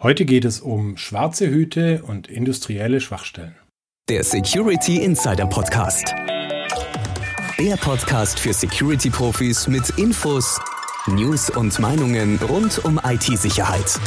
Heute 0.00 0.24
geht 0.24 0.44
es 0.44 0.60
um 0.60 0.96
schwarze 0.96 1.50
Hüte 1.50 2.04
und 2.04 2.28
industrielle 2.28 3.00
Schwachstellen. 3.00 3.56
Der 4.08 4.22
Security 4.22 5.02
Insider 5.02 5.44
Podcast. 5.48 6.14
Der 7.58 7.76
Podcast 7.78 8.38
für 8.38 8.52
Security-Profis 8.52 9.66
mit 9.66 9.90
Infos, 9.98 10.60
News 11.08 11.50
und 11.50 11.76
Meinungen 11.80 12.38
rund 12.48 12.78
um 12.84 13.00
IT-Sicherheit. 13.04 13.98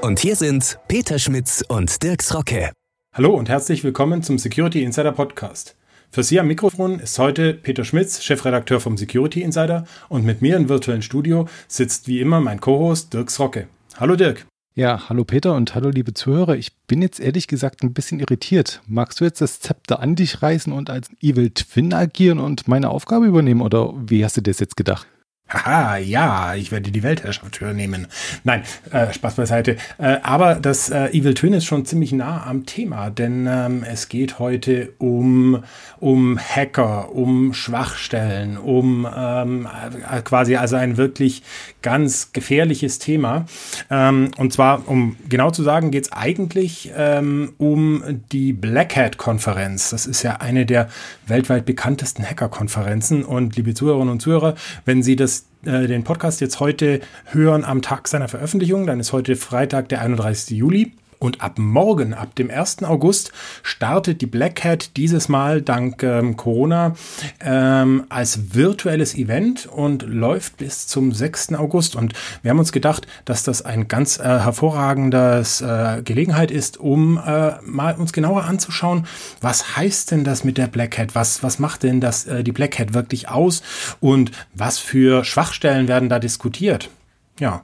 Und 0.00 0.18
hier 0.18 0.36
sind 0.36 0.78
Peter 0.88 1.18
Schmitz 1.18 1.62
und 1.68 2.02
Dirks 2.02 2.34
Rocke. 2.34 2.72
Hallo 3.14 3.34
und 3.34 3.50
herzlich 3.50 3.84
willkommen 3.84 4.22
zum 4.22 4.38
Security 4.38 4.82
Insider 4.82 5.12
Podcast. 5.12 5.76
Für 6.14 6.22
Sie 6.22 6.38
am 6.38 6.46
Mikrofon 6.46 7.00
ist 7.00 7.18
heute 7.18 7.54
Peter 7.54 7.84
Schmitz, 7.84 8.22
Chefredakteur 8.22 8.80
vom 8.80 8.98
Security 8.98 9.40
Insider 9.40 9.86
und 10.10 10.26
mit 10.26 10.42
mir 10.42 10.56
im 10.56 10.68
virtuellen 10.68 11.00
Studio 11.00 11.48
sitzt 11.68 12.06
wie 12.06 12.20
immer 12.20 12.38
mein 12.38 12.60
Co-Host 12.60 13.14
Dirks 13.14 13.40
Rocke. 13.40 13.66
Hallo 13.96 14.14
Dirk. 14.14 14.44
Ja, 14.74 15.08
hallo 15.08 15.24
Peter 15.24 15.54
und 15.54 15.74
hallo 15.74 15.88
liebe 15.88 16.12
Zuhörer. 16.12 16.54
Ich 16.56 16.76
bin 16.86 17.00
jetzt 17.00 17.18
ehrlich 17.18 17.48
gesagt 17.48 17.82
ein 17.82 17.94
bisschen 17.94 18.20
irritiert. 18.20 18.82
Magst 18.86 19.20
du 19.20 19.24
jetzt 19.24 19.40
das 19.40 19.60
Zepter 19.60 20.00
an 20.00 20.14
dich 20.14 20.42
reißen 20.42 20.70
und 20.70 20.90
als 20.90 21.08
Evil 21.22 21.48
Twin 21.48 21.94
agieren 21.94 22.40
und 22.40 22.68
meine 22.68 22.90
Aufgabe 22.90 23.24
übernehmen 23.24 23.62
oder 23.62 23.94
wie 23.96 24.22
hast 24.22 24.36
du 24.36 24.42
das 24.42 24.60
jetzt 24.60 24.76
gedacht? 24.76 25.06
Haha, 25.52 25.98
ja, 25.98 26.54
ich 26.54 26.72
werde 26.72 26.90
die 26.90 27.02
Weltherrschaft 27.02 27.60
übernehmen. 27.60 28.06
Nein, 28.44 28.62
äh, 28.90 29.12
Spaß 29.12 29.34
beiseite. 29.34 29.76
Äh, 29.98 30.18
aber 30.22 30.54
das 30.54 30.90
äh, 30.90 31.08
Evil 31.08 31.34
Twin 31.34 31.52
ist 31.52 31.66
schon 31.66 31.84
ziemlich 31.84 32.12
nah 32.12 32.46
am 32.46 32.64
Thema, 32.66 33.10
denn 33.10 33.46
ähm, 33.48 33.84
es 33.84 34.08
geht 34.08 34.38
heute 34.38 34.92
um, 34.98 35.62
um 36.00 36.38
Hacker, 36.38 37.14
um 37.14 37.52
Schwachstellen, 37.52 38.56
um 38.56 39.06
ähm, 39.14 39.68
äh, 40.10 40.22
quasi 40.22 40.56
also 40.56 40.76
ein 40.76 40.96
wirklich 40.96 41.42
ganz 41.82 42.32
gefährliches 42.32 42.98
Thema. 42.98 43.46
Ähm, 43.90 44.30
und 44.38 44.52
zwar, 44.52 44.88
um 44.88 45.16
genau 45.28 45.50
zu 45.50 45.62
sagen, 45.62 45.90
geht 45.90 46.04
es 46.04 46.12
eigentlich 46.12 46.92
ähm, 46.96 47.52
um 47.58 48.22
die 48.32 48.52
Black 48.52 48.96
Hat-Konferenz. 48.96 49.90
Das 49.90 50.06
ist 50.06 50.22
ja 50.22 50.36
eine 50.36 50.66
der 50.66 50.88
weltweit 51.26 51.66
bekanntesten 51.66 52.24
Hacker-Konferenzen. 52.24 53.24
Und 53.24 53.56
liebe 53.56 53.74
Zuhörerinnen 53.74 54.12
und 54.12 54.20
Zuhörer, 54.20 54.54
wenn 54.84 55.02
Sie 55.02 55.16
das 55.16 55.41
äh, 55.64 55.86
den 55.86 56.04
Podcast 56.04 56.40
jetzt 56.40 56.60
heute 56.60 57.00
hören 57.26 57.64
am 57.64 57.82
Tag 57.82 58.08
seiner 58.08 58.28
Veröffentlichung, 58.28 58.86
dann 58.86 59.00
ist 59.00 59.12
heute 59.12 59.36
Freitag, 59.36 59.88
der 59.88 60.00
31. 60.00 60.56
Juli. 60.56 60.92
Und 61.22 61.40
ab 61.40 61.56
morgen, 61.56 62.14
ab 62.14 62.34
dem 62.34 62.50
1. 62.50 62.82
August, 62.82 63.30
startet 63.62 64.22
die 64.22 64.26
Black 64.26 64.64
Hat 64.64 64.96
dieses 64.96 65.28
Mal 65.28 65.62
dank 65.62 66.02
ähm, 66.02 66.36
Corona 66.36 66.96
ähm, 67.38 68.06
als 68.08 68.56
virtuelles 68.56 69.14
Event 69.14 69.66
und 69.66 70.02
läuft 70.02 70.56
bis 70.56 70.88
zum 70.88 71.12
6. 71.12 71.54
August. 71.54 71.94
Und 71.94 72.14
wir 72.42 72.50
haben 72.50 72.58
uns 72.58 72.72
gedacht, 72.72 73.06
dass 73.24 73.44
das 73.44 73.62
ein 73.64 73.86
ganz 73.86 74.18
äh, 74.18 74.24
hervorragendes 74.24 75.60
äh, 75.60 76.02
Gelegenheit 76.04 76.50
ist, 76.50 76.78
um 76.78 77.18
äh, 77.24 77.52
mal 77.62 77.94
uns 77.94 78.12
genauer 78.12 78.42
anzuschauen, 78.42 79.06
was 79.40 79.76
heißt 79.76 80.10
denn 80.10 80.24
das 80.24 80.42
mit 80.42 80.58
der 80.58 80.66
Black 80.66 80.98
Hat? 80.98 81.14
Was, 81.14 81.44
was 81.44 81.60
macht 81.60 81.84
denn 81.84 82.00
das, 82.00 82.26
äh, 82.26 82.42
die 82.42 82.50
Black 82.50 82.80
Hat 82.80 82.94
wirklich 82.94 83.28
aus? 83.28 83.62
Und 84.00 84.32
was 84.54 84.78
für 84.78 85.22
Schwachstellen 85.22 85.86
werden 85.86 86.08
da 86.08 86.18
diskutiert? 86.18 86.90
Ja, 87.38 87.62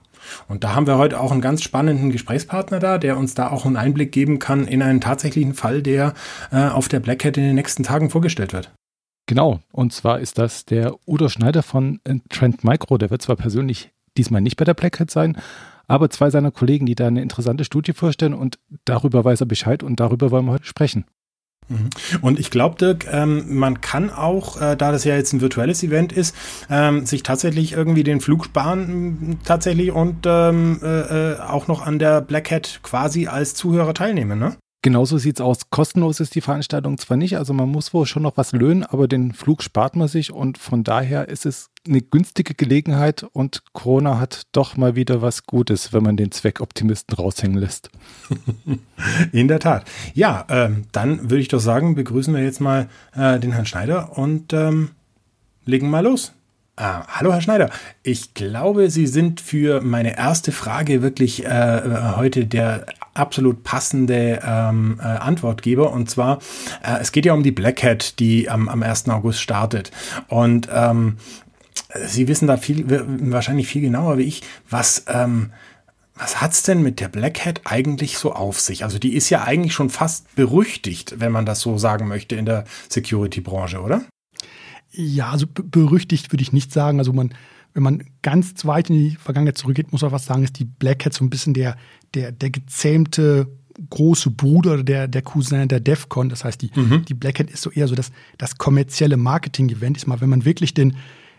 und 0.49 0.65
da 0.65 0.75
haben 0.75 0.87
wir 0.87 0.99
heute 0.99 1.21
auch 1.21 1.33
einen 1.33 1.41
ganz 1.41 1.63
spannenden 1.63 2.11
Gesprächspartner 2.11 2.79
da, 2.79 2.99
der 2.99 3.17
uns 3.17 3.35
da 3.35 3.51
auch 3.51 3.67
einen 3.67 3.77
Einblick 3.77 4.13
geben 4.13 4.39
kann 4.39 4.67
in 4.67 4.83
einen 4.83 5.01
tatsächlichen 5.01 5.55
Fall, 5.55 5.83
der 5.83 6.15
äh, 6.51 6.69
auf 6.69 6.89
der 6.89 7.01
Black 7.01 7.25
Hat 7.25 7.37
in 7.37 7.45
den 7.45 7.55
nächsten 7.55 7.83
Tagen 7.83 8.11
vorgestellt 8.11 8.53
wird. 8.53 8.73
Genau, 9.27 9.61
und 9.73 9.93
zwar 9.93 10.21
ist 10.21 10.39
das 10.39 10.65
der 10.65 10.95
Udo 11.07 11.29
Schneider 11.29 11.63
von 11.63 12.01
äh, 12.05 12.17
Trend 12.31 12.65
Micro. 12.65 12.97
Der 12.97 13.11
wird 13.11 13.21
zwar 13.21 13.37
persönlich 13.37 13.91
diesmal 14.17 14.41
nicht 14.41 14.57
bei 14.57 14.65
der 14.65 14.75
Black 14.75 15.01
Hat 15.01 15.11
sein, 15.11 15.37
aber 15.87 16.11
zwei 16.11 16.31
seiner 16.31 16.51
Kollegen, 16.51 16.87
die 16.87 16.95
da 16.95 17.07
eine 17.07 17.23
interessante 17.23 17.65
Studie 17.65 17.93
vorstellen 17.93 18.35
und 18.35 18.59
darüber 18.85 19.25
weiß 19.25 19.41
er 19.41 19.47
Bescheid 19.47 19.83
und 19.83 20.01
darüber 20.01 20.31
wollen 20.31 20.47
wir 20.47 20.53
heute 20.53 20.65
sprechen. 20.65 21.05
Mhm. 21.69 21.91
Und 22.23 22.39
ich 22.39 22.51
glaube, 22.51 22.77
Dirk, 22.77 23.07
ähm, 23.11 23.59
man 23.59 23.81
kann 23.81 24.11
auch, 24.11 24.61
äh, 24.61 24.77
da 24.77 24.93
das 24.93 25.05
ja 25.05 25.17
jetzt 25.17 25.33
ein 25.33 25.41
virtuelles 25.41 25.83
Event 25.83 26.13
ist, 26.13 26.35
ähm, 26.71 27.07
sich 27.07 27.23
tatsächlich 27.23 27.73
irgendwie 27.73 28.05
den 28.05 28.21
Flug 28.21 28.47
sparen 28.47 29.39
tatsächlich 29.45 29.93
und 29.93 30.27
ähm, 30.27 30.81
äh, 30.83 31.33
äh, 31.33 31.41
auch 31.41 31.69
noch 31.69 31.87
an 31.87 31.99
der 31.99 32.21
Black 32.21 32.51
Hat 32.51 32.81
quasi 32.83 33.27
als 33.27 33.55
Zuhörer 33.55 33.95
teilnehmen, 33.95 34.39
ne? 34.39 34.57
Genauso 34.81 35.19
sieht's 35.19 35.41
aus. 35.41 35.71
Kostenlos 35.71 36.21
ist 36.21 36.37
die 36.37 36.41
Veranstaltung 36.41 36.99
zwar 36.99 37.17
nicht, 37.17 37.37
also 37.37 37.53
man 37.53 37.69
muss 37.69 37.93
wohl 37.93 38.07
schon 38.07 38.23
noch 38.23 38.37
was 38.37 38.53
löhnen, 38.53 38.85
aber 38.85 39.09
den 39.09 39.33
Flug 39.33 39.65
spart 39.65 39.97
man 39.97 40.07
sich 40.07 40.33
und 40.33 40.57
von 40.57 40.85
daher 40.85 41.29
ist 41.29 41.47
es 41.47 41.71
eine 41.85 42.01
günstige 42.01 42.55
Gelegenheit 42.55 43.27
und 43.33 43.65
Corona 43.73 44.21
hat 44.21 44.43
doch 44.53 44.77
mal 44.77 44.95
wieder 44.95 45.21
was 45.21 45.47
Gutes, 45.47 45.93
wenn 45.93 46.05
man 46.05 46.17
den 46.17 46.31
Zweckoptimisten 46.31 47.17
raushängen 47.17 47.59
lässt. 47.59 47.91
In 49.33 49.49
der 49.49 49.59
Tat. 49.59 49.85
Ja, 50.15 50.47
ähm, 50.49 50.85
dann 50.93 51.23
würde 51.23 51.41
ich 51.41 51.49
doch 51.49 51.61
sagen, 51.61 51.97
begrüßen 51.97 52.33
wir 52.33 52.45
jetzt 52.45 52.61
mal 52.61 52.89
äh, 53.17 53.41
den 53.41 53.53
Herrn 53.53 53.67
Schneider 53.67 54.17
und 54.17 54.53
ähm, 54.53 54.91
legen 55.65 55.91
mal 55.91 56.05
los. 56.05 56.35
Ah, 56.81 57.05
hallo 57.09 57.33
Herr 57.33 57.41
Schneider, 57.41 57.71
ich 58.05 58.35
glaube, 58.35 58.89
Sie 58.91 59.09
sind 59.09 59.41
für 59.41 59.81
meine 59.81 60.17
erste 60.17 60.53
Frage 60.53 61.03
wirklich 61.03 61.45
äh, 61.45 62.15
heute 62.15 62.47
der 62.47 62.87
absolut 63.19 63.65
passende 63.65 64.41
ähm, 64.45 64.99
äh, 65.01 65.05
Antwortgeber. 65.05 65.93
Und 65.93 66.11
zwar, 66.11 66.39
äh, 66.83 66.99
es 67.01 67.13
geht 67.13 67.27
ja 67.27 67.35
um 67.35 67.43
die 67.43 67.53
Black 67.53 67.83
Hat, 67.83 68.19
die 68.19 68.49
am, 68.49 68.69
am 68.69 68.83
1. 68.83 69.09
August 69.09 69.41
startet. 69.41 69.91
Und 70.29 70.69
ähm, 70.73 71.17
Sie 72.07 72.29
wissen 72.29 72.47
da 72.47 72.57
viel, 72.57 72.85
wahrscheinlich 73.31 73.67
viel 73.69 73.81
genauer 73.81 74.19
wie 74.19 74.25
ich, 74.25 74.43
was, 74.69 75.05
ähm, 75.09 75.53
was 76.15 76.41
hat's 76.41 76.63
denn 76.63 76.83
mit 76.83 77.01
der 77.01 77.09
Black 77.09 77.47
Hat 77.47 77.63
eigentlich 77.65 78.19
so 78.19 78.33
auf 78.33 78.61
sich? 78.61 78.85
Also 78.85 78.99
die 78.99 79.15
ist 79.15 79.31
ja 79.31 79.45
eigentlich 79.45 79.73
schon 79.73 79.89
fast 79.89 80.35
berüchtigt, 80.35 81.15
wenn 81.19 81.33
man 81.33 81.47
das 81.47 81.61
so 81.61 81.79
sagen 81.79 82.09
möchte, 82.09 82.37
in 82.37 82.45
der 82.45 82.65
Security-Branche, 82.89 83.81
oder? 83.81 84.03
Ja, 85.01 85.31
also 85.31 85.47
berüchtigt 85.47 86.33
würde 86.33 86.43
ich 86.43 86.53
nicht 86.53 86.73
sagen. 86.73 86.99
Also 86.99 87.13
man, 87.13 87.33
wenn 87.73 87.85
man 87.85 88.03
ganz 88.23 88.65
weit 88.65 88.91
in 88.91 88.97
die 88.97 89.11
Vergangenheit 89.15 89.57
zurückgeht, 89.57 89.93
muss 89.93 90.03
man 90.03 90.11
was 90.11 90.25
sagen, 90.25 90.43
ist 90.43 90.59
die 90.59 90.65
Black 90.65 91.07
Hat 91.07 91.13
so 91.13 91.25
ein 91.25 91.31
bisschen 91.31 91.55
der, 91.55 91.77
der, 92.15 92.33
der 92.33 92.51
gezähmte 92.51 93.47
große 93.91 94.31
Bruder 94.31 94.83
der, 94.83 95.07
der 95.07 95.23
Cousin 95.23 95.69
der 95.69 95.79
DEFCON. 95.79 96.29
Das 96.29 96.43
heißt, 96.43 96.61
die, 96.63 96.73
mhm. 96.75 97.05
die 97.05 97.15
Black 97.15 97.39
Hat 97.39 97.49
ist 97.49 97.63
so 97.63 97.71
eher 97.71 97.87
so 97.87 97.95
das, 97.95 98.11
das 98.39 98.59
kommerzielle 98.59 99.17
Marketing-Event. 99.17 99.97
Ist 99.97 100.09
mal, 100.09 100.21
wenn 100.21 100.31
man 100.31 100.45
wirklich 100.45 100.75
den, 100.75 100.97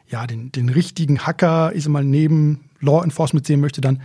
ja, 0.07 0.25
den, 0.25 0.53
den 0.53 0.69
richtigen 0.69 1.19
Hacker, 1.19 1.73
ist 1.73 1.89
mal 1.89 2.05
neben 2.05 2.69
Law 2.79 3.03
Enforcement 3.03 3.45
sehen 3.45 3.59
möchte, 3.59 3.81
dann 3.81 4.01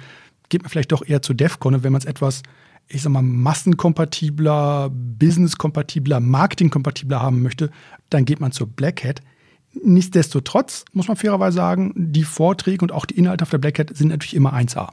geht 0.48 0.62
man 0.62 0.70
vielleicht 0.70 0.91
doch 0.91 1.06
eher 1.06 1.22
zu 1.22 1.32
DEFCON. 1.32 1.76
Und 1.76 1.84
wenn 1.84 1.93
man 1.93 2.00
es 2.00 2.06
etwas, 2.06 2.43
ich 2.88 3.03
sag 3.03 3.12
mal, 3.12 3.22
massenkompatibler, 3.22 4.91
businesskompatibler, 4.91 6.19
marketingkompatibler 6.19 7.22
haben 7.22 7.41
möchte, 7.41 7.70
dann 8.10 8.25
geht 8.25 8.41
man 8.41 8.50
zur 8.50 8.66
Black 8.66 9.04
Hat. 9.04 9.22
Nichtsdestotrotz 9.83 10.85
muss 10.93 11.09
man 11.09 11.17
fairerweise 11.17 11.57
sagen, 11.57 11.93
die 11.97 12.25
Vorträge 12.25 12.83
und 12.83 12.93
auch 12.93 13.07
die 13.07 13.17
Inhalte 13.17 13.43
auf 13.43 13.51
der 13.51 13.59
Black 13.59 13.79
Hat 13.79 13.97
sind 13.97 14.09
natürlich 14.09 14.35
immer 14.35 14.55
1A. 14.55 14.93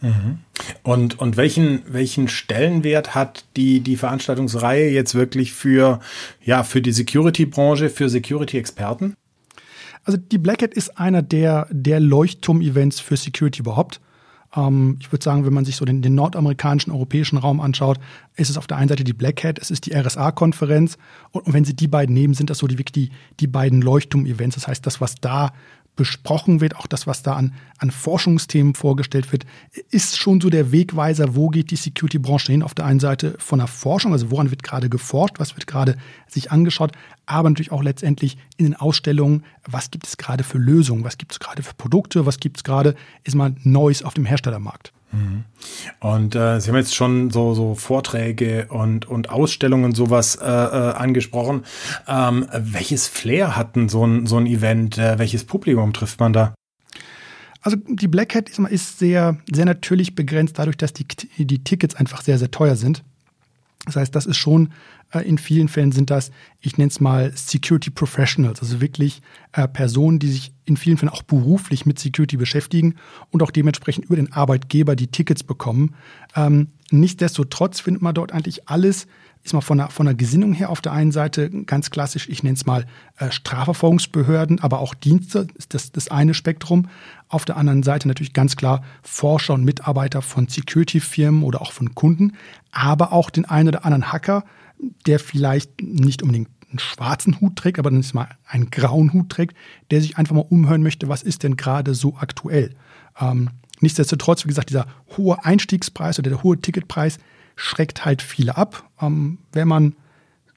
Mhm. 0.00 0.38
Und, 0.82 1.18
und 1.18 1.36
welchen, 1.36 1.82
welchen 1.88 2.28
Stellenwert 2.28 3.14
hat 3.14 3.44
die, 3.56 3.80
die 3.80 3.96
Veranstaltungsreihe 3.96 4.90
jetzt 4.90 5.14
wirklich 5.14 5.52
für, 5.52 6.00
ja, 6.44 6.62
für 6.62 6.80
die 6.80 6.92
Security-Branche, 6.92 7.90
für 7.90 8.08
Security-Experten? 8.08 9.14
Also 10.04 10.18
die 10.18 10.38
Black 10.38 10.62
Hat 10.62 10.74
ist 10.74 10.98
einer 10.98 11.22
der, 11.22 11.66
der 11.70 12.00
Leuchtturm-Events 12.00 13.00
für 13.00 13.16
Security 13.16 13.60
überhaupt. 13.60 14.00
Ähm, 14.56 14.96
ich 15.00 15.12
würde 15.12 15.22
sagen, 15.22 15.44
wenn 15.44 15.52
man 15.52 15.64
sich 15.64 15.76
so 15.76 15.84
den, 15.84 16.02
den, 16.02 16.14
nordamerikanischen, 16.14 16.92
europäischen 16.92 17.36
Raum 17.38 17.60
anschaut, 17.60 17.98
ist 18.36 18.50
es 18.50 18.56
auf 18.56 18.66
der 18.66 18.76
einen 18.76 18.88
Seite 18.88 19.04
die 19.04 19.12
Black 19.12 19.44
Hat, 19.44 19.58
es 19.58 19.70
ist 19.70 19.86
die 19.86 19.94
RSA-Konferenz 19.94 20.96
und, 21.30 21.46
und, 21.46 21.52
wenn 21.52 21.64
Sie 21.64 21.74
die 21.74 21.88
beiden 21.88 22.14
nehmen, 22.14 22.34
sind 22.34 22.50
das 22.50 22.58
so 22.58 22.66
die, 22.66 22.76
die, 22.76 23.10
die 23.40 23.46
beiden 23.46 23.82
Leuchtturm-Events. 23.82 24.54
Das 24.54 24.68
heißt, 24.68 24.86
das, 24.86 25.00
was 25.00 25.16
da 25.16 25.52
besprochen 25.98 26.60
wird, 26.60 26.76
auch 26.76 26.86
das, 26.86 27.08
was 27.08 27.22
da 27.22 27.34
an, 27.34 27.52
an 27.78 27.90
Forschungsthemen 27.90 28.74
vorgestellt 28.74 29.32
wird, 29.32 29.44
ist 29.90 30.16
schon 30.16 30.40
so 30.40 30.48
der 30.48 30.70
Wegweiser, 30.70 31.34
wo 31.34 31.48
geht 31.48 31.72
die 31.72 31.76
Security-Branche 31.76 32.52
hin? 32.52 32.62
Auf 32.62 32.72
der 32.72 32.86
einen 32.86 33.00
Seite 33.00 33.34
von 33.38 33.58
der 33.58 33.66
Forschung, 33.66 34.12
also 34.12 34.30
woran 34.30 34.50
wird 34.50 34.62
gerade 34.62 34.88
geforscht, 34.88 35.34
was 35.38 35.56
wird 35.56 35.66
gerade 35.66 35.96
sich 36.28 36.52
angeschaut, 36.52 36.92
aber 37.26 37.50
natürlich 37.50 37.72
auch 37.72 37.82
letztendlich 37.82 38.38
in 38.56 38.64
den 38.64 38.76
Ausstellungen, 38.76 39.44
was 39.66 39.90
gibt 39.90 40.06
es 40.06 40.16
gerade 40.16 40.44
für 40.44 40.58
Lösungen, 40.58 41.02
was 41.02 41.18
gibt 41.18 41.32
es 41.32 41.40
gerade 41.40 41.64
für 41.64 41.74
Produkte, 41.74 42.24
was 42.24 42.38
gibt 42.38 42.58
es 42.58 42.64
gerade, 42.64 42.94
ist 43.24 43.34
mal 43.34 43.54
Neues 43.64 44.04
auf 44.04 44.14
dem 44.14 44.24
Herstellermarkt. 44.24 44.92
Mhm. 45.12 45.44
Und 46.00 46.34
äh, 46.34 46.60
Sie 46.60 46.68
haben 46.68 46.76
jetzt 46.76 46.94
schon 46.94 47.30
so, 47.30 47.54
so 47.54 47.74
Vorträge 47.74 48.66
und, 48.68 49.06
und 49.06 49.30
Ausstellungen 49.30 49.94
sowas 49.94 50.36
äh, 50.36 50.44
äh, 50.44 50.92
angesprochen. 50.94 51.64
Ähm, 52.06 52.46
welches 52.52 53.08
Flair 53.08 53.56
hat 53.56 53.76
denn 53.76 53.88
so 53.88 54.06
ein, 54.06 54.26
so 54.26 54.36
ein 54.36 54.46
Event? 54.46 54.98
Äh, 54.98 55.18
welches 55.18 55.44
Publikum 55.44 55.92
trifft 55.92 56.20
man 56.20 56.32
da? 56.32 56.54
Also 57.60 57.76
die 57.86 58.08
Black 58.08 58.34
Hat 58.34 58.48
ist, 58.48 58.98
sehr, 58.98 59.36
sehr 59.50 59.64
natürlich 59.64 60.14
begrenzt 60.14 60.58
dadurch, 60.58 60.76
dass 60.76 60.92
die, 60.92 61.06
die 61.38 61.64
Tickets 61.64 61.94
einfach 61.94 62.22
sehr, 62.22 62.38
sehr 62.38 62.50
teuer 62.50 62.76
sind. 62.76 63.02
Das 63.84 63.96
heißt, 63.96 64.14
das 64.14 64.26
ist 64.26 64.36
schon 64.36 64.70
äh, 65.12 65.20
in 65.20 65.38
vielen 65.38 65.68
Fällen 65.68 65.92
sind 65.92 66.10
das, 66.10 66.30
ich 66.60 66.78
nenne 66.78 66.90
es 66.90 67.00
mal 67.00 67.32
Security 67.34 67.90
Professionals, 67.90 68.60
also 68.60 68.80
wirklich 68.80 69.22
äh, 69.52 69.68
Personen, 69.68 70.18
die 70.18 70.28
sich 70.28 70.52
in 70.64 70.76
vielen 70.76 70.98
Fällen 70.98 71.12
auch 71.12 71.22
beruflich 71.22 71.86
mit 71.86 71.98
Security 71.98 72.36
beschäftigen 72.36 72.96
und 73.30 73.42
auch 73.42 73.50
dementsprechend 73.50 74.06
über 74.06 74.16
den 74.16 74.32
Arbeitgeber 74.32 74.96
die 74.96 75.06
Tickets 75.06 75.42
bekommen. 75.42 75.94
Ähm, 76.34 76.68
nichtsdestotrotz 76.90 77.80
findet 77.80 78.02
man 78.02 78.14
dort 78.14 78.32
eigentlich 78.32 78.68
alles, 78.68 79.06
ist 79.44 79.54
mal 79.54 79.60
von 79.60 79.78
der, 79.78 79.88
von 79.88 80.06
der 80.06 80.14
Gesinnung 80.14 80.52
her 80.52 80.70
auf 80.70 80.80
der 80.80 80.92
einen 80.92 81.12
Seite 81.12 81.48
ganz 81.64 81.90
klassisch, 81.90 82.28
ich 82.28 82.42
nenne 82.42 82.56
es 82.56 82.66
mal 82.66 82.84
äh, 83.16 83.30
Strafverfolgungsbehörden, 83.30 84.60
aber 84.60 84.80
auch 84.80 84.94
Dienste, 84.94 85.46
ist 85.54 85.72
das, 85.72 85.92
das 85.92 86.10
eine 86.10 86.34
Spektrum. 86.34 86.88
Auf 87.28 87.44
der 87.44 87.56
anderen 87.56 87.82
Seite 87.82 88.08
natürlich 88.08 88.32
ganz 88.32 88.56
klar 88.56 88.82
Forscher 89.02 89.54
und 89.54 89.64
Mitarbeiter 89.64 90.22
von 90.22 90.48
Security-Firmen 90.48 91.42
oder 91.42 91.60
auch 91.60 91.72
von 91.72 91.94
Kunden, 91.94 92.32
aber 92.72 93.12
auch 93.12 93.30
den 93.30 93.44
einen 93.44 93.68
oder 93.68 93.84
anderen 93.84 94.12
Hacker, 94.12 94.44
der 95.06 95.18
vielleicht 95.18 95.82
nicht 95.82 96.22
unbedingt 96.22 96.48
einen 96.70 96.78
schwarzen 96.78 97.40
Hut 97.40 97.56
trägt, 97.56 97.78
aber 97.78 97.90
dann 97.90 98.00
ist 98.00 98.14
mal 98.14 98.28
einen 98.46 98.70
grauen 98.70 99.12
Hut 99.12 99.30
trägt, 99.30 99.56
der 99.90 100.00
sich 100.00 100.16
einfach 100.16 100.34
mal 100.34 100.46
umhören 100.48 100.82
möchte, 100.82 101.08
was 101.08 101.22
ist 101.22 101.42
denn 101.42 101.56
gerade 101.56 101.94
so 101.94 102.16
aktuell. 102.16 102.74
Ähm, 103.20 103.50
nichtsdestotrotz, 103.80 104.44
wie 104.44 104.48
gesagt, 104.48 104.70
dieser 104.70 104.86
hohe 105.16 105.44
Einstiegspreis 105.44 106.18
oder 106.18 106.30
der 106.30 106.42
hohe 106.42 106.60
Ticketpreis 106.60 107.18
schreckt 107.56 108.04
halt 108.04 108.22
viele 108.22 108.56
ab. 108.56 108.88
Ähm, 109.00 109.38
wenn 109.52 109.68
man, 109.68 109.96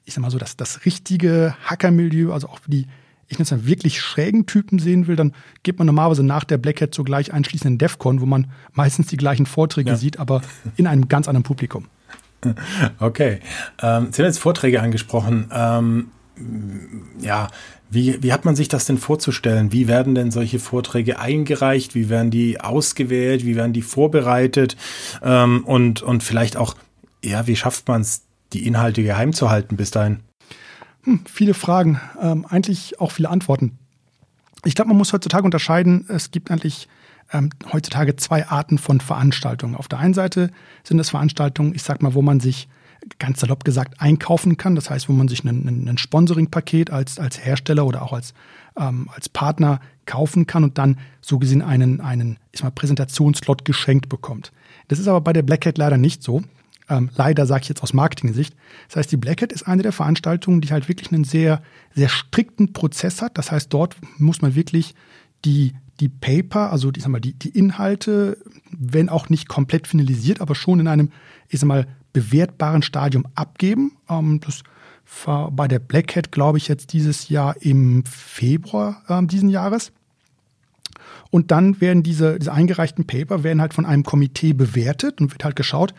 ich 0.04 0.14
sag 0.14 0.22
mal 0.22 0.30
so, 0.30 0.38
das, 0.38 0.56
das 0.56 0.84
richtige 0.84 1.54
Hackermilieu, 1.64 2.32
also 2.32 2.48
auch 2.48 2.60
die, 2.66 2.86
ich 3.32 3.38
nenne 3.38 3.44
es 3.44 3.50
mal 3.50 3.66
wirklich 3.66 4.00
schrägen 4.00 4.46
Typen 4.46 4.78
sehen 4.78 5.06
will, 5.06 5.16
dann 5.16 5.32
geht 5.62 5.78
man 5.78 5.86
normalerweise 5.86 6.22
nach 6.22 6.44
der 6.44 6.58
Black 6.58 6.80
Hat 6.80 6.94
sogleich 6.94 7.32
einschließenden 7.32 7.78
DEFCON, 7.78 8.20
wo 8.20 8.26
man 8.26 8.50
meistens 8.72 9.08
die 9.08 9.16
gleichen 9.16 9.46
Vorträge 9.46 9.90
ja. 9.90 9.96
sieht, 9.96 10.18
aber 10.18 10.42
in 10.76 10.86
einem 10.86 11.08
ganz 11.08 11.28
anderen 11.28 11.44
Publikum. 11.44 11.86
Okay. 12.98 13.38
Ähm, 13.80 14.08
Sie 14.10 14.20
haben 14.20 14.26
jetzt 14.26 14.40
Vorträge 14.40 14.82
angesprochen. 14.82 15.48
Ähm, 15.52 16.08
ja, 17.20 17.46
wie, 17.88 18.20
wie 18.20 18.32
hat 18.32 18.44
man 18.44 18.56
sich 18.56 18.66
das 18.66 18.84
denn 18.84 18.98
vorzustellen? 18.98 19.70
Wie 19.70 19.86
werden 19.86 20.16
denn 20.16 20.32
solche 20.32 20.58
Vorträge 20.58 21.20
eingereicht? 21.20 21.94
Wie 21.94 22.08
werden 22.08 22.32
die 22.32 22.60
ausgewählt? 22.60 23.46
Wie 23.46 23.54
werden 23.54 23.72
die 23.72 23.82
vorbereitet? 23.82 24.76
Ähm, 25.22 25.62
und, 25.64 26.02
und 26.02 26.24
vielleicht 26.24 26.56
auch, 26.56 26.74
ja, 27.24 27.46
wie 27.46 27.54
schafft 27.54 27.86
man 27.86 28.00
es, 28.00 28.22
die 28.52 28.66
Inhalte 28.66 29.04
geheim 29.04 29.32
zu 29.32 29.50
halten 29.50 29.76
bis 29.76 29.92
dahin? 29.92 30.18
Hm, 31.04 31.20
viele 31.26 31.54
Fragen, 31.54 32.00
ähm, 32.20 32.46
eigentlich 32.48 33.00
auch 33.00 33.12
viele 33.12 33.30
Antworten. 33.30 33.78
Ich 34.64 34.74
glaube, 34.74 34.88
man 34.88 34.98
muss 34.98 35.12
heutzutage 35.12 35.44
unterscheiden. 35.44 36.06
Es 36.08 36.30
gibt 36.30 36.50
eigentlich 36.50 36.88
ähm, 37.32 37.50
heutzutage 37.72 38.16
zwei 38.16 38.46
Arten 38.46 38.78
von 38.78 39.00
Veranstaltungen. 39.00 39.74
Auf 39.74 39.88
der 39.88 39.98
einen 39.98 40.14
Seite 40.14 40.50
sind 40.84 40.98
es 40.98 41.10
Veranstaltungen, 41.10 41.74
ich 41.74 41.82
sag 41.82 42.02
mal, 42.02 42.14
wo 42.14 42.22
man 42.22 42.40
sich 42.40 42.68
ganz 43.18 43.40
salopp 43.40 43.64
gesagt 43.64 44.00
einkaufen 44.00 44.56
kann. 44.56 44.76
Das 44.76 44.90
heißt, 44.90 45.08
wo 45.08 45.12
man 45.12 45.28
sich 45.28 45.44
ein, 45.44 45.98
Sponsoring-Paket 45.98 46.90
als, 46.90 47.18
als 47.18 47.44
Hersteller 47.44 47.84
oder 47.86 48.02
auch 48.02 48.12
als, 48.12 48.34
ähm, 48.76 49.08
als 49.14 49.28
Partner 49.28 49.80
kaufen 50.06 50.46
kann 50.46 50.64
und 50.64 50.78
dann 50.78 50.98
so 51.20 51.38
gesehen 51.38 51.62
einen, 51.62 52.00
einen 52.00 52.38
ich 52.52 52.62
mal, 52.62 52.70
Präsentationsslot 52.70 53.64
geschenkt 53.64 54.08
bekommt. 54.08 54.52
Das 54.88 54.98
ist 54.98 55.08
aber 55.08 55.20
bei 55.20 55.32
der 55.32 55.42
Black 55.42 55.66
Hat 55.66 55.78
leider 55.78 55.96
nicht 55.96 56.22
so. 56.22 56.42
Ähm, 56.92 57.10
leider 57.16 57.46
sage 57.46 57.62
ich 57.62 57.68
jetzt 57.68 57.82
aus 57.82 57.94
Marketing-Sicht. 57.94 58.54
Das 58.88 58.96
heißt, 58.96 59.12
die 59.12 59.16
Black 59.16 59.40
Hat 59.42 59.52
ist 59.52 59.66
eine 59.66 59.82
der 59.82 59.92
Veranstaltungen, 59.92 60.60
die 60.60 60.70
halt 60.70 60.88
wirklich 60.88 61.10
einen 61.10 61.24
sehr, 61.24 61.62
sehr 61.94 62.08
strikten 62.08 62.72
Prozess 62.72 63.22
hat. 63.22 63.38
Das 63.38 63.50
heißt, 63.50 63.72
dort 63.72 63.96
muss 64.18 64.42
man 64.42 64.54
wirklich 64.54 64.94
die 65.44 65.72
die 66.00 66.08
Paper, 66.08 66.72
also 66.72 66.90
ich 66.94 67.02
sag 67.02 67.10
mal, 67.10 67.20
die, 67.20 67.34
die 67.34 67.50
Inhalte, 67.50 68.36
wenn 68.70 69.08
auch 69.08 69.28
nicht 69.28 69.48
komplett 69.48 69.86
finalisiert, 69.86 70.40
aber 70.40 70.56
schon 70.56 70.80
in 70.80 70.88
einem, 70.88 71.10
ich 71.48 71.60
sag 71.60 71.68
mal, 71.68 71.86
bewertbaren 72.12 72.82
Stadium 72.82 73.26
abgeben. 73.34 73.92
Ähm, 74.08 74.40
das 74.40 74.62
war 75.24 75.50
bei 75.52 75.68
der 75.68 75.78
Black 75.78 76.16
Hat, 76.16 76.32
glaube 76.32 76.58
ich, 76.58 76.66
jetzt 76.66 76.92
dieses 76.92 77.28
Jahr 77.28 77.54
im 77.60 78.04
Februar 78.04 79.02
äh, 79.08 79.24
diesen 79.26 79.48
Jahres. 79.48 79.92
Und 81.30 81.50
dann 81.50 81.80
werden 81.80 82.02
diese, 82.02 82.38
diese 82.38 82.52
eingereichten 82.52 83.06
Paper 83.06 83.42
werden 83.42 83.60
halt 83.60 83.72
von 83.72 83.86
einem 83.86 84.02
Komitee 84.02 84.52
bewertet 84.52 85.20
und 85.20 85.32
wird 85.32 85.44
halt 85.44 85.56
geschaut, 85.56 85.94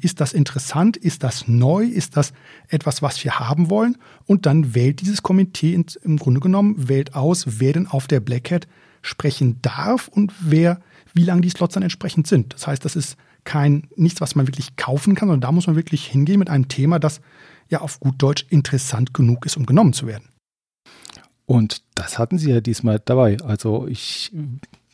ist 0.00 0.20
das 0.20 0.32
interessant, 0.32 0.96
ist 0.96 1.22
das 1.22 1.46
neu, 1.48 1.84
ist 1.84 2.16
das 2.16 2.32
etwas, 2.68 3.02
was 3.02 3.22
wir 3.24 3.38
haben 3.38 3.70
wollen? 3.70 3.96
Und 4.26 4.46
dann 4.46 4.74
wählt 4.74 5.00
dieses 5.00 5.22
Komitee 5.22 5.74
im 6.02 6.16
Grunde 6.16 6.40
genommen, 6.40 6.88
wählt 6.88 7.14
aus, 7.14 7.60
wer 7.60 7.72
denn 7.72 7.86
auf 7.86 8.06
der 8.06 8.20
Black 8.20 8.50
Hat 8.50 8.66
sprechen 9.02 9.60
darf 9.62 10.08
und 10.08 10.32
wer, 10.40 10.80
wie 11.14 11.24
lang 11.24 11.42
die 11.42 11.50
Slots 11.50 11.74
dann 11.74 11.82
entsprechend 11.82 12.26
sind. 12.26 12.54
Das 12.54 12.66
heißt, 12.66 12.84
das 12.84 12.96
ist 12.96 13.16
kein, 13.44 13.88
nichts, 13.96 14.20
was 14.20 14.34
man 14.34 14.46
wirklich 14.46 14.76
kaufen 14.76 15.14
kann, 15.14 15.28
sondern 15.28 15.40
da 15.40 15.52
muss 15.52 15.66
man 15.66 15.76
wirklich 15.76 16.04
hingehen 16.06 16.38
mit 16.38 16.50
einem 16.50 16.68
Thema, 16.68 16.98
das 16.98 17.20
ja 17.68 17.80
auf 17.80 18.00
gut 18.00 18.16
Deutsch 18.18 18.44
interessant 18.50 19.14
genug 19.14 19.46
ist, 19.46 19.56
um 19.56 19.66
genommen 19.66 19.92
zu 19.92 20.06
werden. 20.06 20.28
Und 21.46 21.82
das 21.94 22.18
hatten 22.18 22.38
Sie 22.38 22.50
ja 22.50 22.60
diesmal 22.60 23.00
dabei. 23.02 23.38
Also 23.40 23.86
ich, 23.86 24.32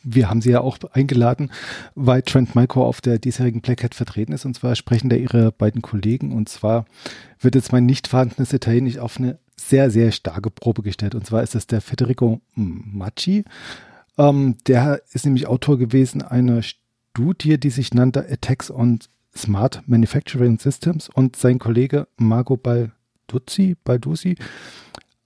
wir 0.05 0.29
haben 0.29 0.41
Sie 0.41 0.51
ja 0.51 0.61
auch 0.61 0.77
eingeladen, 0.93 1.51
weil 1.95 2.21
Trent 2.21 2.55
Micro 2.55 2.85
auf 2.85 3.01
der 3.01 3.19
diesjährigen 3.19 3.61
Black 3.61 3.83
Hat 3.83 3.95
vertreten 3.95 4.31
ist. 4.31 4.45
Und 4.45 4.55
zwar 4.55 4.75
sprechen 4.75 5.09
da 5.09 5.15
Ihre 5.15 5.51
beiden 5.51 5.81
Kollegen. 5.81 6.31
Und 6.31 6.47
zwar 6.47 6.85
wird 7.39 7.55
jetzt 7.55 7.71
mein 7.71 7.85
nicht 7.85 8.07
vorhandenes 8.07 8.53
Italienisch 8.53 8.99
auf 8.99 9.17
eine 9.17 9.39
sehr, 9.57 9.89
sehr 9.89 10.11
starke 10.11 10.51
Probe 10.51 10.83
gestellt. 10.83 11.15
Und 11.15 11.25
zwar 11.25 11.43
ist 11.43 11.55
das 11.55 11.67
der 11.67 11.81
Federico 11.81 12.41
Macci. 12.53 13.43
Ähm, 14.17 14.57
der 14.67 15.01
ist 15.11 15.25
nämlich 15.25 15.47
Autor 15.47 15.77
gewesen 15.77 16.21
einer 16.21 16.61
Studie, 16.61 17.59
die 17.59 17.69
sich 17.69 17.93
nannte 17.93 18.29
Attacks 18.29 18.69
on 18.71 18.99
Smart 19.35 19.83
Manufacturing 19.85 20.59
Systems 20.59 21.09
und 21.09 21.35
sein 21.35 21.59
Kollege 21.59 22.07
Marco 22.17 22.55
Balduzzi, 22.55 23.75
Balduzzi, 23.83 24.37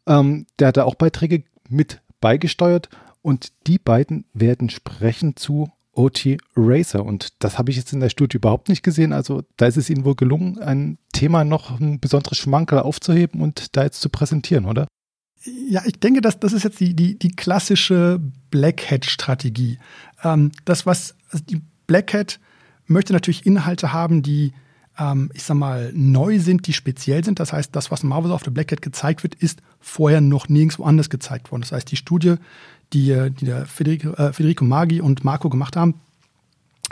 ähm, 0.08 0.48
der 0.58 0.70
hat 0.70 0.78
da 0.78 0.84
auch 0.84 0.96
Beiträge 0.96 1.44
mit 1.70 2.02
beigesteuert 2.20 2.90
und 3.22 3.52
die 3.68 3.80
beiden 3.80 4.26
werden 4.34 4.70
sprechen 4.70 5.36
zu 5.36 5.72
OT 5.94 6.38
Racer 6.56 7.04
und 7.06 7.34
das 7.40 7.58
habe 7.58 7.72
ich 7.72 7.78
jetzt 7.78 7.92
in 7.92 8.00
der 8.00 8.10
Studie 8.10 8.38
überhaupt 8.38 8.70
nicht 8.70 8.84
gesehen. 8.84 9.12
Also 9.12 9.44
da 9.58 9.66
ist 9.66 9.78
es 9.78 9.90
Ihnen 9.90 10.06
wohl 10.06 10.16
gelungen, 10.16 10.60
ein 10.60 10.98
Thema 11.12 11.44
noch 11.44 11.80
ein 11.80 12.00
besonderes 12.00 12.38
Schmankerl 12.38 12.80
aufzuheben 12.80 13.42
und 13.42 13.76
da 13.76 13.84
jetzt 13.84 14.02
zu 14.02 14.10
präsentieren, 14.10 14.66
oder? 14.66 14.88
Ja, 15.44 15.84
ich 15.86 16.00
denke, 16.00 16.22
dass 16.22 16.40
das 16.40 16.54
ist 16.54 16.64
jetzt 16.64 16.80
die, 16.80 16.96
die, 16.96 17.18
die 17.18 17.32
klassische 17.32 18.20
Black 18.52 18.92
Hat-Strategie. 18.92 19.80
Ähm, 20.24 20.52
das, 20.66 20.86
was 20.86 21.16
also 21.32 21.44
die 21.44 21.62
Black 21.88 22.14
Hat 22.14 22.40
möchte 22.86 23.14
natürlich 23.14 23.46
Inhalte 23.46 23.94
haben, 23.94 24.22
die, 24.22 24.54
ähm, 24.98 25.32
ich 25.34 25.44
sag 25.44 25.56
mal, 25.56 25.92
neu 25.94 26.40
sind, 26.40 26.68
die 26.68 26.74
speziell 26.74 27.24
sind. 27.24 27.40
Das 27.40 27.54
heißt, 27.54 27.76
das, 27.76 27.90
was 27.92 28.04
Marvel 28.04 28.32
auf 28.32 28.44
der 28.44 28.52
Black 28.52 28.72
Hat 28.72 28.82
gezeigt 28.82 29.24
wird, 29.24 29.36
ist 29.36 29.62
vorher 29.80 30.22
noch 30.22 30.50
nirgendwo 30.50 30.84
anders 30.84 31.10
gezeigt 31.10 31.52
worden. 31.52 31.62
Das 31.62 31.72
heißt, 31.72 31.90
die 31.90 31.98
Studie, 31.98 32.36
die, 32.94 33.30
die 33.32 33.46
der 33.46 33.66
Federico, 33.66 34.12
äh, 34.14 34.34
Federico 34.34 34.66
Maggi 34.66 35.02
und 35.02 35.24
Marco 35.24 35.50
gemacht 35.50 35.76
haben, 35.76 35.96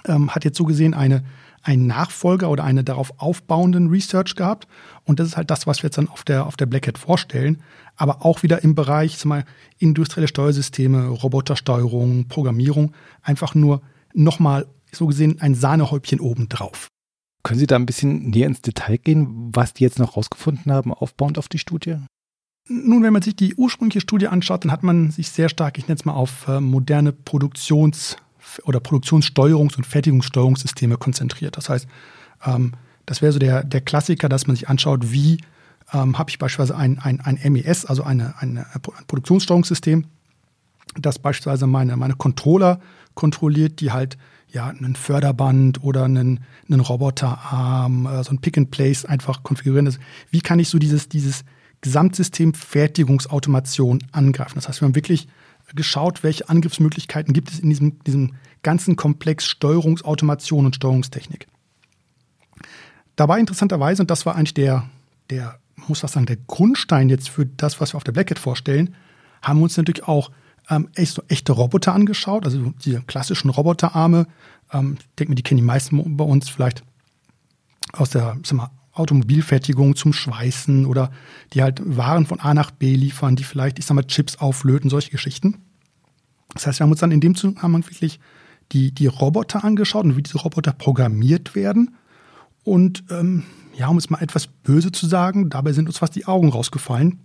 ähm, 0.05 0.33
hat 0.33 0.45
jetzt 0.45 0.57
so 0.57 0.63
gesehen 0.63 0.93
eine 0.93 1.23
einen 1.67 1.87
Nachfolger 1.87 2.49
oder 2.49 2.63
eine 2.63 2.83
darauf 2.83 3.11
aufbauenden 3.17 3.89
Research 3.89 4.35
gehabt. 4.35 4.67
Und 5.03 5.19
das 5.19 5.27
ist 5.27 5.37
halt 5.37 5.51
das, 5.51 5.67
was 5.67 5.83
wir 5.83 5.87
jetzt 5.87 5.97
dann 5.97 6.07
auf 6.07 6.23
der, 6.23 6.45
auf 6.45 6.55
der 6.55 6.65
Black 6.65 6.87
Hat 6.87 6.97
vorstellen. 6.97 7.61
Aber 7.97 8.25
auch 8.25 8.41
wieder 8.41 8.63
im 8.63 8.73
Bereich 8.73 9.23
mal, 9.25 9.43
industrielle 9.77 10.29
Steuersysteme, 10.29 11.07
Robotersteuerung, 11.07 12.29
Programmierung. 12.29 12.93
Einfach 13.21 13.53
nur 13.53 13.81
nochmal 14.13 14.67
so 14.91 15.07
gesehen 15.07 15.41
ein 15.41 15.55
Sahnehäubchen 15.55 16.21
obendrauf. 16.21 16.87
Können 17.43 17.59
Sie 17.59 17.67
da 17.67 17.75
ein 17.75 17.85
bisschen 17.85 18.29
näher 18.29 18.47
ins 18.47 18.61
Detail 18.61 18.97
gehen, 18.97 19.51
was 19.53 19.73
die 19.73 19.83
jetzt 19.83 19.99
noch 19.99 20.15
rausgefunden 20.15 20.71
haben, 20.71 20.93
aufbauend 20.93 21.37
auf 21.37 21.49
die 21.49 21.59
Studie? 21.59 21.97
Nun, 22.69 23.03
wenn 23.03 23.13
man 23.13 23.21
sich 23.21 23.35
die 23.35 23.55
ursprüngliche 23.55 24.01
Studie 24.01 24.27
anschaut, 24.27 24.65
dann 24.65 24.71
hat 24.71 24.83
man 24.83 25.11
sich 25.11 25.29
sehr 25.29 25.49
stark, 25.49 25.77
ich 25.77 25.87
nenne 25.87 25.97
es 25.99 26.05
mal, 26.05 26.13
auf 26.13 26.47
äh, 26.47 26.59
moderne 26.59 27.11
Produktions- 27.13 28.17
oder 28.63 28.79
Produktionssteuerungs- 28.79 29.77
und 29.77 29.85
Fertigungssteuerungssysteme 29.85 30.97
konzentriert. 30.97 31.57
Das 31.57 31.69
heißt, 31.69 31.87
ähm, 32.45 32.73
das 33.05 33.21
wäre 33.21 33.31
so 33.31 33.39
der, 33.39 33.63
der 33.63 33.81
Klassiker, 33.81 34.29
dass 34.29 34.47
man 34.47 34.55
sich 34.55 34.67
anschaut, 34.67 35.11
wie 35.11 35.39
ähm, 35.93 36.17
habe 36.17 36.29
ich 36.29 36.39
beispielsweise 36.39 36.77
ein, 36.77 36.99
ein, 36.99 37.21
ein 37.21 37.39
MES, 37.51 37.85
also 37.85 38.03
eine, 38.03 38.35
eine, 38.39 38.65
ein 38.73 38.81
Produktionssteuerungssystem, 38.81 40.05
das 40.99 41.19
beispielsweise 41.19 41.67
meine, 41.67 41.95
meine 41.95 42.15
Controller 42.15 42.79
kontrolliert, 43.13 43.79
die 43.79 43.91
halt 43.91 44.17
ja 44.49 44.67
einen 44.67 44.95
Förderband 44.95 45.83
oder 45.83 46.05
einen, 46.05 46.41
einen 46.69 46.79
Roboterarm, 46.79 48.05
äh, 48.05 48.23
so 48.23 48.31
ein 48.31 48.39
Pick 48.39 48.57
and 48.57 48.71
Place 48.71 49.05
einfach 49.05 49.43
konfigurieren. 49.43 49.85
Das, 49.85 49.99
wie 50.31 50.41
kann 50.41 50.59
ich 50.59 50.69
so 50.69 50.79
dieses, 50.79 51.09
dieses 51.09 51.43
Gesamtsystem 51.81 52.53
Fertigungsautomation 52.53 54.03
angreifen? 54.11 54.55
Das 54.55 54.67
heißt, 54.67 54.81
wir 54.81 54.87
haben 54.87 54.95
wirklich 54.95 55.27
geschaut, 55.75 56.23
welche 56.23 56.49
Angriffsmöglichkeiten 56.49 57.33
gibt 57.33 57.51
es 57.51 57.59
in 57.59 57.69
diesem, 57.69 57.99
diesem 58.03 58.35
ganzen 58.63 58.95
Komplex 58.95 59.45
Steuerungsautomation 59.45 60.65
und 60.65 60.75
Steuerungstechnik. 60.75 61.47
Dabei 63.15 63.39
interessanterweise, 63.39 64.03
und 64.03 64.11
das 64.11 64.25
war 64.25 64.35
eigentlich 64.35 64.53
der, 64.53 64.89
der, 65.29 65.59
muss 65.87 66.03
was 66.03 66.13
sagen, 66.13 66.25
der 66.25 66.37
Grundstein 66.37 67.09
jetzt 67.09 67.29
für 67.29 67.45
das, 67.45 67.81
was 67.81 67.93
wir 67.93 67.97
auf 67.97 68.03
der 68.03 68.11
Black 68.11 68.29
Hat 68.29 68.39
vorstellen, 68.39 68.95
haben 69.41 69.59
wir 69.59 69.63
uns 69.63 69.77
natürlich 69.77 70.07
auch 70.07 70.31
ähm, 70.69 70.89
echt, 70.95 71.13
so 71.13 71.23
echte 71.27 71.53
Roboter 71.53 71.93
angeschaut, 71.93 72.45
also 72.45 72.73
die 72.83 72.99
klassischen 73.07 73.49
Roboterarme. 73.49 74.27
Ähm, 74.71 74.97
ich 74.99 75.07
denke 75.15 75.31
mir, 75.31 75.35
die 75.35 75.43
kennen 75.43 75.57
die 75.57 75.63
meisten 75.63 76.17
bei 76.17 76.25
uns 76.25 76.49
vielleicht 76.49 76.83
aus 77.93 78.09
der, 78.09 78.37
sag 78.43 78.57
mal, 78.57 78.71
Automobilfertigung 78.99 79.95
zum 79.95 80.13
Schweißen 80.13 80.85
oder 80.85 81.11
die 81.53 81.61
halt 81.61 81.81
Waren 81.83 82.25
von 82.25 82.39
A 82.39 82.53
nach 82.53 82.71
B 82.71 82.95
liefern, 82.95 83.35
die 83.35 83.43
vielleicht, 83.43 83.79
ich 83.79 83.85
sag 83.85 83.95
mal, 83.95 84.03
Chips 84.03 84.37
auflöten, 84.37 84.89
solche 84.89 85.11
Geschichten. 85.11 85.59
Das 86.53 86.67
heißt, 86.67 86.79
wir 86.79 86.83
haben 86.83 86.91
uns 86.91 86.99
dann 86.99 87.11
in 87.11 87.21
dem 87.21 87.35
Zusammenhang 87.35 87.85
wirklich 87.85 88.19
die, 88.71 88.91
die 88.91 89.07
Roboter 89.07 89.63
angeschaut 89.63 90.05
und 90.05 90.17
wie 90.17 90.23
diese 90.23 90.39
Roboter 90.39 90.73
programmiert 90.73 91.55
werden. 91.55 91.95
Und 92.63 93.03
ähm, 93.09 93.43
ja, 93.75 93.87
um 93.87 93.97
es 93.97 94.09
mal 94.09 94.21
etwas 94.21 94.47
böse 94.47 94.91
zu 94.91 95.05
sagen, 95.05 95.49
dabei 95.49 95.71
sind 95.71 95.87
uns 95.87 95.99
fast 95.99 96.15
die 96.15 96.25
Augen 96.25 96.49
rausgefallen, 96.49 97.19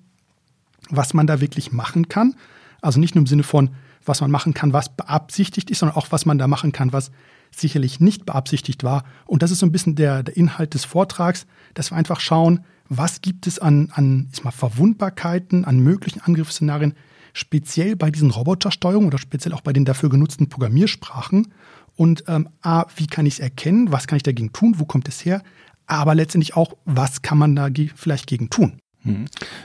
was 0.91 1.15
man 1.15 1.27
da 1.27 1.41
wirklich 1.41 1.73
machen 1.73 2.09
kann. 2.09 2.35
Also 2.81 3.01
nicht 3.01 3.15
nur 3.15 3.23
im 3.23 3.27
Sinne 3.27 3.43
von, 3.43 3.71
was 4.05 4.21
man 4.21 4.31
machen 4.31 4.55
kann, 4.55 4.73
was 4.73 4.95
beabsichtigt 4.95 5.71
ist, 5.71 5.79
sondern 5.79 5.97
auch, 5.97 6.09
was 6.11 6.27
man 6.27 6.39
da 6.39 6.47
machen 6.47 6.73
kann, 6.73 6.93
was 6.93 7.11
sicherlich 7.55 8.01
nicht 8.01 8.27
beabsichtigt 8.27 8.85
war. 8.85 9.05
Und 9.27 9.43
das 9.43 9.51
ist 9.51 9.61
so 9.61 9.67
ein 9.67 9.73
bisschen 9.73 9.95
der, 9.95 10.23
der 10.23 10.37
Inhalt 10.37 10.75
des 10.75 10.85
Vortrags, 10.85 11.47
dass 11.75 11.91
wir 11.91 11.97
einfach 11.97 12.21
schauen, 12.21 12.65
was 12.89 13.21
gibt 13.21 13.47
es 13.47 13.59
an, 13.59 13.91
an 13.95 14.29
ist 14.33 14.45
mal 14.45 14.51
Verwundbarkeiten, 14.51 15.65
an 15.65 15.79
möglichen 15.81 16.21
Angriffsszenarien, 16.21 16.95
speziell 17.33 17.97
bei 17.97 18.11
diesen 18.11 18.31
Robotersteuerungen 18.31 19.09
oder 19.09 19.19
speziell 19.19 19.55
auch 19.55 19.63
bei 19.63 19.73
den 19.73 19.85
dafür 19.85 20.11
genutzten 20.11 20.49
Programmiersprachen. 20.49 21.53
Und 21.97 22.25
ähm, 22.29 22.49
A, 22.61 22.85
wie 22.97 23.07
kann 23.07 23.27
ich 23.27 23.35
es 23.35 23.41
erkennen? 23.41 23.93
Was 23.93 24.07
kann 24.07 24.17
ich 24.17 24.23
dagegen 24.23 24.53
tun? 24.53 24.75
Wo 24.79 24.85
kommt 24.85 25.09
es 25.09 25.25
her? 25.25 25.43
Aber 25.87 26.15
letztendlich 26.15 26.57
auch, 26.57 26.75
was 26.85 27.23
kann 27.23 27.39
man 27.39 27.57
da 27.57 27.69
vielleicht 27.95 28.27
gegen 28.27 28.51
tun? 28.51 28.79
Hm. 29.05 29.25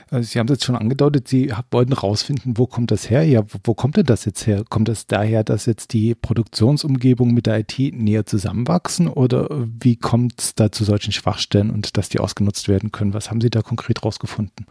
Also 0.10 0.28
Sie 0.28 0.40
haben 0.40 0.48
es 0.48 0.54
jetzt 0.54 0.66
schon 0.66 0.76
angedeutet, 0.76 1.28
Sie 1.28 1.54
wollten 1.72 1.94
rausfinden, 1.94 2.58
wo 2.58 2.66
kommt 2.66 2.92
das 2.92 3.10
her? 3.10 3.24
Ja, 3.24 3.44
wo, 3.44 3.60
wo, 3.64 3.74
kommt 3.74 3.98
denn 3.98 4.06
das 4.06 4.26
jetzt 4.26 4.48
her? 4.48 4.64
Kommt 4.68 4.88
das 4.88 5.06
daher, 5.06 5.44
dass 5.44 5.66
jetzt 5.66 5.94
die 5.94 6.16
Produktionsumgebung 6.16 7.34
mit 7.34 7.46
der 7.46 7.60
IT 7.60 7.78
näher 7.94 8.26
zusammenwachsen 8.26 9.08
oder 9.08 9.48
wie 9.80 9.96
kommt 9.96 10.42
es 10.42 10.56
da 10.56 10.72
zu 10.72 10.84
solchen 10.84 11.12
Schwachstellen 11.12 11.70
und 11.70 11.98
dass 11.98 12.10
die 12.10 12.20
ausgenutzt 12.20 12.68
werden 12.68 12.92
können? 12.92 13.14
Was 13.14 13.30
haben 13.30 13.42
Sie 13.42 13.50
da 13.50 13.62
konkret 13.62 14.04
rausgefunden? 14.04 14.66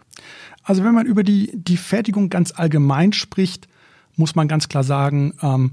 Also 0.63 0.83
wenn 0.83 0.95
man 0.95 1.07
über 1.07 1.23
die, 1.23 1.53
die 1.55 1.77
Fertigung 1.77 2.29
ganz 2.29 2.53
allgemein 2.57 3.13
spricht, 3.13 3.69
muss 4.17 4.35
man 4.35 4.49
ganz 4.49 4.69
klar 4.69 4.83
sagen, 4.83 5.35
ähm, 5.43 5.71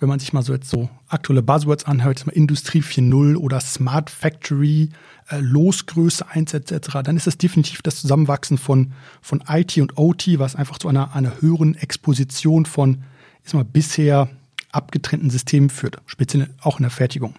wenn 0.00 0.08
man 0.08 0.18
sich 0.18 0.32
mal 0.32 0.42
so 0.42 0.52
jetzt 0.54 0.70
so 0.70 0.88
aktuelle 1.08 1.42
Buzzwords 1.42 1.84
anhört, 1.84 2.26
Industrie 2.28 2.80
4.0 2.80 3.36
oder 3.36 3.60
Smart 3.60 4.08
Factory, 4.08 4.90
äh, 5.28 5.38
Losgröße 5.38 6.26
1 6.26 6.54
etc., 6.54 7.02
dann 7.04 7.16
ist 7.16 7.26
das 7.26 7.36
definitiv 7.36 7.82
das 7.82 8.00
Zusammenwachsen 8.00 8.56
von, 8.58 8.92
von 9.20 9.44
IT 9.46 9.76
und 9.78 9.98
OT, 9.98 10.38
was 10.38 10.56
einfach 10.56 10.78
zu 10.78 10.88
einer, 10.88 11.14
einer 11.14 11.40
höheren 11.40 11.74
Exposition 11.76 12.64
von 12.64 13.04
ist 13.44 13.54
mal, 13.54 13.64
bisher 13.64 14.28
abgetrennten 14.72 15.30
Systemen 15.30 15.70
führt, 15.70 15.98
speziell 16.06 16.50
auch 16.60 16.78
in 16.78 16.82
der 16.82 16.90
Fertigung. 16.90 17.34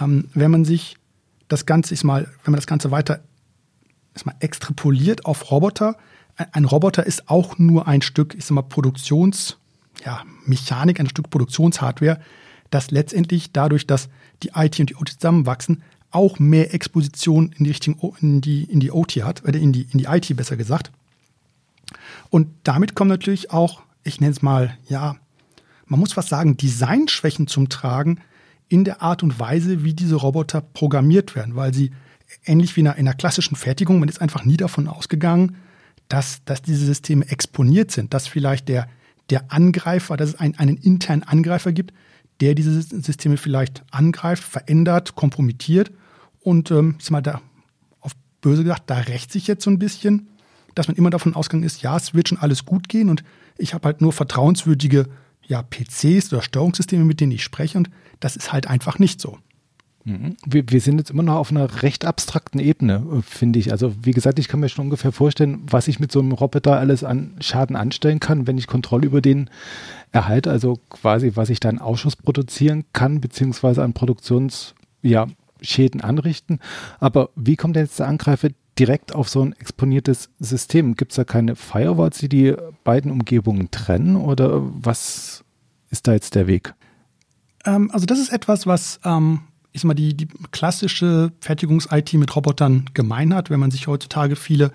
Ähm, 0.00 0.28
wenn 0.34 0.50
man 0.50 0.64
sich 0.64 0.96
das 1.48 1.66
Ganze 1.66 1.94
ist 1.94 2.04
mal, 2.04 2.24
wenn 2.44 2.52
man 2.52 2.58
das 2.58 2.66
Ganze 2.66 2.90
weiter 2.90 3.20
ist 4.14 4.26
mal 4.26 4.34
extrapoliert 4.40 5.26
auf 5.26 5.50
Roboter, 5.50 5.96
ein, 6.36 6.46
ein 6.52 6.64
Roboter 6.64 7.06
ist 7.06 7.28
auch 7.28 7.58
nur 7.58 7.86
ein 7.86 8.02
Stück, 8.02 8.34
ist 8.34 8.50
mal 8.50 8.62
Produktions, 8.62 9.58
ja, 10.04 10.22
Mechanik, 10.44 11.00
ein 11.00 11.08
Stück 11.08 11.30
Produktionshardware, 11.30 12.20
das 12.70 12.90
letztendlich 12.90 13.52
dadurch, 13.52 13.86
dass 13.86 14.08
die 14.42 14.50
IT 14.54 14.80
und 14.80 14.90
die 14.90 14.96
OT 14.96 15.10
zusammenwachsen, 15.10 15.82
auch 16.10 16.38
mehr 16.38 16.72
Exposition 16.72 17.54
in 17.58 17.64
die 17.64 17.70
Richtung 17.70 17.98
in 18.20 18.40
die, 18.40 18.64
in 18.64 18.80
die 18.80 18.92
OT 18.92 19.16
hat, 19.24 19.42
oder 19.44 19.58
in 19.58 19.72
die, 19.72 19.82
in 19.90 19.98
die 19.98 20.04
IT 20.04 20.34
besser 20.36 20.56
gesagt. 20.56 20.92
Und 22.30 22.48
damit 22.62 22.94
kommen 22.94 23.10
natürlich 23.10 23.50
auch, 23.50 23.82
ich 24.04 24.20
nenne 24.20 24.32
es 24.32 24.42
mal, 24.42 24.76
ja, 24.88 25.16
man 25.86 26.00
muss 26.00 26.16
was 26.16 26.28
sagen, 26.28 26.56
Designschwächen 26.56 27.46
zum 27.46 27.68
Tragen 27.68 28.20
in 28.68 28.84
der 28.84 29.02
Art 29.02 29.22
und 29.22 29.38
Weise, 29.38 29.84
wie 29.84 29.94
diese 29.94 30.16
Roboter 30.16 30.60
programmiert 30.60 31.34
werden, 31.34 31.56
weil 31.56 31.74
sie 31.74 31.90
ähnlich 32.44 32.76
wie 32.76 32.80
in 32.80 32.88
einer 32.88 33.14
klassischen 33.14 33.56
Fertigung, 33.56 34.00
man 34.00 34.08
ist 34.08 34.20
einfach 34.20 34.44
nie 34.44 34.56
davon 34.56 34.88
ausgegangen, 34.88 35.56
dass, 36.08 36.44
dass 36.44 36.62
diese 36.62 36.86
Systeme 36.86 37.28
exponiert 37.28 37.90
sind, 37.90 38.14
dass 38.14 38.26
vielleicht 38.26 38.68
der, 38.68 38.88
der 39.30 39.52
Angreifer, 39.52 40.16
dass 40.16 40.30
es 40.30 40.34
einen, 40.40 40.56
einen 40.56 40.76
internen 40.76 41.22
Angreifer 41.22 41.72
gibt, 41.72 41.92
der 42.40 42.54
diese 42.54 42.82
Systeme 42.82 43.36
vielleicht 43.36 43.84
angreift, 43.90 44.42
verändert, 44.42 45.14
kompromittiert 45.14 45.92
und 46.40 46.70
ähm, 46.70 46.96
ich 46.98 47.04
sag 47.04 47.12
mal, 47.12 47.22
da 47.22 47.40
auf 48.00 48.12
böse 48.40 48.64
gesagt, 48.64 48.84
da 48.90 48.98
rächt 48.98 49.32
sich 49.32 49.46
jetzt 49.46 49.64
so 49.64 49.70
ein 49.70 49.78
bisschen, 49.78 50.28
dass 50.74 50.88
man 50.88 50.96
immer 50.96 51.10
davon 51.10 51.34
ausgegangen 51.34 51.64
ist, 51.64 51.82
ja, 51.82 51.96
es 51.96 52.14
wird 52.14 52.28
schon 52.28 52.38
alles 52.38 52.64
gut 52.64 52.88
gehen 52.88 53.08
und 53.08 53.24
ich 53.56 53.72
habe 53.72 53.86
halt 53.86 54.00
nur 54.00 54.12
vertrauenswürdige 54.12 55.06
ja, 55.46 55.62
PCs 55.62 56.32
oder 56.32 56.42
Steuerungssysteme, 56.42 57.04
mit 57.04 57.20
denen 57.20 57.32
ich 57.32 57.44
spreche 57.44 57.78
und 57.78 57.90
das 58.20 58.36
ist 58.36 58.52
halt 58.52 58.66
einfach 58.66 58.98
nicht 58.98 59.20
so. 59.20 59.38
Mhm. 60.04 60.36
Wir, 60.44 60.64
wir, 60.68 60.80
sind 60.82 60.98
jetzt 60.98 61.10
immer 61.10 61.22
noch 61.22 61.36
auf 61.36 61.50
einer 61.50 61.82
recht 61.82 62.04
abstrakten 62.04 62.60
Ebene, 62.60 63.04
äh, 63.10 63.22
finde 63.22 63.58
ich. 63.58 63.72
Also 63.72 63.94
wie 64.02 64.10
gesagt, 64.10 64.38
ich 64.38 64.48
kann 64.48 64.60
mir 64.60 64.68
schon 64.68 64.84
ungefähr 64.86 65.12
vorstellen, 65.12 65.62
was 65.66 65.88
ich 65.88 65.98
mit 65.98 66.12
so 66.12 66.20
einem 66.20 66.32
Roboter 66.32 66.78
alles 66.78 67.04
an 67.04 67.36
Schaden 67.40 67.74
anstellen 67.74 68.20
kann, 68.20 68.46
wenn 68.46 68.58
ich 68.58 68.66
Kontrolle 68.66 69.06
über 69.06 69.22
den 69.22 69.48
erhalte. 70.12 70.50
Also 70.50 70.78
quasi, 70.90 71.32
was 71.34 71.48
ich 71.48 71.58
da 71.58 71.70
in 71.70 71.78
Ausschuss 71.78 72.16
produzieren 72.16 72.84
kann, 72.92 73.22
beziehungsweise 73.22 73.82
an 73.82 73.94
Produktions, 73.94 74.74
ja, 75.00 75.26
anrichten. 76.02 76.58
Aber 77.00 77.30
wie 77.36 77.56
kommt 77.56 77.76
denn 77.76 77.84
jetzt 77.84 77.98
der 77.98 78.08
Angreifer 78.08 78.50
direkt 78.78 79.14
auf 79.14 79.30
so 79.30 79.40
ein 79.42 79.54
exponiertes 79.54 80.28
System? 80.38 80.96
Gibt 80.96 81.12
es 81.12 81.16
da 81.16 81.24
keine 81.24 81.56
Firewalls, 81.56 82.18
die 82.18 82.28
die 82.28 82.54
beiden 82.82 83.10
Umgebungen 83.10 83.70
trennen 83.70 84.16
oder 84.16 84.60
was 84.62 85.44
ist 85.88 86.06
da 86.06 86.12
jetzt 86.12 86.34
der 86.34 86.46
Weg? 86.46 86.74
Ähm, 87.64 87.90
also 87.92 88.04
das 88.04 88.18
ist 88.18 88.32
etwas, 88.32 88.66
was 88.66 89.00
ähm, 89.04 89.40
sag 89.80 89.88
mal, 89.88 89.94
die, 89.94 90.16
die 90.16 90.28
klassische 90.52 91.32
Fertigungs-IT 91.40 92.14
mit 92.14 92.34
Robotern 92.34 92.86
gemein 92.94 93.34
hat. 93.34 93.50
Wenn 93.50 93.60
man 93.60 93.70
sich 93.70 93.86
heutzutage 93.86 94.36
viele 94.36 94.70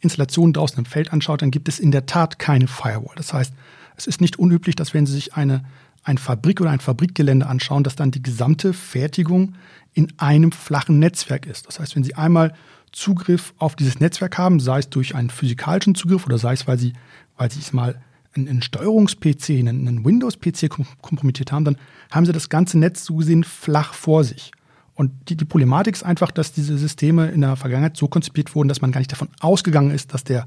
Installationen 0.00 0.52
draußen 0.52 0.78
im 0.78 0.84
Feld 0.84 1.12
anschaut, 1.12 1.42
dann 1.42 1.50
gibt 1.50 1.68
es 1.68 1.78
in 1.78 1.90
der 1.90 2.06
Tat 2.06 2.38
keine 2.38 2.66
Firewall. 2.66 3.14
Das 3.16 3.32
heißt, 3.32 3.52
es 3.96 4.06
ist 4.06 4.20
nicht 4.20 4.38
unüblich, 4.38 4.76
dass 4.76 4.94
wenn 4.94 5.06
Sie 5.06 5.12
sich 5.12 5.34
eine, 5.34 5.62
eine 6.02 6.18
Fabrik 6.18 6.60
oder 6.60 6.70
ein 6.70 6.80
Fabrikgelände 6.80 7.46
anschauen, 7.46 7.84
dass 7.84 7.96
dann 7.96 8.10
die 8.10 8.22
gesamte 8.22 8.72
Fertigung 8.72 9.54
in 9.92 10.12
einem 10.18 10.52
flachen 10.52 10.98
Netzwerk 10.98 11.46
ist. 11.46 11.66
Das 11.66 11.78
heißt, 11.80 11.96
wenn 11.96 12.04
Sie 12.04 12.14
einmal 12.14 12.54
Zugriff 12.92 13.54
auf 13.58 13.76
dieses 13.76 14.00
Netzwerk 14.00 14.38
haben, 14.38 14.58
sei 14.58 14.80
es 14.80 14.90
durch 14.90 15.14
einen 15.14 15.30
physikalischen 15.30 15.94
Zugriff 15.94 16.26
oder 16.26 16.38
sei 16.38 16.54
es, 16.54 16.66
weil 16.66 16.78
Sie, 16.78 16.94
weil 17.36 17.50
Sie 17.50 17.60
es 17.60 17.72
mal 17.72 18.00
einen, 18.34 18.62
Steuerungs-PC, 18.62 19.58
einen, 19.58 19.86
einen 19.86 20.04
Windows-PC 20.04 20.70
kompromittiert 21.02 21.52
haben, 21.52 21.64
dann 21.64 21.76
haben 22.10 22.26
Sie 22.26 22.32
das 22.32 22.48
ganze 22.48 22.78
Netz 22.78 23.04
so 23.04 23.16
gesehen 23.16 23.44
flach 23.44 23.94
vor 23.94 24.24
sich. 24.24 24.52
Und 24.94 25.12
die, 25.28 25.36
die 25.36 25.44
Problematik 25.44 25.94
ist 25.94 26.02
einfach, 26.02 26.30
dass 26.30 26.52
diese 26.52 26.76
Systeme 26.76 27.30
in 27.30 27.40
der 27.40 27.56
Vergangenheit 27.56 27.96
so 27.96 28.08
konzipiert 28.08 28.54
wurden, 28.54 28.68
dass 28.68 28.82
man 28.82 28.92
gar 28.92 29.00
nicht 29.00 29.12
davon 29.12 29.28
ausgegangen 29.40 29.92
ist, 29.92 30.12
dass, 30.12 30.24
der, 30.24 30.46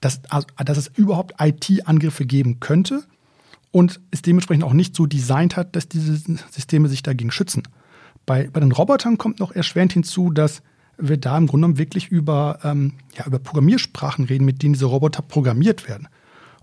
dass, 0.00 0.24
also, 0.30 0.46
dass 0.64 0.78
es 0.78 0.86
überhaupt 0.96 1.34
IT-Angriffe 1.38 2.24
geben 2.24 2.58
könnte 2.60 3.04
und 3.70 4.00
es 4.10 4.22
dementsprechend 4.22 4.64
auch 4.64 4.72
nicht 4.72 4.96
so 4.96 5.06
designt 5.06 5.56
hat, 5.56 5.76
dass 5.76 5.88
diese 5.88 6.16
Systeme 6.50 6.88
sich 6.88 7.02
dagegen 7.02 7.30
schützen. 7.30 7.64
Bei, 8.24 8.48
bei 8.50 8.60
den 8.60 8.72
Robotern 8.72 9.18
kommt 9.18 9.40
noch 9.40 9.52
erschwerend 9.52 9.92
hinzu, 9.92 10.30
dass 10.30 10.62
wir 10.96 11.16
da 11.16 11.36
im 11.36 11.46
Grunde 11.46 11.66
genommen 11.66 11.78
wirklich 11.78 12.08
über, 12.08 12.60
ähm, 12.62 12.94
ja, 13.16 13.26
über 13.26 13.38
Programmiersprachen 13.38 14.24
reden, 14.26 14.44
mit 14.44 14.62
denen 14.62 14.74
diese 14.74 14.86
Roboter 14.86 15.22
programmiert 15.22 15.88
werden. 15.88 16.08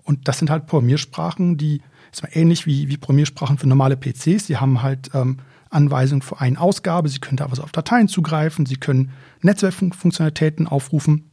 Und 0.04 0.28
das 0.28 0.40
sind 0.40 0.50
halt 0.50 0.66
Programmiersprachen, 0.66 1.58
die 1.58 1.82
ist 2.12 2.24
mal 2.24 2.32
ähnlich 2.34 2.66
wie, 2.66 2.88
wie 2.90 2.98
Programmiersprachen 2.98 3.58
für 3.58 3.68
normale 3.68 3.98
PCs. 3.98 4.48
Sie 4.48 4.58
haben 4.58 4.82
halt 4.82 5.12
ähm, 5.14 5.38
Anweisungen 5.70 6.22
für 6.22 6.40
eine 6.40 6.60
Ausgabe, 6.60 7.10
sie 7.10 7.20
können 7.20 7.38
da 7.38 7.52
was 7.52 7.60
auf 7.60 7.72
Dateien 7.72 8.08
zugreifen, 8.08 8.66
sie 8.66 8.78
können 8.78 9.12
Netzwerkfunktionalitäten 9.42 10.68
aufrufen 10.68 11.30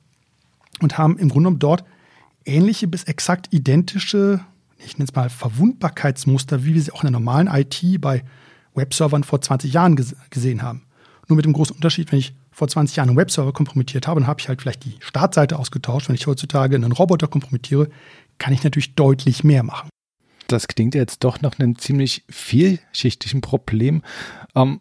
und 0.80 0.98
haben 0.98 1.18
im 1.18 1.28
Grunde 1.28 1.48
genommen 1.48 1.58
dort 1.58 1.84
ähnliche 2.44 2.86
bis 2.86 3.04
exakt 3.04 3.52
identische, 3.52 4.40
ich 4.78 4.98
nenne 4.98 5.08
es 5.08 5.14
mal 5.14 5.30
Verwundbarkeitsmuster, 5.30 6.64
wie 6.64 6.74
wir 6.74 6.82
sie 6.82 6.92
auch 6.92 7.02
in 7.02 7.06
der 7.06 7.18
normalen 7.18 7.48
IT 7.48 7.82
bei 8.00 8.24
Webservern 8.74 9.24
vor 9.24 9.40
20 9.40 9.72
Jahren 9.72 9.96
gesehen 10.30 10.62
haben. 10.62 10.82
Nur 11.28 11.36
mit 11.36 11.44
dem 11.44 11.54
großen 11.54 11.74
Unterschied, 11.74 12.12
wenn 12.12 12.18
ich 12.18 12.34
vor 12.52 12.68
20 12.68 12.96
Jahren 12.96 13.08
einen 13.08 13.18
Webserver 13.18 13.52
kompromittiert 13.52 14.06
habe, 14.06 14.20
dann 14.20 14.28
habe 14.28 14.40
ich 14.40 14.48
halt 14.48 14.62
vielleicht 14.62 14.84
die 14.84 14.96
Startseite 15.00 15.58
ausgetauscht. 15.58 16.08
Wenn 16.08 16.14
ich 16.14 16.26
heutzutage 16.26 16.76
einen 16.76 16.92
Roboter 16.92 17.26
kompromittiere, 17.26 17.88
kann 18.38 18.52
ich 18.52 18.62
natürlich 18.62 18.94
deutlich 18.94 19.42
mehr 19.42 19.62
machen. 19.62 19.88
Das 20.48 20.68
klingt 20.68 20.94
jetzt 20.94 21.24
doch 21.24 21.40
nach 21.40 21.58
einem 21.58 21.78
ziemlich 21.78 22.24
vielschichtigen 22.28 23.40
Problem. 23.40 24.02
Ähm, 24.54 24.80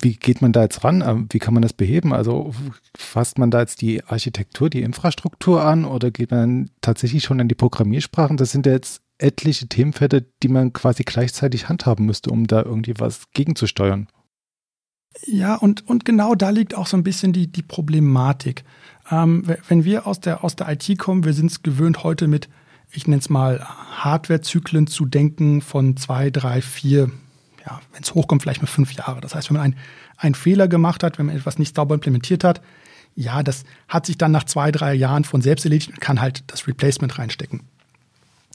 wie 0.00 0.16
geht 0.16 0.42
man 0.42 0.52
da 0.52 0.62
jetzt 0.62 0.84
ran? 0.84 1.02
Ähm, 1.06 1.28
wie 1.30 1.38
kann 1.38 1.54
man 1.54 1.62
das 1.62 1.72
beheben? 1.72 2.12
Also 2.12 2.54
fasst 2.96 3.38
man 3.38 3.50
da 3.50 3.60
jetzt 3.60 3.80
die 3.80 4.04
Architektur, 4.04 4.68
die 4.68 4.82
Infrastruktur 4.82 5.64
an 5.64 5.84
oder 5.84 6.10
geht 6.10 6.30
man 6.30 6.70
tatsächlich 6.80 7.24
schon 7.24 7.40
an 7.40 7.48
die 7.48 7.54
Programmiersprachen? 7.54 8.36
Das 8.36 8.52
sind 8.52 8.66
ja 8.66 8.72
jetzt 8.72 9.02
etliche 9.18 9.68
Themenfelder, 9.68 10.22
die 10.42 10.48
man 10.48 10.72
quasi 10.72 11.04
gleichzeitig 11.04 11.68
handhaben 11.68 12.06
müsste, 12.06 12.30
um 12.30 12.46
da 12.46 12.62
irgendwie 12.62 12.94
was 12.98 13.30
gegenzusteuern. 13.32 14.08
Ja, 15.26 15.54
und, 15.54 15.86
und 15.88 16.04
genau 16.04 16.34
da 16.34 16.50
liegt 16.50 16.74
auch 16.74 16.88
so 16.88 16.96
ein 16.96 17.04
bisschen 17.04 17.32
die, 17.32 17.46
die 17.46 17.62
Problematik. 17.62 18.64
Ähm, 19.10 19.44
wenn 19.68 19.84
wir 19.84 20.06
aus 20.06 20.20
der, 20.20 20.42
aus 20.42 20.56
der 20.56 20.68
IT 20.68 20.98
kommen, 20.98 21.24
wir 21.24 21.32
sind 21.32 21.50
es 21.50 21.62
gewöhnt, 21.62 22.02
heute 22.02 22.26
mit, 22.26 22.48
ich 22.94 23.06
nenne 23.06 23.20
es 23.20 23.28
mal, 23.28 23.60
Hardwarezyklen 23.60 24.86
zu 24.86 25.04
denken 25.04 25.60
von 25.60 25.96
zwei, 25.96 26.30
drei, 26.30 26.62
vier, 26.62 27.10
ja, 27.66 27.80
wenn 27.92 28.02
es 28.02 28.14
hochkommt, 28.14 28.42
vielleicht 28.42 28.62
mal 28.62 28.68
fünf 28.68 28.92
Jahre. 28.92 29.20
Das 29.20 29.34
heißt, 29.34 29.50
wenn 29.50 29.56
man 29.56 29.72
ein, 29.72 29.76
einen 30.16 30.34
Fehler 30.34 30.68
gemacht 30.68 31.02
hat, 31.02 31.18
wenn 31.18 31.26
man 31.26 31.36
etwas 31.36 31.58
nicht 31.58 31.74
sauber 31.74 31.94
implementiert 31.94 32.44
hat, 32.44 32.60
ja, 33.16 33.42
das 33.42 33.64
hat 33.88 34.06
sich 34.06 34.18
dann 34.18 34.32
nach 34.32 34.44
zwei, 34.44 34.70
drei 34.72 34.94
Jahren 34.94 35.24
von 35.24 35.42
selbst 35.42 35.64
erledigt 35.64 35.90
und 35.90 36.00
kann 36.00 36.20
halt 36.20 36.44
das 36.48 36.66
Replacement 36.66 37.18
reinstecken. 37.18 37.62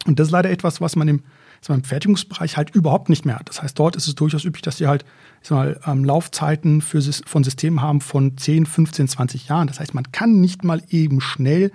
Und 0.06 0.20
das 0.20 0.28
ist 0.28 0.32
leider 0.32 0.50
etwas, 0.50 0.82
was 0.82 0.96
man 0.96 1.08
im, 1.08 1.24
im 1.68 1.84
Fertigungsbereich 1.84 2.58
halt 2.58 2.72
überhaupt 2.72 3.10
nicht 3.10 3.26
mehr 3.26 3.40
hat. 3.40 3.50
Das 3.50 3.62
heißt, 3.62 3.78
dort 3.78 3.96
ist 3.96 4.08
es 4.08 4.16
durchaus 4.16 4.46
üblich, 4.46 4.62
dass 4.62 4.78
sie 4.78 4.88
halt 4.88 5.06
mal, 5.50 5.80
ähm, 5.86 6.04
Laufzeiten 6.04 6.82
für, 6.82 7.02
von 7.02 7.44
Systemen 7.44 7.82
haben 7.82 8.02
von 8.02 8.38
10, 8.38 8.66
15, 8.66 9.08
20 9.10 9.48
Jahren. 9.48 9.68
Das 9.68 9.80
heißt, 9.80 9.94
man 9.94 10.12
kann 10.12 10.40
nicht 10.40 10.64
mal 10.64 10.82
eben 10.90 11.22
schnell 11.22 11.72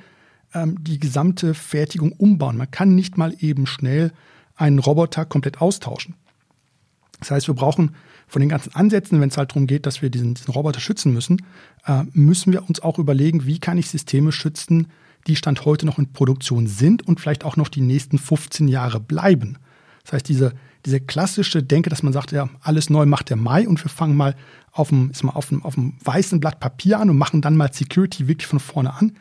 ähm, 0.55 0.83
die 0.83 0.99
gesamte 0.99 1.55
Fertigung 1.55 2.13
umbauen. 2.13 2.57
Man 2.57 2.71
kann 2.71 2.95
nicht 2.95 3.19
mal 3.19 3.35
eben 3.41 3.67
schnell 3.67 4.13
einen 4.57 4.79
Roboter 4.79 5.25
komplett 5.25 5.61
austauschen. 5.61 6.15
Das 7.21 7.31
heißt, 7.31 7.49
wir 7.49 7.55
brauchen 7.55 7.95
von 8.27 8.41
den 8.41 8.49
ganzen 8.49 8.75
Ansätzen, 8.75 9.21
wenn 9.21 9.29
es 9.29 9.37
halt 9.37 9.51
darum 9.51 9.67
geht, 9.67 9.87
dass 9.87 10.03
wir 10.03 10.11
diesen, 10.11 10.35
diesen 10.35 10.53
Roboter 10.53 10.81
schützen 10.81 11.13
müssen, 11.13 11.43
äh, 11.87 12.05
müssen 12.13 12.53
wir 12.53 12.69
uns 12.69 12.81
auch 12.81 12.99
überlegen, 12.99 13.47
wie 13.47 13.59
kann 13.59 13.79
ich 13.79 13.89
Systeme 13.89 14.33
schützen, 14.33 14.89
die 15.27 15.37
Stand 15.37 15.65
heute 15.65 15.87
noch 15.87 15.99
in 15.99 16.13
Produktion 16.13 16.67
sind 16.67 17.07
und 17.07 17.21
vielleicht 17.21 17.45
auch 17.45 17.57
noch 17.57 17.69
die 17.69 17.81
nächsten 17.81 18.19
15 18.19 18.69
Jahre 18.69 19.01
bleiben. 19.01 19.59
Das 20.03 20.15
heißt, 20.15 20.29
diese, 20.29 20.53
diese 20.85 21.01
klassische 21.01 21.63
Denke, 21.63 21.89
dass 21.89 22.03
man 22.03 22.13
sagt, 22.13 22.33
ja, 22.33 22.49
alles 22.61 22.91
neu 22.91 23.07
macht 23.07 23.31
der 23.31 23.37
Mai 23.37 23.67
und 23.67 23.83
wir 23.83 23.89
fangen 23.89 24.17
mal 24.17 24.37
auf 24.73 24.91
dem, 24.91 25.11
ist 25.11 25.23
mal 25.23 25.33
auf 25.33 25.49
dem, 25.49 25.63
auf 25.63 25.75
dem 25.77 25.95
weißen 26.05 26.41
Blatt 26.41 26.61
Papier 26.61 27.01
an 27.01 27.09
und 27.09 27.17
machen 27.17 27.41
dann 27.41 27.57
mal 27.57 27.73
Security 27.73 28.29
wirklich 28.29 28.47
von 28.47 28.61
vorne 28.61 28.93
an. 28.95 29.13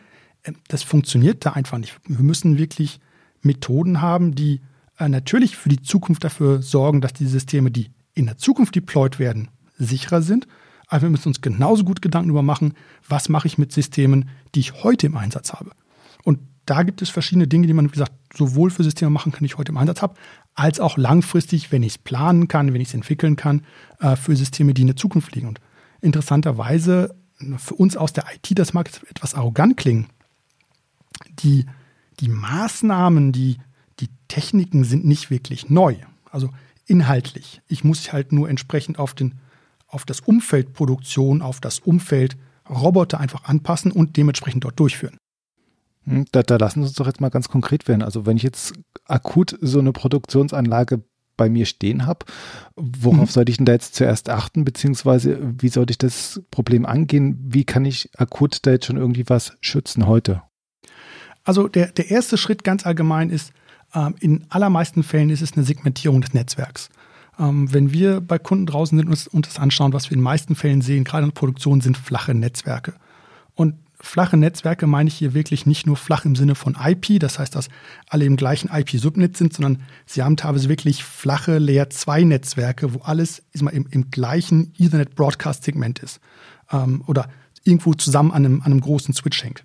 Äh, 0.44 0.54
das 0.68 0.84
funktioniert 0.84 1.46
da 1.46 1.52
einfach 1.52 1.78
nicht. 1.78 2.00
Wir 2.08 2.24
müssen 2.24 2.58
wirklich 2.58 3.00
Methoden 3.42 4.02
haben, 4.02 4.36
die 4.36 4.62
äh, 5.00 5.10
natürlich 5.10 5.58
für 5.58 5.70
die 5.70 5.82
Zukunft 5.82 6.24
dafür 6.24 6.62
sorgen, 6.62 7.02
dass 7.02 7.14
die 7.14 7.26
Systeme, 7.26 7.72
die 7.72 7.92
in 8.14 8.26
der 8.26 8.38
Zukunft 8.38 8.76
deployed 8.76 9.20
werden, 9.20 9.50
sicherer 9.78 10.22
sind. 10.22 10.48
Aber 10.88 11.04
wir 11.04 11.10
müssen 11.10 11.30
uns 11.30 11.42
genauso 11.42 11.84
gut 11.84 12.02
Gedanken 12.02 12.30
darüber 12.30 12.44
machen, 12.44 12.74
was 13.08 13.30
mache 13.30 13.48
ich 13.48 13.58
mit 13.58 13.72
Systemen, 13.72 14.30
die 14.54 14.60
ich 14.60 14.84
heute 14.84 15.08
im 15.08 15.18
Einsatz 15.18 15.54
habe. 15.54 15.72
Und 16.24 16.40
da 16.66 16.84
gibt 16.84 17.02
es 17.02 17.10
verschiedene 17.10 17.48
Dinge, 17.48 17.68
die 17.68 17.74
man, 17.74 17.88
wie 17.88 17.94
gesagt, 17.94 18.14
sowohl 18.34 18.70
für 18.70 18.84
Systeme 18.84 19.10
machen 19.10 19.32
kann, 19.32 19.40
die 19.40 19.48
ich 19.48 19.58
heute 19.58 19.72
im 19.72 19.78
Einsatz 19.78 20.02
habe, 20.02 20.16
als 20.56 20.80
auch 20.80 20.98
langfristig, 20.98 21.72
wenn 21.72 21.84
ich 21.84 21.94
es 21.94 21.98
planen 21.98 22.48
kann, 22.48 22.74
wenn 22.74 22.82
ich 22.82 22.90
es 22.90 22.94
entwickeln 22.94 23.36
kann, 23.36 23.64
äh, 24.00 24.16
für 24.16 24.36
Systeme, 24.36 24.74
die 24.74 24.82
in 24.82 24.88
der 24.88 24.96
Zukunft 24.96 25.36
liegen. 25.36 25.48
Und 25.48 25.60
interessanterweise, 26.02 27.16
für 27.58 27.74
uns 27.74 27.98
aus 27.98 28.14
der 28.14 28.26
IT, 28.34 28.58
das 28.58 28.74
mag 28.74 28.90
etwas 29.10 29.34
arrogant 29.34 29.76
klingen, 29.78 30.08
die, 31.40 31.66
die 32.20 32.30
Maßnahmen, 32.30 33.32
die, 33.32 33.58
die 34.00 34.10
Techniken 34.28 34.84
sind 34.84 35.06
nicht 35.06 35.30
wirklich 35.30 35.70
neu. 35.70 35.96
Also 36.30 36.50
inhaltlich. 36.86 37.62
Ich 37.68 37.84
muss 37.84 38.12
halt 38.12 38.32
nur 38.32 38.50
entsprechend 38.50 39.00
auf, 39.00 39.14
den, 39.14 39.36
auf 39.88 40.06
das 40.06 40.20
Umfeld 40.20 40.74
Produktion, 40.74 41.42
auf 41.42 41.62
das 41.62 41.80
Umfeld 41.80 42.38
Roboter 42.70 43.20
einfach 43.20 43.44
anpassen 43.46 43.92
und 43.92 44.18
dementsprechend 44.18 44.64
dort 44.64 44.80
durchführen. 44.80 45.18
Hm, 46.06 46.26
da, 46.32 46.44
da 46.44 46.58
lassen 46.58 46.82
Sie 46.82 46.88
uns 46.88 46.96
doch 46.96 47.08
jetzt 47.08 47.22
mal 47.22 47.30
ganz 47.30 47.50
konkret 47.50 47.88
werden. 47.88 48.02
Also 48.02 48.26
wenn 48.26 48.38
ich 48.38 48.44
jetzt 48.44 48.74
akut 49.06 49.58
so 49.62 49.80
eine 49.80 49.92
Produktionsanlage 49.92 51.04
bei 51.36 51.50
mir 51.50 51.66
stehen 51.66 52.06
habe, 52.06 52.26
worauf 52.76 53.30
mhm. 53.30 53.34
sollte 53.34 53.52
ich 53.52 53.58
denn 53.58 53.66
da 53.66 53.74
jetzt 53.74 53.96
zuerst 53.96 54.30
achten, 54.30 54.66
beziehungsweise 54.66 55.40
wie 55.60 55.70
sollte 55.70 55.92
ich 55.92 55.98
das 55.98 56.42
Problem 56.52 56.86
angehen? 56.86 57.40
Wie 57.44 57.64
kann 57.64 57.86
ich 57.86 58.10
akut 58.18 58.60
da 58.66 58.72
jetzt 58.72 58.86
schon 58.86 58.98
irgendwie 58.98 59.28
was 59.28 59.58
schützen 59.62 60.06
heute? 60.08 60.44
Also 61.44 61.68
der, 61.68 61.88
der 61.88 62.10
erste 62.10 62.38
Schritt 62.38 62.64
ganz 62.64 62.86
allgemein 62.86 63.30
ist, 63.30 63.54
ähm, 63.94 64.16
in 64.20 64.46
allermeisten 64.50 65.04
Fällen 65.04 65.30
ist 65.30 65.42
es 65.42 65.54
eine 65.54 65.64
Segmentierung 65.64 66.22
des 66.22 66.34
Netzwerks. 66.34 66.90
Ähm, 67.40 67.72
wenn 67.74 67.92
wir 67.92 68.22
bei 68.22 68.40
Kunden 68.40 68.66
draußen 68.66 68.98
sind 68.98 69.08
und 69.08 69.28
uns 69.34 69.48
das 69.48 69.60
anschauen, 69.60 69.94
was 69.94 70.10
wir 70.10 70.14
in 70.14 70.20
den 70.20 70.24
meisten 70.24 70.56
Fällen 70.56 70.82
sehen, 70.82 71.04
gerade 71.04 71.24
in 71.24 71.30
der 71.30 71.40
Produktion, 71.40 71.82
sind 71.82 71.98
flache 71.98 72.34
Netzwerke. 72.34 72.94
Und 73.56 73.76
flache 74.00 74.38
Netzwerke 74.38 74.86
meine 74.86 75.08
ich 75.08 75.16
hier 75.16 75.34
wirklich 75.34 75.66
nicht 75.66 75.88
nur 75.88 75.96
flach 75.96 76.26
im 76.26 76.36
Sinne 76.36 76.56
von 76.56 76.78
IP, 76.80 77.20
das 77.20 77.40
heißt, 77.40 77.56
dass 77.56 77.70
alle 78.08 78.26
im 78.26 78.36
gleichen 78.36 78.70
IP-Subnetz 78.72 79.38
sind, 79.38 79.54
sondern 79.54 79.82
sie 80.06 80.22
haben 80.22 80.38
teilweise 80.38 80.70
wirklich 80.70 81.04
flache 81.04 81.58
Layer-2-Netzwerke, 81.58 82.94
wo 82.94 83.00
alles 83.00 83.44
ist 83.54 83.64
mal, 83.64 83.72
im, 83.72 83.88
im 83.90 84.12
gleichen 84.12 84.74
Ethernet-Broadcast-Segment 84.78 86.00
ist 86.00 86.20
ähm, 86.72 87.04
oder 87.08 87.30
irgendwo 87.64 87.94
zusammen 87.94 88.32
an 88.32 88.46
einem, 88.46 88.62
an 88.62 88.74
einem 88.74 88.82
großen 88.82 89.14
Switch 89.14 89.44
hängt. 89.44 89.64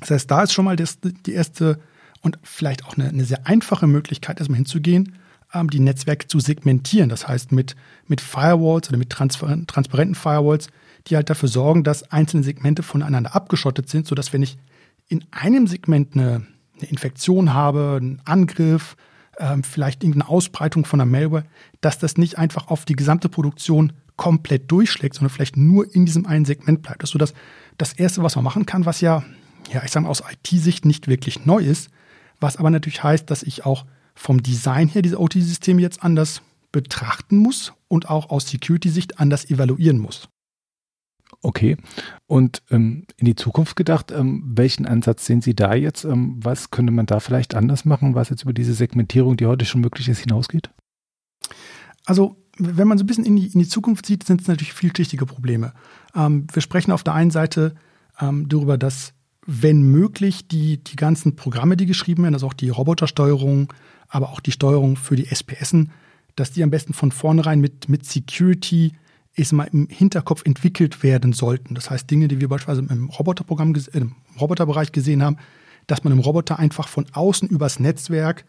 Das 0.00 0.10
heißt, 0.10 0.30
da 0.30 0.42
ist 0.42 0.52
schon 0.52 0.64
mal 0.64 0.76
das, 0.76 0.98
die 1.00 1.32
erste 1.32 1.78
und 2.20 2.38
vielleicht 2.42 2.84
auch 2.86 2.96
eine, 2.96 3.08
eine 3.08 3.24
sehr 3.24 3.46
einfache 3.46 3.86
Möglichkeit, 3.86 4.38
erstmal 4.38 4.56
hinzugehen, 4.56 5.16
ähm, 5.52 5.68
die 5.70 5.80
Netzwerke 5.80 6.26
zu 6.26 6.40
segmentieren. 6.40 7.08
Das 7.08 7.28
heißt, 7.28 7.52
mit, 7.52 7.76
mit 8.06 8.20
Firewalls 8.20 8.88
oder 8.88 8.98
mit 8.98 9.10
transparenten 9.10 10.14
Firewalls, 10.14 10.68
die 11.06 11.16
halt 11.16 11.28
dafür 11.30 11.48
sorgen, 11.48 11.84
dass 11.84 12.10
einzelne 12.10 12.42
Segmente 12.42 12.82
voneinander 12.82 13.34
abgeschottet 13.34 13.88
sind, 13.88 14.06
sodass 14.06 14.32
wenn 14.32 14.42
ich 14.42 14.56
in 15.08 15.24
einem 15.30 15.66
Segment 15.66 16.14
eine, 16.14 16.46
eine 16.78 16.88
Infektion 16.88 17.52
habe, 17.52 17.98
einen 18.00 18.22
Angriff, 18.24 18.96
ähm, 19.38 19.62
vielleicht 19.62 20.02
irgendeine 20.02 20.30
Ausbreitung 20.30 20.84
von 20.84 21.00
einer 21.00 21.10
Malware, 21.10 21.44
dass 21.80 21.98
das 21.98 22.16
nicht 22.16 22.38
einfach 22.38 22.68
auf 22.68 22.84
die 22.84 22.96
gesamte 22.96 23.28
Produktion 23.28 23.92
komplett 24.16 24.70
durchschlägt, 24.70 25.16
sondern 25.16 25.30
vielleicht 25.30 25.56
nur 25.56 25.92
in 25.94 26.06
diesem 26.06 26.24
einen 26.24 26.44
Segment 26.44 26.82
bleibt. 26.82 27.02
Das 27.02 27.10
ist 27.10 27.12
so 27.12 27.18
das, 27.18 27.34
das 27.78 27.92
Erste, 27.92 28.22
was 28.22 28.36
man 28.36 28.44
machen 28.44 28.64
kann, 28.64 28.86
was 28.86 29.00
ja, 29.00 29.24
ja 29.72 29.82
ich 29.84 29.90
sage 29.90 30.04
mal 30.04 30.10
aus 30.10 30.22
IT-Sicht 30.22 30.84
nicht 30.84 31.08
wirklich 31.08 31.46
neu 31.46 31.62
ist, 31.62 31.90
was 32.40 32.56
aber 32.56 32.70
natürlich 32.70 33.02
heißt, 33.02 33.30
dass 33.30 33.42
ich 33.42 33.64
auch 33.64 33.84
vom 34.14 34.42
Design 34.42 34.88
her 34.88 35.02
diese 35.02 35.20
OT-Systeme 35.20 35.82
jetzt 35.82 36.02
anders 36.02 36.42
betrachten 36.72 37.38
muss 37.38 37.72
und 37.88 38.10
auch 38.10 38.30
aus 38.30 38.48
Security-Sicht 38.48 39.20
anders 39.20 39.48
evaluieren 39.50 39.98
muss. 39.98 40.28
Okay. 41.42 41.76
Und 42.26 42.62
ähm, 42.70 43.06
in 43.16 43.26
die 43.26 43.36
Zukunft 43.36 43.76
gedacht, 43.76 44.10
ähm, 44.12 44.42
welchen 44.56 44.86
Ansatz 44.86 45.26
sehen 45.26 45.40
Sie 45.40 45.54
da 45.54 45.74
jetzt? 45.74 46.04
Ähm, 46.04 46.36
was 46.42 46.70
könnte 46.70 46.92
man 46.92 47.06
da 47.06 47.20
vielleicht 47.20 47.54
anders 47.54 47.84
machen, 47.84 48.14
was 48.14 48.30
jetzt 48.30 48.42
über 48.42 48.52
diese 48.52 48.74
Segmentierung, 48.74 49.36
die 49.36 49.46
heute 49.46 49.64
schon 49.64 49.80
möglich 49.80 50.08
ist, 50.08 50.20
hinausgeht? 50.20 50.70
Also, 52.04 52.36
wenn 52.58 52.86
man 52.86 52.98
so 52.98 53.04
ein 53.04 53.06
bisschen 53.06 53.24
in 53.24 53.36
die, 53.36 53.46
in 53.46 53.58
die 53.58 53.68
Zukunft 53.68 54.06
sieht, 54.06 54.24
sind 54.24 54.42
es 54.42 54.48
natürlich 54.48 54.74
vielschichtige 54.74 55.26
Probleme. 55.26 55.72
Ähm, 56.14 56.46
wir 56.52 56.62
sprechen 56.62 56.92
auf 56.92 57.02
der 57.02 57.14
einen 57.14 57.30
Seite 57.30 57.74
ähm, 58.20 58.48
darüber, 58.48 58.78
dass 58.78 59.13
wenn 59.46 59.82
möglich, 59.82 60.48
die, 60.48 60.82
die 60.82 60.96
ganzen 60.96 61.36
Programme, 61.36 61.76
die 61.76 61.86
geschrieben 61.86 62.22
werden, 62.22 62.34
also 62.34 62.46
auch 62.46 62.54
die 62.54 62.70
Robotersteuerung, 62.70 63.72
aber 64.08 64.30
auch 64.30 64.40
die 64.40 64.52
Steuerung 64.52 64.96
für 64.96 65.16
die 65.16 65.26
SPSen, 65.26 65.90
dass 66.36 66.52
die 66.52 66.62
am 66.62 66.70
besten 66.70 66.94
von 66.94 67.12
vornherein 67.12 67.60
mit, 67.60 67.88
mit 67.88 68.06
Security 68.06 68.92
ist 69.36 69.52
mal 69.52 69.68
im 69.72 69.88
Hinterkopf 69.88 70.42
entwickelt 70.44 71.02
werden 71.02 71.32
sollten. 71.32 71.74
Das 71.74 71.90
heißt, 71.90 72.08
Dinge, 72.10 72.28
die 72.28 72.40
wir 72.40 72.48
beispielsweise 72.48 72.86
im 72.92 73.08
Roboterprogramm, 73.08 73.74
äh, 73.74 73.98
im 73.98 74.14
Roboterbereich 74.40 74.92
gesehen 74.92 75.22
haben, 75.22 75.38
dass 75.86 76.04
man 76.04 76.12
im 76.12 76.20
Roboter 76.20 76.58
einfach 76.58 76.88
von 76.88 77.06
außen 77.12 77.48
übers 77.48 77.80
Netzwerk 77.80 78.44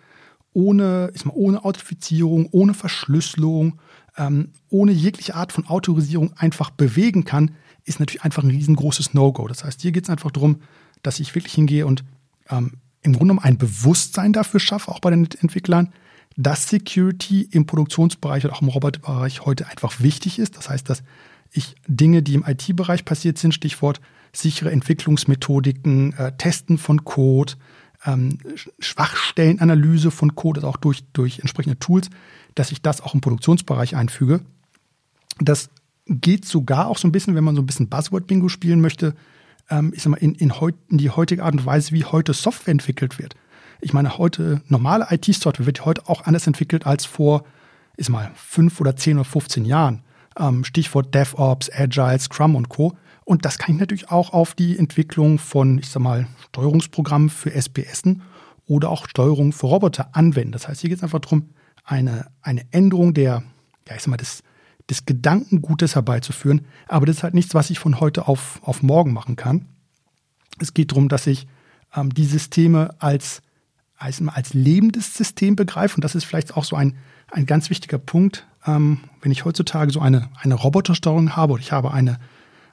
ohne, 0.54 1.12
ist 1.14 1.26
mal 1.26 1.34
ohne 1.36 1.66
Authentifizierung, 1.66 2.48
ohne 2.52 2.74
Verschlüsselung, 2.74 3.80
ähm, 4.18 4.52
ohne 4.70 4.94
jegliche 4.94 5.36
Art 5.36 5.52
von 5.52 5.68
Autorisierung 5.68 6.34
einfach 6.38 6.70
bewegen 6.70 7.26
kann, 7.26 7.52
ist 7.84 8.00
natürlich 8.00 8.24
einfach 8.24 8.44
ein 8.44 8.52
riesengroßes 8.52 9.14
No-Go. 9.14 9.48
Das 9.48 9.66
heißt, 9.66 9.82
hier 9.82 9.92
geht 9.92 10.06
es 10.06 10.10
einfach 10.10 10.32
darum, 10.32 10.62
dass 11.06 11.20
ich 11.20 11.36
wirklich 11.36 11.54
hingehe 11.54 11.86
und 11.86 12.04
ähm, 12.50 12.74
im 13.02 13.14
Grunde 13.14 13.34
genommen 13.34 13.46
ein 13.46 13.58
Bewusstsein 13.58 14.34
dafür 14.34 14.60
schaffe, 14.60 14.92
auch 14.92 15.00
bei 15.00 15.12
den 15.12 15.28
Entwicklern, 15.40 15.94
dass 16.38 16.68
Security 16.68 17.48
im 17.52 17.66
Produktionsbereich 17.66 18.46
oder 18.46 18.56
auch 18.56 18.62
im 18.62 18.68
Roboterbereich 18.68 19.46
heute 19.46 19.68
einfach 19.68 20.02
wichtig 20.02 20.40
ist. 20.40 20.58
Das 20.58 20.70
heißt, 20.70 20.90
dass 20.90 21.04
ich 21.52 21.76
Dinge, 21.88 22.24
die 22.24 22.34
im 22.34 22.44
IT-Bereich 22.46 23.06
passiert 23.06 23.38
sind, 23.38 23.54
Stichwort 23.54 24.02
sichere 24.34 24.72
Entwicklungsmethodiken, 24.72 26.14
äh, 26.14 26.36
Testen 26.38 26.78
von 26.78 27.06
Code, 27.06 27.54
ähm, 28.06 28.38
Schwachstellenanalyse 28.80 30.12
von 30.12 30.36
Code, 30.36 30.60
also 30.60 30.68
auch 30.68 30.78
durch, 30.78 31.04
durch 31.14 31.40
entsprechende 31.40 31.80
Tools, 31.80 32.10
dass 32.54 32.72
ich 32.72 32.82
das 32.82 33.02
auch 33.02 33.14
im 33.14 33.22
Produktionsbereich 33.22 33.96
einfüge. 33.96 34.42
Das 35.40 35.70
geht 36.08 36.46
sogar 36.46 36.88
auch 36.88 36.98
so 36.98 37.08
ein 37.08 37.12
bisschen, 37.12 37.36
wenn 37.36 37.44
man 37.44 37.56
so 37.56 37.62
ein 37.62 37.66
bisschen 37.66 37.90
Buzzword-Bingo 37.90 38.50
spielen 38.50 38.82
möchte, 38.82 39.16
ähm, 39.70 39.92
ich 39.96 40.04
sag 40.04 40.12
mal, 40.12 40.18
in, 40.18 40.36
in, 40.36 40.60
heut, 40.60 40.76
in 40.90 40.98
die 40.98 41.10
heutige 41.10 41.44
Art 41.44 41.54
und 41.54 41.66
Weise, 41.66 41.92
wie 41.92 42.06
heute 42.06 42.34
Software 42.34 42.72
entwickelt 42.72 43.20
wird. 43.20 43.36
Ich 43.82 43.94
meine, 43.94 44.18
heute 44.18 44.62
normale 44.68 45.08
IT-Software 45.10 45.66
wird 45.66 45.86
heute 45.86 46.08
auch 46.08 46.26
anders 46.26 46.48
entwickelt 46.48 46.86
als 46.86 47.06
vor, 47.06 47.44
ist 47.98 48.10
mal, 48.10 48.32
fünf 48.36 48.80
oder 48.82 48.96
zehn 48.96 49.18
oder 49.18 49.26
15 49.26 49.66
Jahren. 49.66 50.04
Ähm, 50.38 50.64
Stichwort 50.64 51.14
DevOps, 51.14 51.70
Agile, 51.72 52.20
Scrum 52.20 52.56
und 52.56 52.70
Co. 52.70 52.98
Und 53.24 53.46
das 53.46 53.58
kann 53.58 53.76
ich 53.76 53.80
natürlich 53.80 54.12
auch 54.12 54.34
auf 54.34 54.54
die 54.54 54.78
Entwicklung 54.78 55.40
von, 55.40 55.80
ich 55.80 55.90
sag 55.90 56.02
mal, 56.02 56.28
Steuerungsprogrammen 56.50 57.30
für 57.30 57.52
SPSen 57.52 58.22
oder 58.68 58.90
auch 58.90 59.08
Steuerung 59.08 59.52
für 59.52 59.68
Roboter 59.68 60.10
anwenden. 60.16 60.52
Das 60.52 60.68
heißt, 60.68 60.82
hier 60.82 60.90
geht 60.90 60.98
es 61.00 61.04
einfach 61.04 61.20
darum, 61.20 61.50
eine, 61.84 62.28
eine 62.42 62.66
Änderung 62.72 63.14
der, 63.14 63.44
ja, 63.88 63.96
ich 63.96 64.02
sag 64.02 64.08
mal, 64.08 64.18
des, 64.18 64.44
des 64.90 65.06
Gedankengutes 65.06 65.96
herbeizuführen. 65.96 66.66
Aber 66.88 67.06
das 67.06 67.18
ist 67.18 67.24
halt 67.24 67.34
nichts, 67.34 67.54
was 67.54 67.70
ich 67.70 67.80
von 67.80 68.00
heute 68.00 68.28
auf, 68.28 68.60
auf 68.64 68.84
morgen 68.84 69.14
machen 69.14 69.36
kann. 69.36 69.66
Es 70.60 70.74
geht 70.74 70.92
darum, 70.92 71.10
dass 71.10 71.28
ich 71.28 71.48
ähm, 71.96 72.14
die 72.14 72.26
Systeme 72.26 72.96
als, 73.00 73.42
als, 73.98 74.22
als 74.28 74.54
lebendes 74.54 75.16
System 75.16 75.56
begreife. 75.56 75.96
Und 75.96 76.04
das 76.04 76.16
ist 76.16 76.26
vielleicht 76.26 76.56
auch 76.56 76.64
so 76.64 76.76
ein, 76.76 76.96
ein 77.32 77.46
ganz 77.46 77.70
wichtiger 77.70 77.98
Punkt. 77.98 78.48
Ähm, 78.66 79.00
wenn 79.22 79.32
ich 79.32 79.46
heutzutage 79.46 79.92
so 79.92 80.00
eine, 80.00 80.30
eine 80.42 80.56
Robotersteuerung 80.56 81.36
habe 81.36 81.54
oder 81.54 81.62
ich 81.62 81.72
habe 81.72 81.92
eine, 81.92 82.20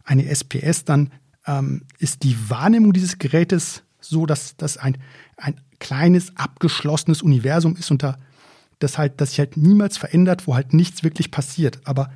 eine 0.05 0.27
SPS, 0.27 0.85
dann 0.85 1.11
ähm, 1.47 1.83
ist 1.99 2.23
die 2.23 2.37
Wahrnehmung 2.51 2.93
dieses 2.93 3.19
Gerätes 3.19 3.83
so, 4.01 4.27
dass 4.27 4.57
das 4.57 4.77
ein, 4.77 4.99
ein 5.37 5.61
kleines, 5.79 6.37
abgeschlossenes 6.37 7.23
Universum 7.23 7.77
ist, 7.77 7.91
unter 7.91 8.19
das 8.83 8.99
halt, 8.99 9.21
das 9.21 9.31
sich 9.31 9.39
halt 9.39 9.57
niemals 9.57 9.97
verändert, 9.97 10.47
wo 10.47 10.55
halt 10.55 10.75
nichts 10.75 11.03
wirklich 11.03 11.31
passiert. 11.31 11.81
Aber 11.85 12.11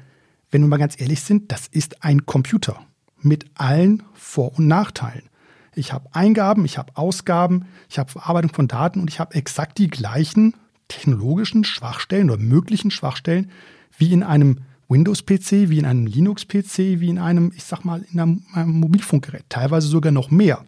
wenn 0.51 0.63
wir 0.63 0.69
mal 0.69 0.79
ganz 0.79 1.01
ehrlich 1.01 1.23
sind, 1.23 1.53
das 1.53 1.67
ist 1.67 2.03
ein 2.05 2.27
Computer 2.27 2.81
mit 3.21 3.47
allen 3.55 4.03
Vor- 4.15 4.59
und 4.59 4.67
Nachteilen. 4.67 5.29
Ich 5.75 5.93
habe 5.93 6.09
Eingaben, 6.13 6.65
ich 6.65 6.79
habe 6.79 6.97
Ausgaben, 6.97 7.67
ich 7.89 7.99
habe 7.99 8.11
Verarbeitung 8.11 8.53
von 8.53 8.69
Daten 8.69 9.01
und 9.01 9.11
ich 9.11 9.21
habe 9.21 9.35
exakt 9.35 9.79
die 9.79 9.89
gleichen 9.89 10.55
technologischen 10.89 11.65
Schwachstellen 11.65 12.31
oder 12.31 12.41
möglichen 12.41 12.91
Schwachstellen 12.91 13.51
wie 13.99 14.13
in 14.13 14.23
einem 14.23 14.61
Windows-PC, 14.89 15.69
wie 15.69 15.79
in 15.79 15.85
einem 15.85 16.07
Linux-PC, 16.07 17.01
wie 17.01 17.09
in 17.09 17.19
einem, 17.19 17.53
ich 17.55 17.65
sag 17.65 17.85
mal, 17.85 18.05
in 18.11 18.21
einem, 18.21 18.43
einem 18.53 18.71
Mobilfunkgerät. 18.71 19.45
Teilweise 19.49 19.89
sogar 19.89 20.13
noch 20.13 20.31
mehr. 20.31 20.65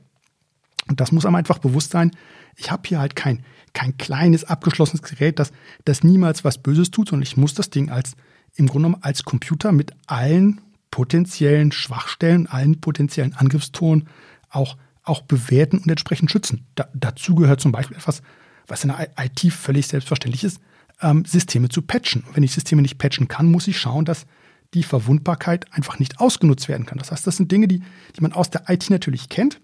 Und 0.88 1.00
das 1.00 1.12
muss 1.12 1.24
einem 1.24 1.36
einfach 1.36 1.58
bewusst 1.58 1.90
sein. 1.90 2.10
Ich 2.56 2.70
habe 2.70 2.82
hier 2.86 2.98
halt 2.98 3.14
kein, 3.14 3.44
kein 3.72 3.96
kleines, 3.96 4.44
abgeschlossenes 4.44 5.02
Gerät, 5.02 5.38
das, 5.38 5.52
das 5.84 6.02
niemals 6.04 6.44
was 6.44 6.58
Böses 6.58 6.90
tut, 6.90 7.08
sondern 7.08 7.26
ich 7.26 7.36
muss 7.36 7.54
das 7.54 7.70
Ding 7.70 7.90
als, 7.90 8.12
im 8.54 8.66
Grunde 8.66 8.88
genommen 8.88 9.02
als 9.02 9.24
Computer 9.24 9.72
mit 9.72 9.92
allen 10.06 10.60
potenziellen 10.90 11.72
Schwachstellen, 11.72 12.46
allen 12.46 12.80
potenziellen 12.80 13.34
Angriffstoren 13.34 14.08
auch, 14.50 14.76
auch 15.02 15.22
bewerten 15.22 15.78
und 15.78 15.88
entsprechend 15.88 16.30
schützen. 16.30 16.66
Da, 16.74 16.88
dazu 16.94 17.34
gehört 17.34 17.60
zum 17.60 17.72
Beispiel 17.72 17.96
etwas, 17.96 18.22
was 18.66 18.84
in 18.84 18.88
der 18.90 19.08
IT 19.18 19.52
völlig 19.52 19.86
selbstverständlich 19.86 20.44
ist, 20.44 20.60
ähm, 21.00 21.24
Systeme 21.24 21.68
zu 21.68 21.82
patchen. 21.82 22.22
Und 22.22 22.36
wenn 22.36 22.42
ich 22.42 22.52
Systeme 22.52 22.82
nicht 22.82 22.98
patchen 22.98 23.28
kann, 23.28 23.50
muss 23.50 23.68
ich 23.68 23.78
schauen, 23.78 24.04
dass 24.04 24.26
die 24.74 24.82
Verwundbarkeit 24.82 25.72
einfach 25.72 25.98
nicht 25.98 26.20
ausgenutzt 26.20 26.68
werden 26.68 26.86
kann. 26.86 26.98
Das 26.98 27.10
heißt, 27.10 27.26
das 27.26 27.36
sind 27.36 27.50
Dinge, 27.50 27.68
die, 27.68 27.82
die 28.16 28.20
man 28.20 28.32
aus 28.32 28.50
der 28.50 28.68
IT 28.68 28.90
natürlich 28.90 29.28
kennt, 29.28 29.60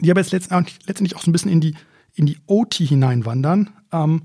die 0.00 0.10
aber 0.10 0.20
jetzt 0.20 0.32
letztendlich 0.32 1.16
auch 1.16 1.22
so 1.22 1.30
ein 1.30 1.32
bisschen 1.32 1.50
in 1.50 1.60
die, 1.60 1.74
in 2.16 2.26
die 2.26 2.38
OT 2.46 2.74
hineinwandern. 2.74 3.70
Ähm, 3.92 4.22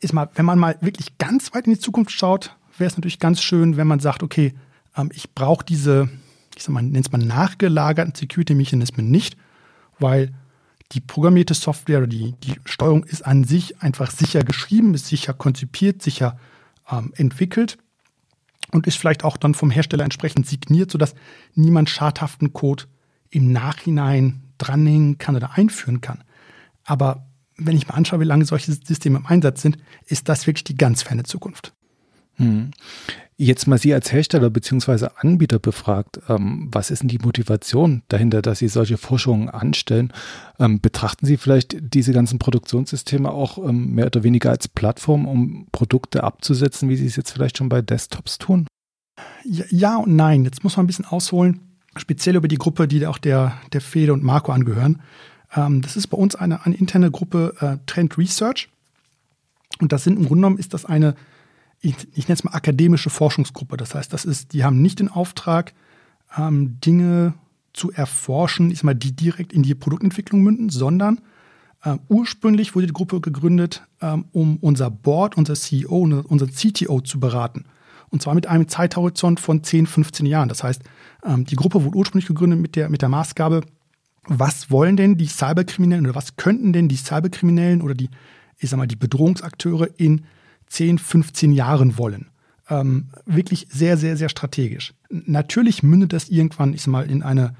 ist 0.00 0.14
mal, 0.14 0.30
wenn 0.34 0.46
man 0.46 0.58
mal 0.58 0.78
wirklich 0.80 1.18
ganz 1.18 1.52
weit 1.52 1.66
in 1.66 1.74
die 1.74 1.78
Zukunft 1.78 2.12
schaut, 2.12 2.56
wäre 2.78 2.88
es 2.88 2.96
natürlich 2.96 3.18
ganz 3.18 3.42
schön, 3.42 3.76
wenn 3.76 3.86
man 3.86 4.00
sagt, 4.00 4.22
okay, 4.22 4.54
ähm, 4.96 5.10
ich 5.12 5.34
brauche 5.34 5.64
diese, 5.64 6.08
ich 6.56 6.62
sag 6.62 6.72
mal, 6.72 6.82
nennt 6.82 7.06
es 7.06 7.12
mal 7.12 7.18
nachgelagerten 7.18 8.14
Security-Mechanismen 8.14 9.10
nicht, 9.10 9.36
weil 9.98 10.32
die 10.92 11.00
programmierte 11.00 11.54
Software 11.54 12.06
die, 12.06 12.34
die 12.44 12.54
Steuerung 12.64 13.04
ist 13.04 13.26
an 13.26 13.44
sich 13.44 13.82
einfach 13.82 14.10
sicher 14.10 14.44
geschrieben, 14.44 14.94
ist 14.94 15.06
sicher 15.06 15.34
konzipiert, 15.34 16.00
sicher 16.02 16.38
ähm, 16.90 17.12
entwickelt 17.16 17.78
und 18.70 18.86
ist 18.86 18.96
vielleicht 18.96 19.24
auch 19.24 19.36
dann 19.36 19.54
vom 19.54 19.70
Hersteller 19.70 20.04
entsprechend 20.04 20.46
signiert, 20.46 20.92
sodass 20.92 21.14
niemand 21.54 21.90
schadhaften 21.90 22.52
Code 22.52 22.84
im 23.30 23.50
Nachhinein 23.50 24.42
dranhängen 24.58 25.18
kann 25.18 25.34
oder 25.34 25.56
einführen 25.58 26.00
kann. 26.00 26.22
Aber 26.86 27.26
wenn 27.58 27.76
ich 27.76 27.88
mir 27.88 27.94
anschaue, 27.94 28.20
wie 28.20 28.24
lange 28.24 28.44
solche 28.44 28.72
Systeme 28.72 29.18
im 29.18 29.26
Einsatz 29.26 29.62
sind, 29.62 29.78
ist 30.06 30.28
das 30.28 30.46
wirklich 30.46 30.64
die 30.64 30.76
ganz 30.76 31.02
ferne 31.02 31.24
Zukunft. 31.24 31.74
Hm. 32.36 32.70
Jetzt 33.38 33.66
mal 33.66 33.78
Sie 33.78 33.92
als 33.92 34.12
Hersteller 34.12 34.48
bzw. 34.48 35.08
Anbieter 35.16 35.58
befragt, 35.58 36.20
ähm, 36.28 36.68
was 36.72 36.90
ist 36.90 37.02
denn 37.02 37.08
die 37.08 37.18
Motivation 37.18 38.02
dahinter, 38.08 38.40
dass 38.40 38.60
Sie 38.60 38.68
solche 38.68 38.96
Forschungen 38.96 39.50
anstellen? 39.50 40.12
Ähm, 40.58 40.80
betrachten 40.80 41.26
Sie 41.26 41.36
vielleicht 41.36 41.76
diese 41.80 42.12
ganzen 42.12 42.38
Produktionssysteme 42.38 43.30
auch 43.30 43.58
ähm, 43.58 43.94
mehr 43.94 44.06
oder 44.06 44.22
weniger 44.22 44.50
als 44.50 44.68
Plattform, 44.68 45.26
um 45.26 45.66
Produkte 45.70 46.24
abzusetzen, 46.24 46.88
wie 46.88 46.96
Sie 46.96 47.06
es 47.06 47.16
jetzt 47.16 47.30
vielleicht 47.30 47.58
schon 47.58 47.68
bei 47.68 47.82
Desktops 47.82 48.38
tun? 48.38 48.66
Ja, 49.44 49.64
ja 49.68 49.96
und 49.96 50.16
nein. 50.16 50.44
Jetzt 50.44 50.64
muss 50.64 50.76
man 50.76 50.84
ein 50.84 50.86
bisschen 50.86 51.04
ausholen, 51.04 51.60
speziell 51.96 52.36
über 52.36 52.48
die 52.48 52.58
Gruppe, 52.58 52.88
die 52.88 53.06
auch 53.06 53.18
der, 53.18 53.60
der 53.72 53.82
Fede 53.82 54.14
und 54.14 54.22
Marco 54.22 54.50
angehören. 54.52 55.02
Ähm, 55.54 55.82
das 55.82 55.96
ist 55.96 56.08
bei 56.08 56.16
uns 56.16 56.34
eine, 56.34 56.64
eine 56.64 56.76
interne 56.76 57.10
Gruppe 57.10 57.54
äh, 57.60 57.78
Trend 57.86 58.18
Research. 58.18 58.68
Und 59.80 59.92
das 59.92 60.04
sind 60.04 60.16
im 60.16 60.26
Grunde 60.26 60.42
genommen 60.42 60.58
ist 60.58 60.74
das 60.74 60.84
eine 60.84 61.14
ich, 61.80 61.96
ich 62.14 62.28
nenne 62.28 62.34
es 62.34 62.44
mal 62.44 62.52
akademische 62.52 63.10
Forschungsgruppe. 63.10 63.76
Das 63.76 63.94
heißt, 63.94 64.12
das 64.12 64.24
ist, 64.24 64.52
die 64.52 64.64
haben 64.64 64.82
nicht 64.82 65.00
den 65.00 65.08
Auftrag, 65.08 65.72
ähm, 66.36 66.78
Dinge 66.80 67.34
zu 67.72 67.92
erforschen, 67.92 68.70
ich 68.70 68.78
sag 68.78 68.84
mal, 68.84 68.94
die 68.94 69.12
direkt 69.12 69.52
in 69.52 69.62
die 69.62 69.74
Produktentwicklung 69.74 70.42
münden, 70.42 70.70
sondern 70.70 71.20
äh, 71.84 71.96
ursprünglich 72.08 72.74
wurde 72.74 72.86
die 72.86 72.92
Gruppe 72.92 73.20
gegründet, 73.20 73.82
ähm, 74.00 74.26
um 74.32 74.56
unser 74.56 74.90
Board, 74.90 75.36
unser 75.36 75.54
CEO, 75.54 75.96
unser 76.26 76.46
CTO 76.46 77.00
zu 77.00 77.20
beraten. 77.20 77.66
Und 78.08 78.22
zwar 78.22 78.34
mit 78.34 78.46
einem 78.46 78.68
Zeithorizont 78.68 79.40
von 79.40 79.62
10, 79.62 79.86
15 79.86 80.26
Jahren. 80.26 80.48
Das 80.48 80.62
heißt, 80.62 80.82
ähm, 81.24 81.44
die 81.44 81.56
Gruppe 81.56 81.84
wurde 81.84 81.98
ursprünglich 81.98 82.28
gegründet 82.28 82.60
mit 82.60 82.76
der, 82.76 82.88
mit 82.88 83.02
der 83.02 83.08
Maßgabe, 83.08 83.62
was 84.26 84.70
wollen 84.70 84.96
denn 84.96 85.16
die 85.16 85.26
Cyberkriminellen 85.26 86.06
oder 86.06 86.14
was 86.14 86.36
könnten 86.36 86.72
denn 86.72 86.88
die 86.88 86.96
Cyberkriminellen 86.96 87.82
oder 87.82 87.94
die, 87.94 88.10
ich 88.58 88.70
sag 88.70 88.76
mal, 88.76 88.86
die 88.86 88.96
Bedrohungsakteure 88.96 89.88
in 89.96 90.24
10, 90.68 90.98
15 90.98 91.52
Jahren 91.52 91.98
wollen. 91.98 92.26
Ähm, 92.68 93.06
wirklich 93.24 93.68
sehr, 93.70 93.96
sehr, 93.96 94.16
sehr 94.16 94.28
strategisch. 94.28 94.94
Natürlich 95.08 95.82
mündet 95.82 96.12
das 96.12 96.28
irgendwann, 96.28 96.74
ich 96.74 96.82
sag 96.82 96.90
mal, 96.90 97.08
in 97.08 97.22
eine 97.22 97.54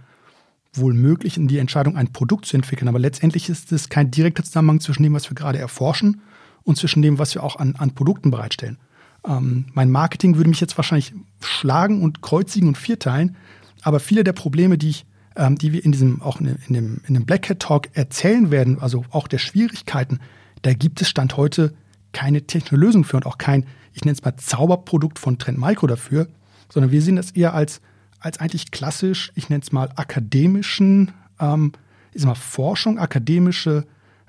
wohl 0.74 0.92
möglich 0.92 1.36
in 1.36 1.48
die 1.48 1.58
Entscheidung, 1.58 1.96
ein 1.96 2.12
Produkt 2.12 2.46
zu 2.46 2.56
entwickeln, 2.56 2.88
aber 2.88 2.98
letztendlich 2.98 3.48
ist 3.48 3.72
es 3.72 3.88
kein 3.88 4.10
direkter 4.10 4.42
Zusammenhang 4.42 4.80
zwischen 4.80 5.02
dem, 5.04 5.14
was 5.14 5.30
wir 5.30 5.34
gerade 5.34 5.58
erforschen 5.58 6.20
und 6.64 6.76
zwischen 6.76 7.00
dem, 7.00 7.18
was 7.18 7.34
wir 7.34 7.42
auch 7.42 7.56
an, 7.56 7.76
an 7.76 7.94
Produkten 7.94 8.30
bereitstellen. 8.30 8.78
Ähm, 9.26 9.66
mein 9.72 9.90
Marketing 9.90 10.36
würde 10.36 10.50
mich 10.50 10.60
jetzt 10.60 10.76
wahrscheinlich 10.76 11.14
schlagen 11.40 12.02
und 12.02 12.20
kreuzigen 12.20 12.68
und 12.68 12.76
vierteilen, 12.76 13.36
aber 13.82 14.00
viele 14.00 14.24
der 14.24 14.32
Probleme, 14.32 14.76
die 14.76 14.90
ich 14.90 15.06
ähm, 15.36 15.56
die 15.56 15.72
wir 15.72 15.84
in 15.84 15.92
diesem, 15.92 16.22
auch 16.22 16.40
in, 16.40 16.56
in, 16.68 16.74
dem, 16.74 17.00
in 17.06 17.14
dem 17.14 17.26
Black 17.26 17.48
Hat 17.48 17.60
Talk 17.60 17.88
erzählen 17.94 18.50
werden, 18.50 18.78
also 18.80 19.04
auch 19.10 19.28
der 19.28 19.38
Schwierigkeiten, 19.38 20.20
da 20.62 20.72
gibt 20.72 21.00
es 21.00 21.08
Stand 21.08 21.36
heute 21.36 21.74
keine 22.12 22.46
technische 22.46 22.76
Lösung 22.76 23.04
für 23.04 23.16
und 23.16 23.26
auch 23.26 23.38
kein, 23.38 23.66
ich 23.92 24.04
nenne 24.04 24.14
es 24.14 24.24
mal 24.24 24.36
Zauberprodukt 24.36 25.18
von 25.18 25.38
Trend 25.38 25.58
Micro 25.58 25.86
dafür, 25.86 26.28
sondern 26.72 26.90
wir 26.90 27.02
sehen 27.02 27.16
das 27.16 27.32
eher 27.32 27.54
als, 27.54 27.80
als 28.18 28.38
eigentlich 28.40 28.70
klassisch, 28.70 29.32
ich 29.34 29.48
nenne 29.48 29.62
es 29.62 29.72
mal 29.72 29.90
akademischen, 29.96 31.12
ähm, 31.38 31.72
ich 32.12 32.22
sag 32.22 32.28
mal 32.28 32.34
Forschung, 32.34 32.98
akademische, 32.98 33.86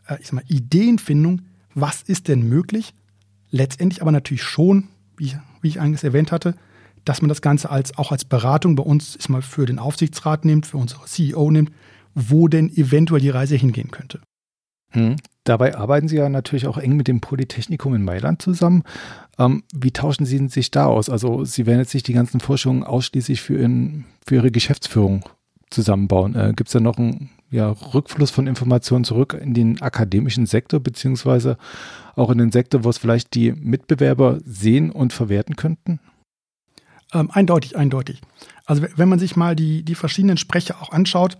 äh, 0.08 0.18
ich 0.20 0.28
sag 0.28 0.34
mal 0.34 0.44
Ideenfindung, 0.48 1.44
was 1.74 2.02
ist 2.02 2.28
denn 2.28 2.48
möglich? 2.48 2.94
Letztendlich 3.50 4.02
aber 4.02 4.12
natürlich 4.12 4.44
schon, 4.44 4.90
wie, 5.16 5.34
wie 5.62 5.70
ich 5.70 5.80
eigentlich 5.80 6.04
erwähnt 6.04 6.32
hatte, 6.32 6.56
dass 7.08 7.22
man 7.22 7.30
das 7.30 7.42
Ganze 7.42 7.70
als, 7.70 7.98
auch 7.98 8.12
als 8.12 8.26
Beratung 8.26 8.76
bei 8.76 8.84
uns 8.84 9.16
ist 9.16 9.30
mal 9.30 9.42
für 9.42 9.66
den 9.66 9.80
Aufsichtsrat 9.80 10.46
nimmt, 10.46 10.66
für 10.66 10.78
unsere 10.78 11.06
CEO 11.06 11.50
nimmt, 11.52 11.72
wo 12.16 12.48
denn 12.48 12.70
eventuell 12.76 13.22
die 13.22 13.30
Reise 13.30 13.56
hingehen 13.56 13.92
könnte. 13.92 14.22
Hm. 14.92 15.18
Dabei 15.44 15.78
arbeiten 15.78 16.08
Sie 16.08 16.18
ja 16.18 16.28
natürlich 16.28 16.68
auch 16.68 16.78
eng 16.78 16.98
mit 16.98 17.08
dem 17.08 17.22
Polytechnikum 17.22 17.94
in 17.96 18.04
Mailand 18.04 18.42
zusammen. 18.42 18.84
Ähm, 19.38 19.64
wie 19.74 19.92
tauschen 19.92 20.26
Sie 20.26 20.46
sich 20.50 20.72
da 20.72 20.86
aus? 20.88 21.10
Also 21.10 21.46
Sie 21.46 21.66
werden 21.66 21.80
jetzt 21.80 21.94
nicht 21.94 22.08
die 22.08 22.14
ganzen 22.14 22.40
Forschungen 22.40 22.84
ausschließlich 22.84 23.42
für, 23.42 23.56
in, 23.58 24.06
für 24.26 24.36
Ihre 24.36 24.52
Geschäftsführung 24.52 25.24
zusammenbauen. 25.70 26.36
Äh, 26.36 26.54
Gibt 26.56 26.68
es 26.68 26.74
da 26.74 26.80
noch 26.80 26.98
einen 26.98 27.30
ja, 27.50 27.70
Rückfluss 27.70 28.32
von 28.32 28.48
Informationen 28.48 29.06
zurück 29.06 29.38
in 29.40 29.54
den 29.54 29.82
akademischen 29.82 30.46
Sektor, 30.46 30.82
beziehungsweise 30.82 31.58
auch 32.16 32.30
in 32.30 32.40
den 32.40 32.52
Sektor, 32.52 32.84
wo 32.84 32.90
es 32.90 32.98
vielleicht 32.98 33.34
die 33.36 33.54
Mitbewerber 33.54 34.40
sehen 34.44 34.92
und 34.92 35.14
verwerten 35.14 35.56
könnten? 35.56 36.00
Ähm, 37.14 37.30
eindeutig, 37.32 37.78
eindeutig. 37.78 38.22
Also 38.66 38.86
wenn 38.96 39.10
man 39.10 39.20
sich 39.20 39.36
mal 39.36 39.56
die, 39.56 39.84
die 39.84 39.96
verschiedenen 39.96 40.38
Sprecher 40.38 40.82
auch 40.82 40.92
anschaut, 40.92 41.38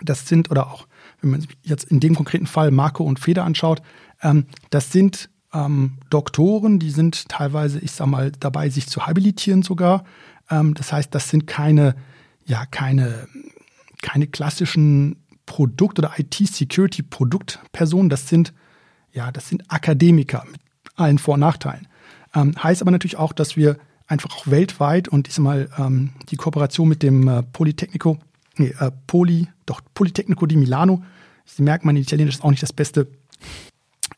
das 0.00 0.28
sind 0.28 0.50
oder 0.50 0.68
auch 0.68 0.86
wenn 1.20 1.30
man 1.30 1.40
sich 1.40 1.50
jetzt 1.62 1.84
in 1.84 2.00
dem 2.00 2.14
konkreten 2.14 2.46
Fall 2.46 2.70
Marco 2.70 3.04
und 3.04 3.18
Feder 3.18 3.44
anschaut, 3.44 3.82
ähm, 4.22 4.46
das 4.70 4.92
sind 4.92 5.28
ähm, 5.52 5.98
Doktoren, 6.08 6.78
die 6.78 6.90
sind 6.90 7.28
teilweise, 7.28 7.80
ich 7.80 7.92
sag 7.92 8.06
mal, 8.06 8.32
dabei, 8.32 8.68
sich 8.68 8.86
zu 8.86 9.06
habilitieren 9.06 9.62
sogar. 9.62 10.04
Ähm, 10.50 10.74
das 10.74 10.92
heißt, 10.92 11.14
das 11.14 11.28
sind 11.28 11.46
keine, 11.46 11.96
ja, 12.46 12.64
keine, 12.66 13.26
keine 14.02 14.26
klassischen 14.26 15.16
Produkt- 15.46 15.98
oder 15.98 16.12
IT-Security-Produktpersonen. 16.16 18.08
Das 18.08 18.28
sind, 18.28 18.52
ja, 19.12 19.32
das 19.32 19.48
sind 19.48 19.64
Akademiker 19.70 20.44
mit 20.50 20.60
allen 20.94 21.18
Vor- 21.18 21.34
und 21.34 21.40
Nachteilen. 21.40 21.88
Ähm, 22.34 22.54
heißt 22.62 22.82
aber 22.82 22.92
natürlich 22.92 23.16
auch, 23.16 23.32
dass 23.32 23.56
wir 23.56 23.76
einfach 24.10 24.36
auch 24.36 24.46
weltweit 24.46 25.08
und 25.08 25.28
ich 25.28 25.34
sag 25.34 25.42
mal, 25.42 25.68
ähm, 25.78 26.10
die 26.30 26.36
Kooperation 26.36 26.88
mit 26.88 27.02
dem 27.02 27.28
äh, 27.28 27.42
Polytechnico 27.42 28.18
nee, 28.60 28.74
äh, 28.78 28.90
Poli, 29.06 29.48
doch 29.66 29.80
Politecnico 29.94 30.46
di 30.46 30.56
Milano, 30.56 31.02
Sie 31.44 31.62
merken, 31.62 31.86
mein 31.86 31.96
Italienisch 31.96 32.36
ist 32.36 32.44
auch 32.44 32.50
nicht 32.50 32.62
das 32.62 32.72
Beste, 32.72 33.08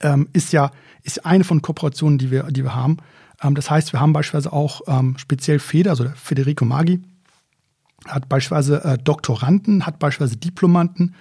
ähm, 0.00 0.28
ist 0.34 0.52
ja 0.52 0.70
ist 1.02 1.24
eine 1.24 1.44
von 1.44 1.62
Kooperationen, 1.62 2.18
die 2.18 2.30
wir, 2.30 2.44
die 2.44 2.62
wir 2.62 2.74
haben. 2.74 2.98
Ähm, 3.42 3.54
das 3.54 3.70
heißt, 3.70 3.92
wir 3.92 4.00
haben 4.00 4.12
beispielsweise 4.12 4.52
auch 4.52 4.82
ähm, 4.86 5.16
speziell 5.16 5.58
Feder, 5.58 5.90
also 5.90 6.04
der 6.04 6.14
Federico 6.14 6.64
Maggi, 6.64 7.00
hat 8.06 8.28
beispielsweise 8.28 8.84
äh, 8.84 8.98
Doktoranden, 8.98 9.86
hat 9.86 9.98
beispielsweise 9.98 10.36
Diplomanten, 10.38 11.14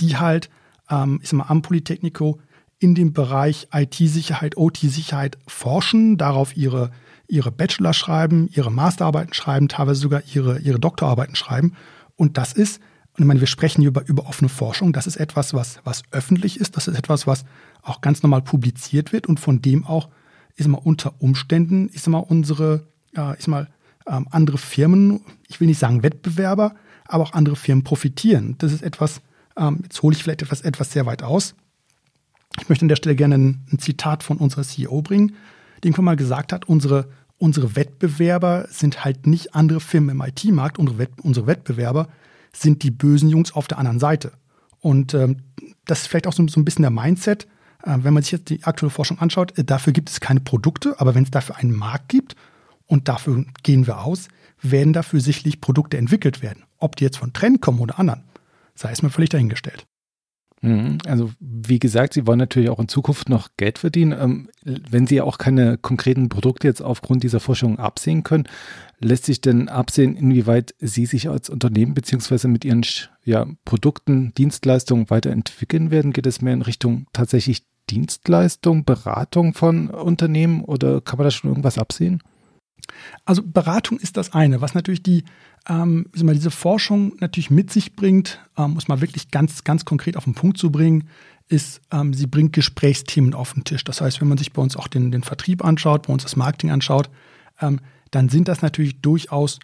die 0.00 0.16
halt, 0.16 0.50
ähm, 0.88 1.18
ich 1.22 1.30
sag 1.30 1.38
mal, 1.38 1.46
am 1.48 1.62
Polytechnico 1.62 2.38
in 2.78 2.94
dem 2.94 3.12
Bereich 3.12 3.68
IT-Sicherheit, 3.72 4.56
OT-Sicherheit 4.56 5.38
forschen, 5.48 6.16
darauf 6.16 6.56
ihre, 6.56 6.92
ihre 7.28 7.50
Bachelor 7.50 7.92
schreiben, 7.92 8.48
ihre 8.52 8.70
Masterarbeiten 8.70 9.34
schreiben, 9.34 9.68
teilweise 9.68 10.00
sogar 10.00 10.22
ihre, 10.32 10.58
ihre 10.60 10.78
Doktorarbeiten 10.78 11.36
schreiben. 11.36 11.74
Und 12.16 12.38
das 12.38 12.52
ist, 12.52 12.80
und 13.14 13.22
ich 13.22 13.26
meine, 13.26 13.40
wir 13.40 13.46
sprechen 13.46 13.80
hier 13.80 13.88
über, 13.88 14.06
über 14.06 14.26
offene 14.26 14.48
Forschung, 14.48 14.92
das 14.92 15.06
ist 15.06 15.16
etwas, 15.16 15.54
was, 15.54 15.80
was 15.84 16.02
öffentlich 16.10 16.60
ist, 16.60 16.76
das 16.76 16.88
ist 16.88 16.96
etwas, 16.96 17.26
was 17.26 17.44
auch 17.82 18.00
ganz 18.00 18.22
normal 18.22 18.42
publiziert 18.42 19.12
wird. 19.12 19.26
Und 19.26 19.40
von 19.40 19.62
dem 19.62 19.84
auch, 19.84 20.08
ist 20.56 20.68
mal 20.68 20.80
unter 20.82 21.14
Umständen, 21.20 21.88
ist 21.88 22.06
mal 22.08 22.18
unsere, 22.18 22.86
äh, 23.16 23.36
ist 23.38 23.48
mal 23.48 23.68
ähm, 24.06 24.26
andere 24.30 24.58
Firmen, 24.58 25.20
ich 25.48 25.60
will 25.60 25.66
nicht 25.66 25.78
sagen 25.78 26.02
Wettbewerber, 26.02 26.74
aber 27.06 27.24
auch 27.24 27.32
andere 27.32 27.56
Firmen 27.56 27.84
profitieren. 27.84 28.56
Das 28.58 28.72
ist 28.72 28.82
etwas, 28.82 29.20
ähm, 29.56 29.80
jetzt 29.82 30.02
hole 30.02 30.14
ich 30.14 30.22
vielleicht 30.22 30.42
etwas, 30.42 30.62
etwas 30.62 30.92
sehr 30.92 31.06
weit 31.06 31.22
aus. 31.22 31.54
Ich 32.60 32.68
möchte 32.68 32.84
an 32.84 32.88
der 32.88 32.96
Stelle 32.96 33.16
gerne 33.16 33.34
ein, 33.36 33.66
ein 33.72 33.78
Zitat 33.78 34.22
von 34.22 34.38
unserer 34.38 34.62
CEO 34.62 35.02
bringen, 35.02 35.36
irgendwann 35.86 36.04
mal 36.04 36.16
gesagt 36.16 36.52
hat, 36.52 36.66
unsere, 36.66 37.08
unsere 37.38 37.76
Wettbewerber 37.76 38.66
sind 38.70 39.04
halt 39.04 39.26
nicht 39.26 39.54
andere 39.54 39.80
Firmen 39.80 40.10
im 40.10 40.22
IT-Markt, 40.22 40.78
unsere, 40.78 40.98
Wett, 40.98 41.10
unsere 41.22 41.46
Wettbewerber 41.46 42.08
sind 42.52 42.82
die 42.82 42.90
bösen 42.90 43.28
Jungs 43.28 43.52
auf 43.52 43.68
der 43.68 43.78
anderen 43.78 44.00
Seite. 44.00 44.32
Und 44.80 45.14
ähm, 45.14 45.38
das 45.84 46.02
ist 46.02 46.08
vielleicht 46.08 46.26
auch 46.26 46.32
so, 46.32 46.46
so 46.48 46.60
ein 46.60 46.64
bisschen 46.64 46.82
der 46.82 46.90
Mindset, 46.90 47.46
äh, 47.82 47.96
wenn 48.02 48.14
man 48.14 48.22
sich 48.22 48.32
jetzt 48.32 48.50
die 48.50 48.64
aktuelle 48.64 48.90
Forschung 48.90 49.18
anschaut, 49.18 49.56
äh, 49.58 49.64
dafür 49.64 49.92
gibt 49.92 50.10
es 50.10 50.20
keine 50.20 50.40
Produkte, 50.40 51.00
aber 51.00 51.14
wenn 51.14 51.24
es 51.24 51.30
dafür 51.30 51.56
einen 51.56 51.74
Markt 51.74 52.08
gibt, 52.08 52.36
und 52.86 53.08
dafür 53.08 53.44
gehen 53.62 53.86
wir 53.86 54.02
aus, 54.02 54.28
werden 54.62 54.92
dafür 54.92 55.20
sicherlich 55.20 55.60
Produkte 55.60 55.98
entwickelt 55.98 56.42
werden. 56.42 56.64
Ob 56.78 56.96
die 56.96 57.04
jetzt 57.04 57.18
von 57.18 57.32
Trend 57.32 57.60
kommen 57.60 57.80
oder 57.80 57.98
anderen, 57.98 58.24
sei 58.74 58.90
es 58.90 59.02
mir 59.02 59.10
völlig 59.10 59.30
dahingestellt. 59.30 59.86
Mhm. 60.66 60.98
Also 61.06 61.30
wie 61.38 61.78
gesagt, 61.78 62.14
Sie 62.14 62.26
wollen 62.26 62.40
natürlich 62.40 62.70
auch 62.70 62.80
in 62.80 62.88
Zukunft 62.88 63.28
noch 63.28 63.50
Geld 63.56 63.78
verdienen. 63.78 64.12
Ähm, 64.18 64.48
wenn 64.64 65.06
Sie 65.06 65.20
auch 65.20 65.38
keine 65.38 65.78
konkreten 65.78 66.28
Produkte 66.28 66.66
jetzt 66.66 66.82
aufgrund 66.82 67.22
dieser 67.22 67.38
Forschung 67.38 67.78
absehen 67.78 68.24
können, 68.24 68.48
lässt 68.98 69.26
sich 69.26 69.40
denn 69.40 69.68
absehen, 69.68 70.16
inwieweit 70.16 70.74
Sie 70.80 71.06
sich 71.06 71.28
als 71.28 71.50
Unternehmen 71.50 71.94
beziehungsweise 71.94 72.48
mit 72.48 72.64
Ihren 72.64 72.84
ja, 73.24 73.46
Produkten, 73.64 74.34
Dienstleistungen 74.34 75.08
weiterentwickeln 75.08 75.92
werden? 75.92 76.12
Geht 76.12 76.26
es 76.26 76.42
mehr 76.42 76.54
in 76.54 76.62
Richtung 76.62 77.06
tatsächlich 77.12 77.62
Dienstleistung, 77.88 78.84
Beratung 78.84 79.54
von 79.54 79.90
Unternehmen 79.90 80.64
oder 80.64 81.00
kann 81.00 81.18
man 81.18 81.26
da 81.26 81.30
schon 81.30 81.50
irgendwas 81.50 81.78
absehen? 81.78 82.22
Also 83.24 83.42
Beratung 83.42 83.98
ist 83.98 84.16
das 84.16 84.32
eine, 84.32 84.60
was 84.60 84.74
natürlich 84.74 85.02
die, 85.02 85.24
ähm, 85.68 86.06
diese 86.14 86.50
Forschung 86.50 87.14
natürlich 87.20 87.50
mit 87.50 87.70
sich 87.70 87.96
bringt, 87.96 88.40
ähm, 88.56 88.72
muss 88.72 88.88
man 88.88 89.00
wirklich 89.00 89.30
ganz, 89.30 89.64
ganz 89.64 89.84
konkret 89.84 90.16
auf 90.16 90.24
den 90.24 90.34
Punkt 90.34 90.58
zu 90.58 90.70
bringen, 90.70 91.08
ist, 91.48 91.80
ähm, 91.92 92.12
sie 92.12 92.26
bringt 92.26 92.52
Gesprächsthemen 92.52 93.34
auf 93.34 93.54
den 93.54 93.64
Tisch. 93.64 93.84
Das 93.84 94.00
heißt, 94.00 94.20
wenn 94.20 94.28
man 94.28 94.38
sich 94.38 94.52
bei 94.52 94.62
uns 94.62 94.76
auch 94.76 94.88
den, 94.88 95.10
den 95.10 95.22
Vertrieb 95.22 95.64
anschaut, 95.64 96.06
bei 96.06 96.12
uns 96.12 96.24
das 96.24 96.36
Marketing 96.36 96.70
anschaut, 96.70 97.08
ähm, 97.60 97.80
dann 98.10 98.28
sind 98.28 98.48
das 98.48 98.62
natürlich 98.62 99.00
durchaus 99.00 99.58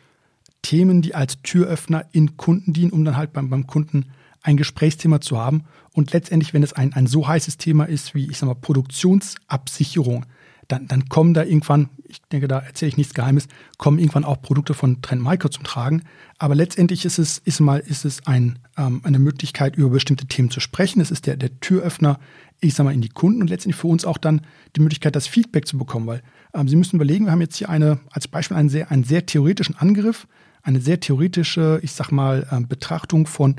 Themen, 0.62 1.02
die 1.02 1.14
als 1.14 1.42
Türöffner 1.42 2.06
in 2.12 2.36
Kunden 2.36 2.72
dienen, 2.72 2.92
um 2.92 3.04
dann 3.04 3.16
halt 3.16 3.32
beim, 3.32 3.50
beim 3.50 3.66
Kunden 3.66 4.06
ein 4.42 4.56
Gesprächsthema 4.56 5.20
zu 5.20 5.38
haben. 5.38 5.64
Und 5.92 6.12
letztendlich, 6.12 6.54
wenn 6.54 6.62
es 6.62 6.72
ein, 6.72 6.92
ein 6.92 7.06
so 7.06 7.26
heißes 7.26 7.58
Thema 7.58 7.84
ist 7.84 8.14
wie, 8.14 8.30
ich 8.30 8.38
sag 8.38 8.46
mal, 8.46 8.54
Produktionsabsicherung, 8.54 10.26
dann, 10.68 10.86
dann 10.86 11.08
kommen 11.08 11.34
da 11.34 11.44
irgendwann, 11.44 11.88
ich 12.06 12.22
denke, 12.32 12.48
da 12.48 12.58
erzähle 12.60 12.90
ich 12.90 12.96
nichts 12.96 13.14
Geheimes, 13.14 13.48
kommen 13.78 13.98
irgendwann 13.98 14.24
auch 14.24 14.40
Produkte 14.40 14.74
von 14.74 15.02
Trend 15.02 15.22
Micro 15.22 15.48
zum 15.48 15.64
Tragen. 15.64 16.02
Aber 16.38 16.54
letztendlich 16.54 17.04
ist 17.04 17.18
es, 17.18 17.38
ist 17.38 17.60
mal, 17.60 17.80
ist 17.80 18.04
es 18.04 18.26
ein, 18.26 18.58
ähm, 18.76 19.00
eine 19.04 19.18
Möglichkeit, 19.18 19.76
über 19.76 19.90
bestimmte 19.90 20.26
Themen 20.26 20.50
zu 20.50 20.60
sprechen. 20.60 21.00
Es 21.00 21.10
ist 21.10 21.26
der, 21.26 21.36
der 21.36 21.58
Türöffner, 21.60 22.18
ich 22.60 22.74
sag 22.74 22.84
mal, 22.84 22.94
in 22.94 23.00
die 23.00 23.08
Kunden 23.08 23.42
und 23.42 23.48
letztendlich 23.48 23.80
für 23.80 23.88
uns 23.88 24.04
auch 24.04 24.18
dann 24.18 24.42
die 24.76 24.80
Möglichkeit, 24.80 25.16
das 25.16 25.26
Feedback 25.26 25.66
zu 25.66 25.76
bekommen, 25.78 26.06
weil 26.06 26.22
ähm, 26.54 26.68
Sie 26.68 26.76
müssen 26.76 26.96
überlegen, 26.96 27.24
wir 27.26 27.32
haben 27.32 27.40
jetzt 27.40 27.56
hier 27.56 27.68
eine, 27.68 28.00
als 28.10 28.28
Beispiel 28.28 28.56
einen 28.56 28.68
sehr, 28.68 28.90
einen 28.90 29.04
sehr 29.04 29.26
theoretischen 29.26 29.76
Angriff, 29.76 30.26
eine 30.62 30.80
sehr 30.80 31.00
theoretische, 31.00 31.80
ich 31.82 31.92
sag 31.92 32.12
mal, 32.12 32.46
ähm, 32.52 32.68
Betrachtung 32.68 33.26
von 33.26 33.56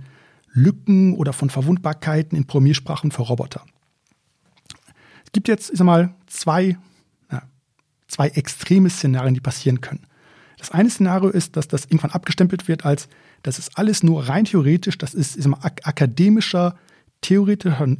Lücken 0.53 1.15
oder 1.15 1.33
von 1.33 1.49
Verwundbarkeiten 1.49 2.37
in 2.37 2.45
Programmiersprachen 2.45 3.11
für 3.11 3.23
Roboter. 3.23 3.65
Es 5.25 5.31
gibt 5.31 5.47
jetzt, 5.47 5.71
ich 5.71 5.77
sag 5.79 5.85
mal, 5.85 6.13
zwei 6.27 6.77
zwei 8.13 8.29
extreme 8.29 8.89
Szenarien, 8.89 9.33
die 9.33 9.41
passieren 9.41 9.81
können. 9.81 10.05
Das 10.57 10.71
eine 10.71 10.89
Szenario 10.89 11.29
ist, 11.29 11.57
dass 11.57 11.67
das 11.67 11.85
irgendwann 11.85 12.11
abgestempelt 12.11 12.67
wird 12.67 12.85
als, 12.85 13.09
das 13.41 13.59
ist 13.59 13.77
alles 13.77 14.03
nur 14.03 14.29
rein 14.29 14.45
theoretisch, 14.45 14.97
das 14.97 15.13
ist, 15.13 15.35
ist 15.35 15.47
ak 15.47 15.81
akademischer, 15.83 16.75
theoretischer, 17.21 17.97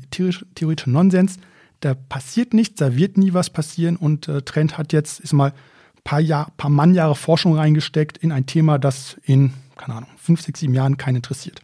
theoretischer 0.56 0.90
Nonsens. 0.90 1.38
Da 1.82 1.96
passiert 1.96 2.54
nichts, 2.54 2.76
da 2.76 2.96
wird 2.96 3.18
nie 3.18 3.34
was 3.34 3.50
passieren 3.50 3.98
und 3.98 4.28
äh, 4.28 4.42
Trend 4.44 4.78
hat 4.78 4.94
jetzt, 4.94 5.20
ist 5.20 5.34
mal, 5.34 5.54
paar, 6.04 6.22
Jahr, 6.22 6.52
paar 6.58 6.70
Mannjahre 6.70 7.16
Forschung 7.16 7.56
reingesteckt 7.56 8.18
in 8.18 8.32
ein 8.32 8.46
Thema, 8.46 8.78
das 8.78 9.18
in, 9.24 9.54
keine 9.76 9.96
Ahnung, 9.96 10.10
fünf, 10.18 10.42
sechs, 10.42 10.60
sieben 10.60 10.74
Jahren 10.74 10.98
keinen 10.98 11.18
interessiert. 11.18 11.62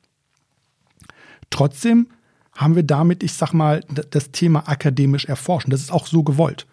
Trotzdem 1.50 2.08
haben 2.54 2.76
wir 2.76 2.84
damit, 2.84 3.24
ich 3.24 3.34
sag 3.34 3.54
mal, 3.54 3.82
das 4.12 4.32
Thema 4.32 4.68
akademisch 4.68 5.26
erforschen. 5.26 5.72
Das 5.72 5.82
ist 5.82 5.92
auch 5.92 6.08
so 6.08 6.24
gewollt. 6.24 6.68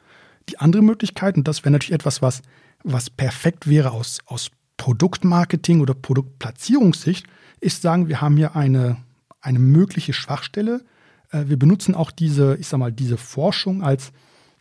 Die 0.48 0.58
andere 0.58 0.82
Möglichkeit, 0.82 1.36
und 1.36 1.48
das 1.48 1.64
wäre 1.64 1.72
natürlich 1.72 1.94
etwas, 1.94 2.22
was, 2.22 2.42
was 2.84 3.10
perfekt 3.10 3.68
wäre 3.68 3.90
aus, 3.90 4.20
aus 4.26 4.50
Produktmarketing 4.76 5.80
oder 5.80 5.94
Produktplatzierungssicht, 5.94 7.26
ist 7.60 7.82
sagen, 7.82 8.08
wir 8.08 8.20
haben 8.20 8.36
hier 8.36 8.54
eine, 8.54 8.98
eine 9.40 9.58
mögliche 9.58 10.12
Schwachstelle. 10.12 10.84
Äh, 11.30 11.44
wir 11.46 11.58
benutzen 11.58 11.94
auch 11.94 12.10
diese, 12.10 12.56
ich 12.56 12.68
sag 12.68 12.78
mal, 12.78 12.92
diese 12.92 13.16
Forschung 13.16 13.82
als, 13.82 14.12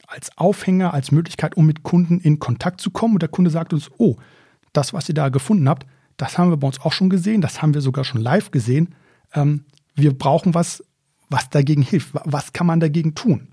als 0.08 0.36
Aufhänger, 0.38 0.94
als 0.94 1.12
Möglichkeit, 1.12 1.58
um 1.58 1.66
mit 1.66 1.84
Kunden 1.84 2.20
in 2.20 2.40
Kontakt 2.40 2.82
zu 2.82 2.92
kommen. 2.92 3.16
Und 3.16 3.22
der 3.22 3.30
Kunde 3.30 3.52
sagt 3.52 3.74
uns, 3.74 3.92
oh, 3.98 4.16
das, 4.74 4.94
was 4.94 5.10
ihr 5.10 5.16
da 5.16 5.30
gefunden 5.30 5.70
habt, 5.70 5.86
das 6.18 6.38
haben 6.38 6.50
wir 6.50 6.58
bei 6.58 6.68
uns 6.68 6.80
auch 6.80 6.94
schon 6.94 7.10
gesehen, 7.10 7.42
das 7.42 7.62
haben 7.62 7.74
wir 7.74 7.82
sogar 7.82 8.06
schon 8.06 8.22
live 8.22 8.52
gesehen. 8.52 8.96
Ähm, 9.34 9.66
wir 9.96 10.18
brauchen 10.18 10.54
was, 10.54 10.84
was 11.30 11.50
dagegen 11.50 11.82
hilft. 11.82 12.12
Was 12.14 12.54
kann 12.54 12.68
man 12.68 12.80
dagegen 12.80 13.16
tun? 13.16 13.50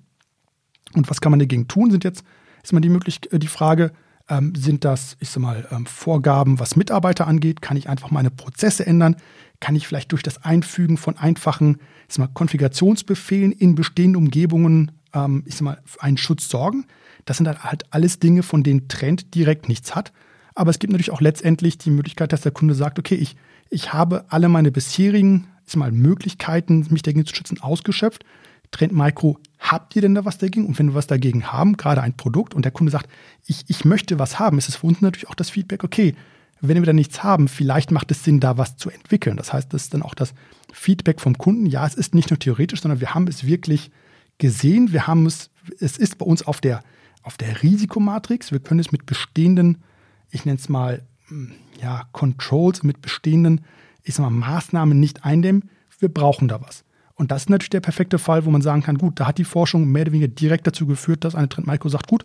Und 0.94 1.10
was 1.10 1.20
kann 1.20 1.30
man 1.30 1.38
dagegen 1.38 1.68
tun? 1.68 1.90
Sind 1.90 2.04
jetzt, 2.04 2.24
ist 2.62 2.72
mal 2.72 2.80
die, 2.80 2.88
möglich, 2.88 3.20
äh, 3.32 3.38
die 3.38 3.48
Frage, 3.48 3.92
ähm, 4.28 4.54
sind 4.54 4.84
das, 4.84 5.16
ich 5.20 5.30
sag 5.30 5.40
mal, 5.40 5.66
ähm, 5.70 5.86
Vorgaben, 5.86 6.60
was 6.60 6.76
Mitarbeiter 6.76 7.26
angeht? 7.26 7.62
Kann 7.62 7.76
ich 7.76 7.88
einfach 7.88 8.10
meine 8.10 8.30
Prozesse 8.30 8.86
ändern? 8.86 9.16
Kann 9.60 9.76
ich 9.76 9.86
vielleicht 9.86 10.12
durch 10.12 10.22
das 10.22 10.44
Einfügen 10.44 10.96
von 10.96 11.16
einfachen 11.16 11.78
ich 12.08 12.14
sag 12.14 12.26
mal, 12.26 12.32
Konfigurationsbefehlen 12.32 13.52
in 13.52 13.74
bestehenden 13.74 14.16
Umgebungen 14.16 14.92
ähm, 15.14 15.44
ich 15.46 15.54
sag 15.56 15.62
mal, 15.62 15.82
einen 16.00 16.16
Schutz 16.16 16.48
sorgen? 16.48 16.86
Das 17.24 17.36
sind 17.36 17.48
halt 17.48 17.84
alles 17.90 18.18
Dinge, 18.18 18.42
von 18.42 18.62
denen 18.62 18.88
Trend 18.88 19.34
direkt 19.34 19.68
nichts 19.68 19.94
hat. 19.94 20.12
Aber 20.54 20.70
es 20.70 20.78
gibt 20.78 20.92
natürlich 20.92 21.12
auch 21.12 21.20
letztendlich 21.20 21.78
die 21.78 21.90
Möglichkeit, 21.90 22.32
dass 22.32 22.42
der 22.42 22.52
Kunde 22.52 22.74
sagt, 22.74 22.98
okay, 22.98 23.14
ich, 23.14 23.36
ich 23.70 23.92
habe 23.92 24.26
alle 24.28 24.48
meine 24.48 24.70
bisherigen 24.70 25.46
ich 25.64 25.72
sag 25.72 25.78
mal, 25.78 25.92
Möglichkeiten, 25.92 26.86
mich 26.90 27.02
dagegen 27.02 27.24
zu 27.24 27.34
schützen, 27.34 27.60
ausgeschöpft. 27.60 28.24
Trend 28.72 28.92
Micro, 28.92 29.38
habt 29.60 29.94
ihr 29.94 30.02
denn 30.02 30.14
da 30.14 30.24
was 30.24 30.38
dagegen? 30.38 30.66
Und 30.66 30.78
wenn 30.78 30.88
wir 30.88 30.94
was 30.94 31.06
dagegen 31.06 31.52
haben, 31.52 31.76
gerade 31.76 32.02
ein 32.02 32.16
Produkt, 32.16 32.54
und 32.54 32.64
der 32.64 32.72
Kunde 32.72 32.90
sagt, 32.90 33.08
ich, 33.46 33.64
ich 33.68 33.84
möchte 33.84 34.18
was 34.18 34.40
haben, 34.40 34.58
ist 34.58 34.68
es 34.68 34.76
für 34.76 34.88
uns 34.88 35.00
natürlich 35.00 35.28
auch 35.28 35.36
das 35.36 35.50
Feedback, 35.50 35.84
okay, 35.84 36.14
wenn 36.60 36.78
wir 36.78 36.86
da 36.86 36.92
nichts 36.92 37.22
haben, 37.22 37.48
vielleicht 37.48 37.90
macht 37.90 38.10
es 38.10 38.22
Sinn, 38.22 38.38
da 38.40 38.56
was 38.56 38.76
zu 38.76 38.88
entwickeln. 38.88 39.36
Das 39.36 39.52
heißt, 39.52 39.72
das 39.72 39.84
ist 39.84 39.94
dann 39.94 40.02
auch 40.02 40.14
das 40.14 40.32
Feedback 40.72 41.20
vom 41.20 41.36
Kunden. 41.36 41.66
Ja, 41.66 41.86
es 41.86 41.94
ist 41.94 42.14
nicht 42.14 42.30
nur 42.30 42.38
theoretisch, 42.38 42.80
sondern 42.80 43.00
wir 43.00 43.14
haben 43.14 43.26
es 43.26 43.44
wirklich 43.44 43.90
gesehen. 44.38 44.92
Wir 44.92 45.08
haben 45.08 45.26
es, 45.26 45.50
es 45.80 45.98
ist 45.98 46.18
bei 46.18 46.24
uns 46.24 46.42
auf 46.42 46.60
der, 46.60 46.82
auf 47.22 47.36
der 47.36 47.62
Risikomatrix. 47.62 48.52
Wir 48.52 48.60
können 48.60 48.78
es 48.78 48.92
mit 48.92 49.06
bestehenden, 49.06 49.82
ich 50.30 50.44
nenne 50.44 50.58
es 50.58 50.68
mal, 50.68 51.02
hm, 51.26 51.52
ja, 51.80 52.04
Controls, 52.12 52.84
mit 52.84 53.02
bestehenden, 53.02 53.62
ich 54.04 54.14
sag 54.14 54.22
mal, 54.22 54.30
Maßnahmen 54.30 54.98
nicht 54.98 55.24
eindämmen. 55.24 55.68
Wir 55.98 56.10
brauchen 56.10 56.46
da 56.46 56.60
was. 56.60 56.84
Und 57.22 57.30
das 57.30 57.42
ist 57.42 57.50
natürlich 57.50 57.70
der 57.70 57.78
perfekte 57.78 58.18
Fall, 58.18 58.44
wo 58.46 58.50
man 58.50 58.62
sagen 58.62 58.82
kann, 58.82 58.98
gut, 58.98 59.20
da 59.20 59.28
hat 59.28 59.38
die 59.38 59.44
Forschung 59.44 59.86
mehr 59.86 60.02
oder 60.02 60.10
weniger 60.10 60.26
direkt 60.26 60.66
dazu 60.66 60.88
geführt, 60.88 61.22
dass 61.22 61.36
eine 61.36 61.48
Trend 61.48 61.68
Micro 61.68 61.88
sagt, 61.88 62.08
gut, 62.08 62.24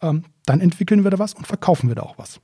ähm, 0.00 0.24
dann 0.46 0.60
entwickeln 0.60 1.04
wir 1.04 1.12
da 1.12 1.20
was 1.20 1.32
und 1.34 1.46
verkaufen 1.46 1.86
wir 1.86 1.94
da 1.94 2.02
auch 2.02 2.18
was. 2.18 2.40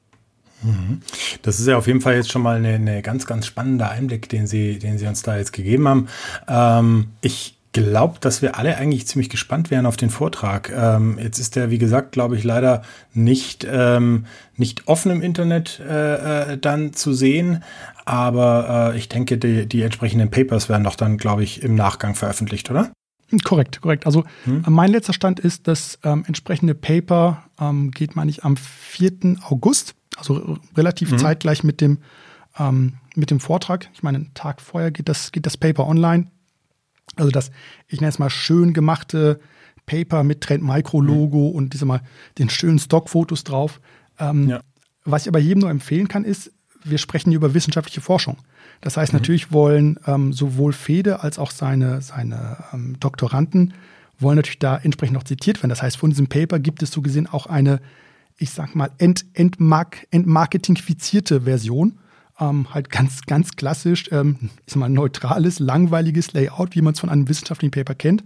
Mhm. 0.63 1.01
Das 1.43 1.59
ist 1.59 1.67
ja 1.67 1.77
auf 1.77 1.89
jeden 1.89 2.01
Fall 2.01 2.15
jetzt 2.15 2.31
schon 2.31 2.43
mal 2.43 2.65
eine 2.65 3.03
ganz, 3.03 3.27
ganz 3.27 3.47
spannender 3.47 3.91
Einblick, 3.91 4.29
den 4.29 4.47
Sie, 4.47 4.79
den 4.79 4.97
Sie 4.97 5.09
uns 5.09 5.23
da 5.23 5.39
jetzt 5.39 5.53
gegeben 5.53 5.89
haben. 5.89 6.09
Ähm, 6.47 7.09
ich 7.21 7.58
glaube, 7.73 8.19
dass 8.21 8.43
wir 8.43 8.57
alle 8.57 8.77
eigentlich 8.77 9.07
ziemlich 9.07 9.29
gespannt 9.29 9.71
wären 9.71 9.87
auf 9.87 9.97
den 9.97 10.11
Vortrag. 10.11 10.73
Ähm, 10.75 11.19
jetzt 11.21 11.39
ist 11.39 11.57
der, 11.57 11.71
wie 11.71 11.79
gesagt, 11.79 12.13
glaube 12.13 12.37
ich, 12.37 12.45
leider 12.45 12.83
nicht, 13.13 13.67
ähm, 13.71 14.27
nicht 14.57 14.89
offen 14.89 15.11
im 15.13 15.23
Internet 15.23 15.81
äh, 15.81 16.53
äh, 16.53 16.59
dann 16.59 16.93
zu 16.93 17.13
sehen. 17.13 17.63
Aber 18.05 18.93
äh, 18.95 18.99
ich 18.99 19.09
denke, 19.09 19.39
die, 19.39 19.67
die 19.67 19.83
entsprechenden 19.83 20.31
Papers 20.31 20.69
werden 20.69 20.85
doch 20.85 20.97
dann, 20.97 21.19
glaube 21.19 21.45
ich, 21.45 21.63
im 21.63 21.75
Nachgang 21.75 22.15
veröffentlicht, 22.15 22.71
oder? 22.71 22.91
Korrekt, 23.45 23.83
korrekt. 23.83 24.07
Also 24.07 24.25
hm. 24.45 24.65
mein 24.69 24.91
letzter 24.91 25.13
Stand 25.13 25.39
ist, 25.39 25.69
das 25.69 25.99
ähm, 26.03 26.25
entsprechende 26.27 26.75
Paper 26.75 27.45
ähm, 27.61 27.91
geht, 27.91 28.17
meine 28.17 28.31
ich, 28.31 28.45
am 28.45 28.57
4. 28.57 29.37
August, 29.43 29.95
also 30.17 30.59
relativ 30.75 31.11
hm. 31.11 31.19
zeitgleich 31.19 31.63
mit 31.63 31.83
dem, 31.83 31.99
ähm, 32.59 32.95
mit 33.15 33.31
dem 33.31 33.41
Vortrag. 33.41 33.91
Ich 33.93 34.03
meine, 34.03 34.19
einen 34.19 34.35
Tag 34.35 34.63
vorher 34.63 34.91
geht 34.91 35.11
das, 35.11 35.31
geht 35.31 35.45
das 35.45 35.59
Paper 35.59 35.87
online. 35.87 36.29
Also 37.17 37.31
das, 37.31 37.51
ich 37.89 38.01
nenne 38.01 38.11
es 38.11 38.19
mal 38.19 38.31
schön 38.31 38.73
gemachte 38.73 39.41
Paper 39.87 40.23
mit 40.23 40.43
Trend 40.43 40.63
Micro 40.63 41.01
Logo 41.01 41.49
mhm. 41.49 41.55
und 41.55 41.73
diese 41.73 41.85
mal 41.85 42.03
den 42.39 42.51
schönen 42.51 42.79
Stockfotos 42.79 43.45
drauf. 43.45 43.81
Ähm, 44.19 44.49
ja. 44.49 44.61
Was 45.05 45.23
ich 45.23 45.29
aber 45.29 45.39
jedem 45.39 45.61
nur 45.61 45.71
empfehlen 45.71 46.09
kann, 46.09 46.25
ist, 46.25 46.53
wir 46.85 46.99
sprechen 46.99 47.33
über 47.33 47.55
wissenschaftliche 47.55 48.01
Forschung. 48.01 48.37
Das 48.81 48.97
heißt, 48.97 49.13
mhm. 49.13 49.19
natürlich 49.19 49.51
wollen 49.51 49.99
ähm, 50.07 50.33
sowohl 50.33 50.73
Fede 50.73 51.23
als 51.23 51.39
auch 51.39 51.51
seine, 51.51 52.03
seine 52.03 52.59
ähm, 52.73 53.01
Doktoranden 53.01 53.75
wollen 54.21 54.37
natürlich 54.37 54.59
da 54.59 54.77
entsprechend 54.77 55.15
noch 55.15 55.25
zitiert 55.25 55.59
werden. 55.63 55.71
Das 55.71 55.83
heißt, 55.83 55.97
von 55.97 56.11
diesem 56.11 56.27
Paper 56.27 56.59
gibt 56.59 56.83
es 56.83 56.91
so 56.91 57.03
gesehen 57.03 57.27
auch 57.27 57.47
eine, 57.47 57.81
ich 58.37 58.51
sag 58.51 58.75
mal, 58.75 58.91
ent, 58.99 59.25
entmark, 59.35 60.07
entmarketingfizierte 60.11 61.43
Version. 61.43 61.99
Ähm, 62.41 62.73
halt 62.73 62.91
ganz, 62.91 63.23
ganz 63.23 63.57
klassisch, 63.57 64.11
ähm, 64.13 64.51
ich 64.65 64.73
sag 64.73 64.77
mal, 64.77 64.89
neutrales, 64.89 65.59
langweiliges 65.59 66.33
Layout, 66.33 66.77
wie 66.77 66.83
man 66.83 66.95
es 66.95 67.01
von 67.01 67.09
einem 67.09 67.29
wissenschaftlichen 67.29 67.73
Paper 67.73 67.95
kennt, 67.95 68.23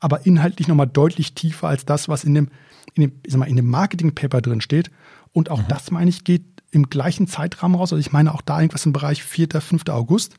aber 0.00 0.26
inhaltlich 0.26 0.68
nochmal 0.68 0.86
deutlich 0.86 1.34
tiefer 1.34 1.68
als 1.68 1.86
das, 1.86 2.08
was 2.08 2.24
in 2.24 2.34
dem, 2.34 2.48
in 2.94 3.02
dem, 3.02 3.12
ich 3.24 3.32
sag 3.32 3.38
mal, 3.38 3.48
in 3.48 3.56
dem 3.56 3.70
Marketing-Paper 3.70 4.42
drin 4.42 4.60
steht. 4.60 4.90
Und 5.32 5.50
auch 5.50 5.62
mhm. 5.62 5.68
das, 5.68 5.90
meine 5.90 6.10
ich, 6.10 6.24
geht 6.24 6.44
im 6.70 6.90
gleichen 6.90 7.26
Zeitrahmen 7.26 7.76
raus. 7.76 7.92
Also 7.92 8.00
ich 8.00 8.12
meine 8.12 8.34
auch 8.34 8.42
da 8.42 8.60
irgendwas 8.60 8.84
im 8.84 8.92
Bereich 8.92 9.22
4., 9.22 9.48
5. 9.60 9.88
August. 9.88 10.34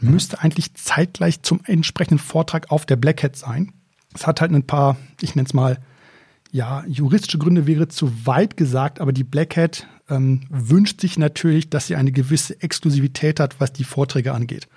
Mhm. 0.00 0.10
Müsste 0.10 0.40
eigentlich 0.40 0.74
zeitgleich 0.74 1.42
zum 1.42 1.60
entsprechenden 1.64 2.18
Vortrag 2.18 2.70
auf 2.70 2.86
der 2.86 2.96
Black 2.96 3.22
Hat 3.22 3.36
sein. 3.36 3.72
Es 4.14 4.26
hat 4.26 4.40
halt 4.40 4.52
ein 4.52 4.66
paar, 4.66 4.96
ich 5.20 5.34
nenne 5.34 5.46
es 5.46 5.54
mal, 5.54 5.78
ja, 6.54 6.84
juristische 6.86 7.38
Gründe 7.38 7.66
wäre 7.66 7.88
zu 7.88 8.26
weit 8.26 8.56
gesagt, 8.56 9.00
aber 9.00 9.12
die 9.12 9.24
Black 9.24 9.56
Hat 9.56 9.88
ähm, 10.08 10.42
wünscht 10.50 11.00
sich 11.00 11.18
natürlich, 11.18 11.68
dass 11.68 11.88
sie 11.88 11.96
eine 11.96 12.12
gewisse 12.12 12.62
Exklusivität 12.62 13.40
hat, 13.40 13.56
was 13.58 13.72
die 13.72 13.82
Vorträge 13.82 14.32
angeht. 14.32 14.68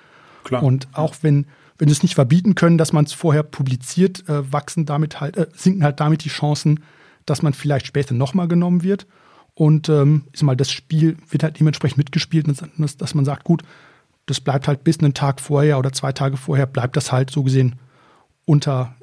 Klar. 0.43 0.63
Und 0.63 0.87
auch 0.93 1.17
wenn, 1.21 1.45
wenn 1.77 1.87
sie 1.87 1.91
es 1.91 2.01
nicht 2.01 2.15
verbieten 2.15 2.55
können, 2.55 2.79
dass 2.79 2.93
man 2.93 3.05
es 3.05 3.13
vorher 3.13 3.43
publiziert, 3.43 4.27
äh, 4.27 4.51
wachsen 4.51 4.87
damit 4.87 5.21
halt, 5.21 5.37
äh, 5.37 5.45
sinken 5.53 5.83
halt 5.83 5.99
damit 5.99 6.25
die 6.25 6.29
Chancen, 6.29 6.79
dass 7.27 7.43
man 7.43 7.53
vielleicht 7.53 7.85
später 7.85 8.15
nochmal 8.15 8.47
genommen 8.47 8.81
wird. 8.81 9.05
Und 9.53 9.87
ähm, 9.87 10.23
ich 10.33 10.39
sag 10.39 10.47
mal, 10.47 10.57
das 10.57 10.71
Spiel 10.71 11.15
wird 11.29 11.43
halt 11.43 11.59
dementsprechend 11.59 11.99
mitgespielt, 11.99 12.47
dass, 12.47 12.97
dass 12.97 13.13
man 13.13 13.23
sagt, 13.23 13.43
gut, 13.43 13.61
das 14.25 14.41
bleibt 14.41 14.67
halt 14.67 14.83
bis 14.83 14.97
einen 14.97 15.13
Tag 15.13 15.39
vorher 15.39 15.77
oder 15.77 15.93
zwei 15.93 16.11
Tage 16.11 16.37
vorher, 16.37 16.65
bleibt 16.65 16.97
das 16.97 17.11
halt 17.11 17.29
so 17.29 17.43
gesehen 17.43 17.75
unter 18.45 18.95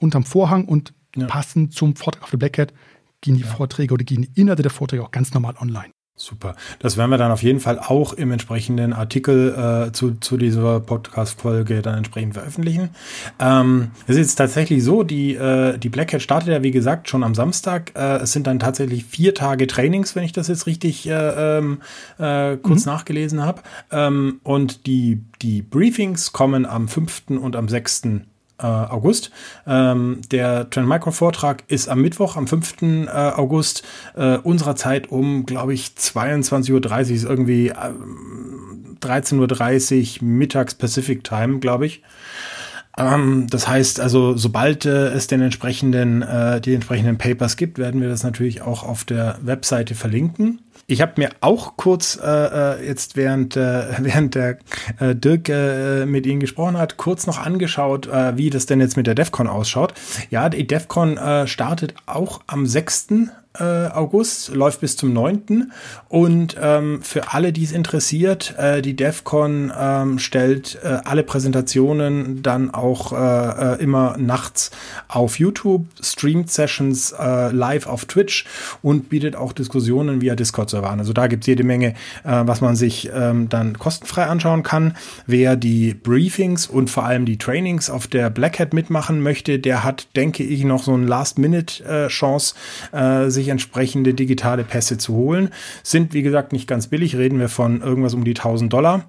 unterm 0.00 0.24
Vorhang 0.24 0.64
und 0.64 0.94
ja. 1.22 1.26
passend 1.26 1.74
zum 1.74 1.96
Vortrag 1.96 2.24
auf 2.24 2.30
der 2.30 2.38
Black 2.38 2.58
Hat 2.58 2.72
gehen 3.20 3.36
die 3.36 3.42
ja. 3.42 3.48
Vorträge 3.48 3.94
oder 3.94 4.04
gehen 4.04 4.22
die 4.22 4.40
Inhalte 4.40 4.62
der 4.62 4.70
Vorträge 4.70 5.02
auch 5.02 5.10
ganz 5.10 5.34
normal 5.34 5.54
online. 5.60 5.90
Super. 6.18 6.56
Das 6.78 6.96
werden 6.96 7.10
wir 7.10 7.18
dann 7.18 7.30
auf 7.30 7.42
jeden 7.42 7.60
Fall 7.60 7.78
auch 7.78 8.14
im 8.14 8.32
entsprechenden 8.32 8.94
Artikel 8.94 9.52
äh, 9.88 9.92
zu, 9.92 10.12
zu 10.12 10.38
dieser 10.38 10.80
Podcast-Folge 10.80 11.82
dann 11.82 11.98
entsprechend 11.98 12.32
veröffentlichen. 12.32 12.88
Ähm, 13.38 13.90
es 14.06 14.16
ist 14.16 14.28
jetzt 14.28 14.36
tatsächlich 14.36 14.82
so, 14.82 15.02
die, 15.02 15.34
äh, 15.34 15.76
die 15.76 15.90
Black 15.90 16.14
Hat 16.14 16.22
startet 16.22 16.48
ja, 16.48 16.62
wie 16.62 16.70
gesagt, 16.70 17.10
schon 17.10 17.22
am 17.22 17.34
Samstag. 17.34 17.92
Äh, 17.94 18.22
es 18.22 18.32
sind 18.32 18.46
dann 18.46 18.58
tatsächlich 18.58 19.04
vier 19.04 19.34
Tage 19.34 19.66
Trainings, 19.66 20.16
wenn 20.16 20.24
ich 20.24 20.32
das 20.32 20.48
jetzt 20.48 20.66
richtig 20.66 21.06
äh, 21.06 21.58
ähm, 21.58 21.82
äh, 22.16 22.56
kurz 22.56 22.86
mhm. 22.86 22.92
nachgelesen 22.92 23.44
habe. 23.44 23.60
Ähm, 23.90 24.40
und 24.42 24.86
die, 24.86 25.22
die 25.42 25.60
Briefings 25.60 26.32
kommen 26.32 26.64
am 26.64 26.88
5. 26.88 27.24
und 27.28 27.56
am 27.56 27.68
6 27.68 28.04
äh, 28.58 28.66
August. 28.66 29.30
Ähm, 29.66 30.20
der 30.30 30.70
Trend 30.70 30.88
Micro 30.88 31.10
Vortrag 31.10 31.64
ist 31.68 31.88
am 31.88 32.00
Mittwoch, 32.00 32.36
am 32.36 32.46
5. 32.46 32.82
Äh, 32.82 33.08
August 33.08 33.84
äh, 34.14 34.38
unserer 34.38 34.76
Zeit 34.76 35.10
um, 35.10 35.46
glaube 35.46 35.74
ich, 35.74 35.88
22.30 35.98 36.72
Uhr, 36.72 37.00
ist 37.00 37.24
irgendwie 37.24 37.68
äh, 37.68 37.92
13.30 39.00 40.22
Uhr 40.22 40.28
mittags 40.28 40.74
Pacific 40.74 41.24
Time, 41.24 41.58
glaube 41.58 41.86
ich. 41.86 42.02
Ähm, 42.96 43.46
das 43.50 43.68
heißt 43.68 44.00
also, 44.00 44.36
sobald 44.36 44.86
äh, 44.86 45.08
es 45.08 45.26
den 45.26 45.42
entsprechenden, 45.42 46.22
äh, 46.22 46.60
die 46.60 46.74
entsprechenden 46.74 47.18
Papers 47.18 47.56
gibt, 47.56 47.78
werden 47.78 48.00
wir 48.00 48.08
das 48.08 48.22
natürlich 48.22 48.62
auch 48.62 48.82
auf 48.82 49.04
der 49.04 49.38
Webseite 49.42 49.94
verlinken. 49.94 50.60
Ich 50.88 51.00
habe 51.02 51.14
mir 51.16 51.30
auch 51.40 51.76
kurz 51.76 52.18
äh, 52.22 52.26
äh 52.28 52.86
jetzt 52.86 53.16
während 53.16 53.56
äh, 53.56 53.84
während 53.98 54.34
der 54.34 54.58
äh, 54.98 55.14
Dirk 55.14 55.48
äh, 55.48 56.06
mit 56.06 56.26
Ihnen 56.26 56.40
gesprochen 56.40 56.78
hat, 56.78 56.96
kurz 56.96 57.26
noch 57.26 57.38
angeschaut, 57.38 58.06
äh, 58.06 58.36
wie 58.36 58.50
das 58.50 58.66
denn 58.66 58.80
jetzt 58.80 58.96
mit 58.96 59.06
der 59.06 59.14
DEFCON 59.14 59.48
ausschaut. 59.48 59.94
Ja, 60.30 60.48
die 60.48 60.66
DEFCON 60.66 61.16
äh, 61.18 61.46
startet 61.46 61.94
auch 62.06 62.40
am 62.46 62.66
6 62.66 63.08
äh, 63.58 63.88
August, 63.88 64.54
läuft 64.54 64.80
bis 64.80 64.96
zum 64.96 65.12
9. 65.12 65.72
Und 66.08 66.56
ähm, 66.60 67.02
für 67.02 67.32
alle, 67.32 67.52
die 67.52 67.64
es 67.64 67.72
interessiert, 67.72 68.54
äh, 68.58 68.82
die 68.82 68.94
DEFCON 68.96 69.72
ähm, 69.78 70.18
stellt 70.18 70.78
äh, 70.82 70.98
alle 71.04 71.22
Präsentationen 71.22 72.42
dann 72.42 72.72
auch 72.72 73.12
äh, 73.12 73.74
äh, 73.74 73.82
immer 73.82 74.16
nachts 74.18 74.70
auf 75.08 75.38
YouTube, 75.38 75.86
streamt 76.00 76.50
Sessions 76.50 77.14
live 77.16 77.86
auf 77.86 78.04
Twitch 78.04 78.44
und 78.82 79.08
bietet 79.08 79.36
auch 79.36 79.52
Diskussionen 79.52 80.20
via 80.20 80.34
Discord-Server 80.34 80.90
an. 80.90 80.98
Also 80.98 81.12
da 81.12 81.26
gibt 81.26 81.44
es 81.44 81.46
jede 81.46 81.64
Menge, 81.64 81.94
was 82.24 82.60
man 82.60 82.76
sich 82.76 83.10
ähm, 83.14 83.48
dann 83.48 83.78
kostenfrei 83.78 84.26
anschauen 84.26 84.62
kann. 84.62 84.96
Wer 85.26 85.56
die 85.56 85.94
Briefings 85.94 86.66
und 86.66 86.90
vor 86.90 87.04
allem 87.04 87.24
die 87.24 87.38
Trainings 87.38 87.90
auf 87.90 88.06
der 88.06 88.30
Black 88.30 88.58
Hat 88.58 88.74
mitmachen 88.74 89.22
möchte, 89.22 89.58
der 89.58 89.84
hat, 89.84 90.08
denke 90.16 90.42
ich, 90.42 90.64
noch 90.64 90.82
so 90.82 90.94
eine 90.94 91.06
Last-Minute-Chance, 91.06 92.54
sich 93.28 93.45
sich 93.46 93.50
entsprechende 93.52 94.12
digitale 94.12 94.64
Pässe 94.64 94.98
zu 94.98 95.14
holen. 95.14 95.50
Sind, 95.82 96.12
wie 96.12 96.22
gesagt, 96.22 96.52
nicht 96.52 96.66
ganz 96.66 96.88
billig, 96.88 97.16
reden 97.16 97.38
wir 97.38 97.48
von 97.48 97.80
irgendwas 97.80 98.14
um 98.14 98.24
die 98.24 98.34
1000 98.34 98.72
Dollar. 98.72 99.08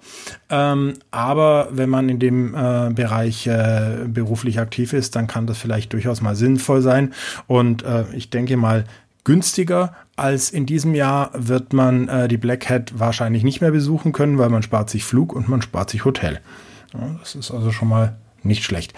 Ähm, 0.50 0.93
aber 1.12 1.69
wenn 1.71 1.89
man 1.89 2.08
in 2.10 2.19
dem 2.19 2.54
äh, 2.54 2.91
Bereich 2.91 3.47
äh, 3.47 4.06
beruflich 4.08 4.60
aktiv 4.60 4.93
ist, 4.93 5.15
dann 5.15 5.28
kann 5.28 5.47
das 5.47 5.58
vielleicht 5.58 5.93
durchaus 5.93 6.21
mal 6.21 6.36
sinnvoll 6.36 6.82
sein. 6.82 7.13
Und 7.47 7.84
äh, 7.84 8.06
ich 8.13 8.30
denke 8.30 8.56
mal, 8.58 8.86
günstiger 9.23 9.93
als 10.15 10.52
in 10.52 10.65
diesem 10.65 10.95
Jahr 10.95 11.32
wird 11.34 11.73
man 11.73 12.08
äh, 12.08 12.28
die 12.28 12.38
Black 12.38 12.69
Hat 12.69 12.97
wahrscheinlich 12.97 13.43
nicht 13.43 13.62
mehr 13.62 13.71
besuchen 13.71 14.13
können, 14.13 14.38
weil 14.38 14.50
man 14.50 14.63
spart 14.63 14.89
sich 14.89 15.04
Flug 15.04 15.34
und 15.34 15.50
man 15.50 15.62
spart 15.62 15.89
sich 15.89 16.06
Hotel. 16.06 16.39
Ja, 16.93 17.17
das 17.19 17.36
ist 17.36 17.52
also 17.52 17.71
schon 17.71 17.89
mal 17.89 18.15
nicht 18.43 18.63
schlecht. 18.63 18.93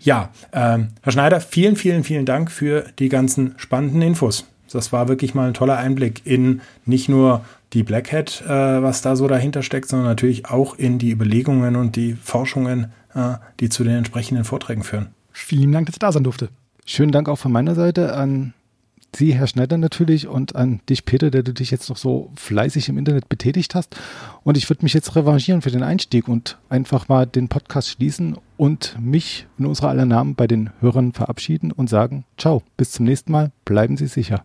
Ja, 0.00 0.30
ähm, 0.52 0.88
Herr 1.02 1.12
Schneider, 1.12 1.40
vielen, 1.40 1.76
vielen, 1.76 2.02
vielen 2.02 2.24
Dank 2.24 2.50
für 2.50 2.86
die 2.98 3.08
ganzen 3.08 3.54
spannenden 3.58 4.02
Infos. 4.02 4.46
Das 4.76 4.92
war 4.92 5.08
wirklich 5.08 5.34
mal 5.34 5.48
ein 5.48 5.54
toller 5.54 5.78
Einblick 5.78 6.22
in 6.24 6.60
nicht 6.84 7.08
nur 7.08 7.44
die 7.72 7.82
Black 7.82 8.12
Hat, 8.12 8.42
äh, 8.42 8.48
was 8.48 9.02
da 9.02 9.16
so 9.16 9.26
dahinter 9.26 9.62
steckt, 9.62 9.88
sondern 9.88 10.08
natürlich 10.08 10.46
auch 10.46 10.78
in 10.78 10.98
die 10.98 11.10
Überlegungen 11.10 11.76
und 11.76 11.96
die 11.96 12.14
Forschungen, 12.14 12.92
äh, 13.14 13.34
die 13.60 13.68
zu 13.68 13.84
den 13.84 13.96
entsprechenden 13.96 14.44
Vorträgen 14.44 14.84
führen. 14.84 15.08
Vielen 15.32 15.72
Dank, 15.72 15.86
dass 15.86 15.96
ich 15.96 16.00
da 16.00 16.12
sein 16.12 16.24
durfte. 16.24 16.48
Schönen 16.84 17.12
Dank 17.12 17.28
auch 17.28 17.36
von 17.36 17.52
meiner 17.52 17.74
Seite 17.74 18.14
an 18.14 18.54
Sie, 19.14 19.34
Herr 19.34 19.46
Schneider, 19.46 19.78
natürlich 19.78 20.28
und 20.28 20.56
an 20.56 20.80
dich, 20.90 21.06
Peter, 21.06 21.30
der 21.30 21.42
du 21.42 21.54
dich 21.54 21.70
jetzt 21.70 21.88
noch 21.88 21.96
so 21.96 22.30
fleißig 22.36 22.90
im 22.90 22.98
Internet 22.98 23.30
betätigt 23.30 23.74
hast. 23.74 23.96
Und 24.44 24.58
ich 24.58 24.68
würde 24.68 24.82
mich 24.82 24.92
jetzt 24.92 25.16
revanchieren 25.16 25.62
für 25.62 25.70
den 25.70 25.82
Einstieg 25.82 26.28
und 26.28 26.58
einfach 26.68 27.08
mal 27.08 27.24
den 27.24 27.48
Podcast 27.48 27.88
schließen 27.88 28.36
und 28.58 28.94
mich 29.00 29.46
in 29.58 29.64
unserer 29.64 29.88
aller 29.88 30.04
Namen 30.04 30.34
bei 30.34 30.46
den 30.46 30.70
Hörern 30.80 31.12
verabschieden 31.12 31.72
und 31.72 31.88
sagen, 31.88 32.24
ciao, 32.36 32.62
bis 32.76 32.92
zum 32.92 33.06
nächsten 33.06 33.32
Mal, 33.32 33.52
bleiben 33.64 33.96
Sie 33.96 34.06
sicher. 34.06 34.44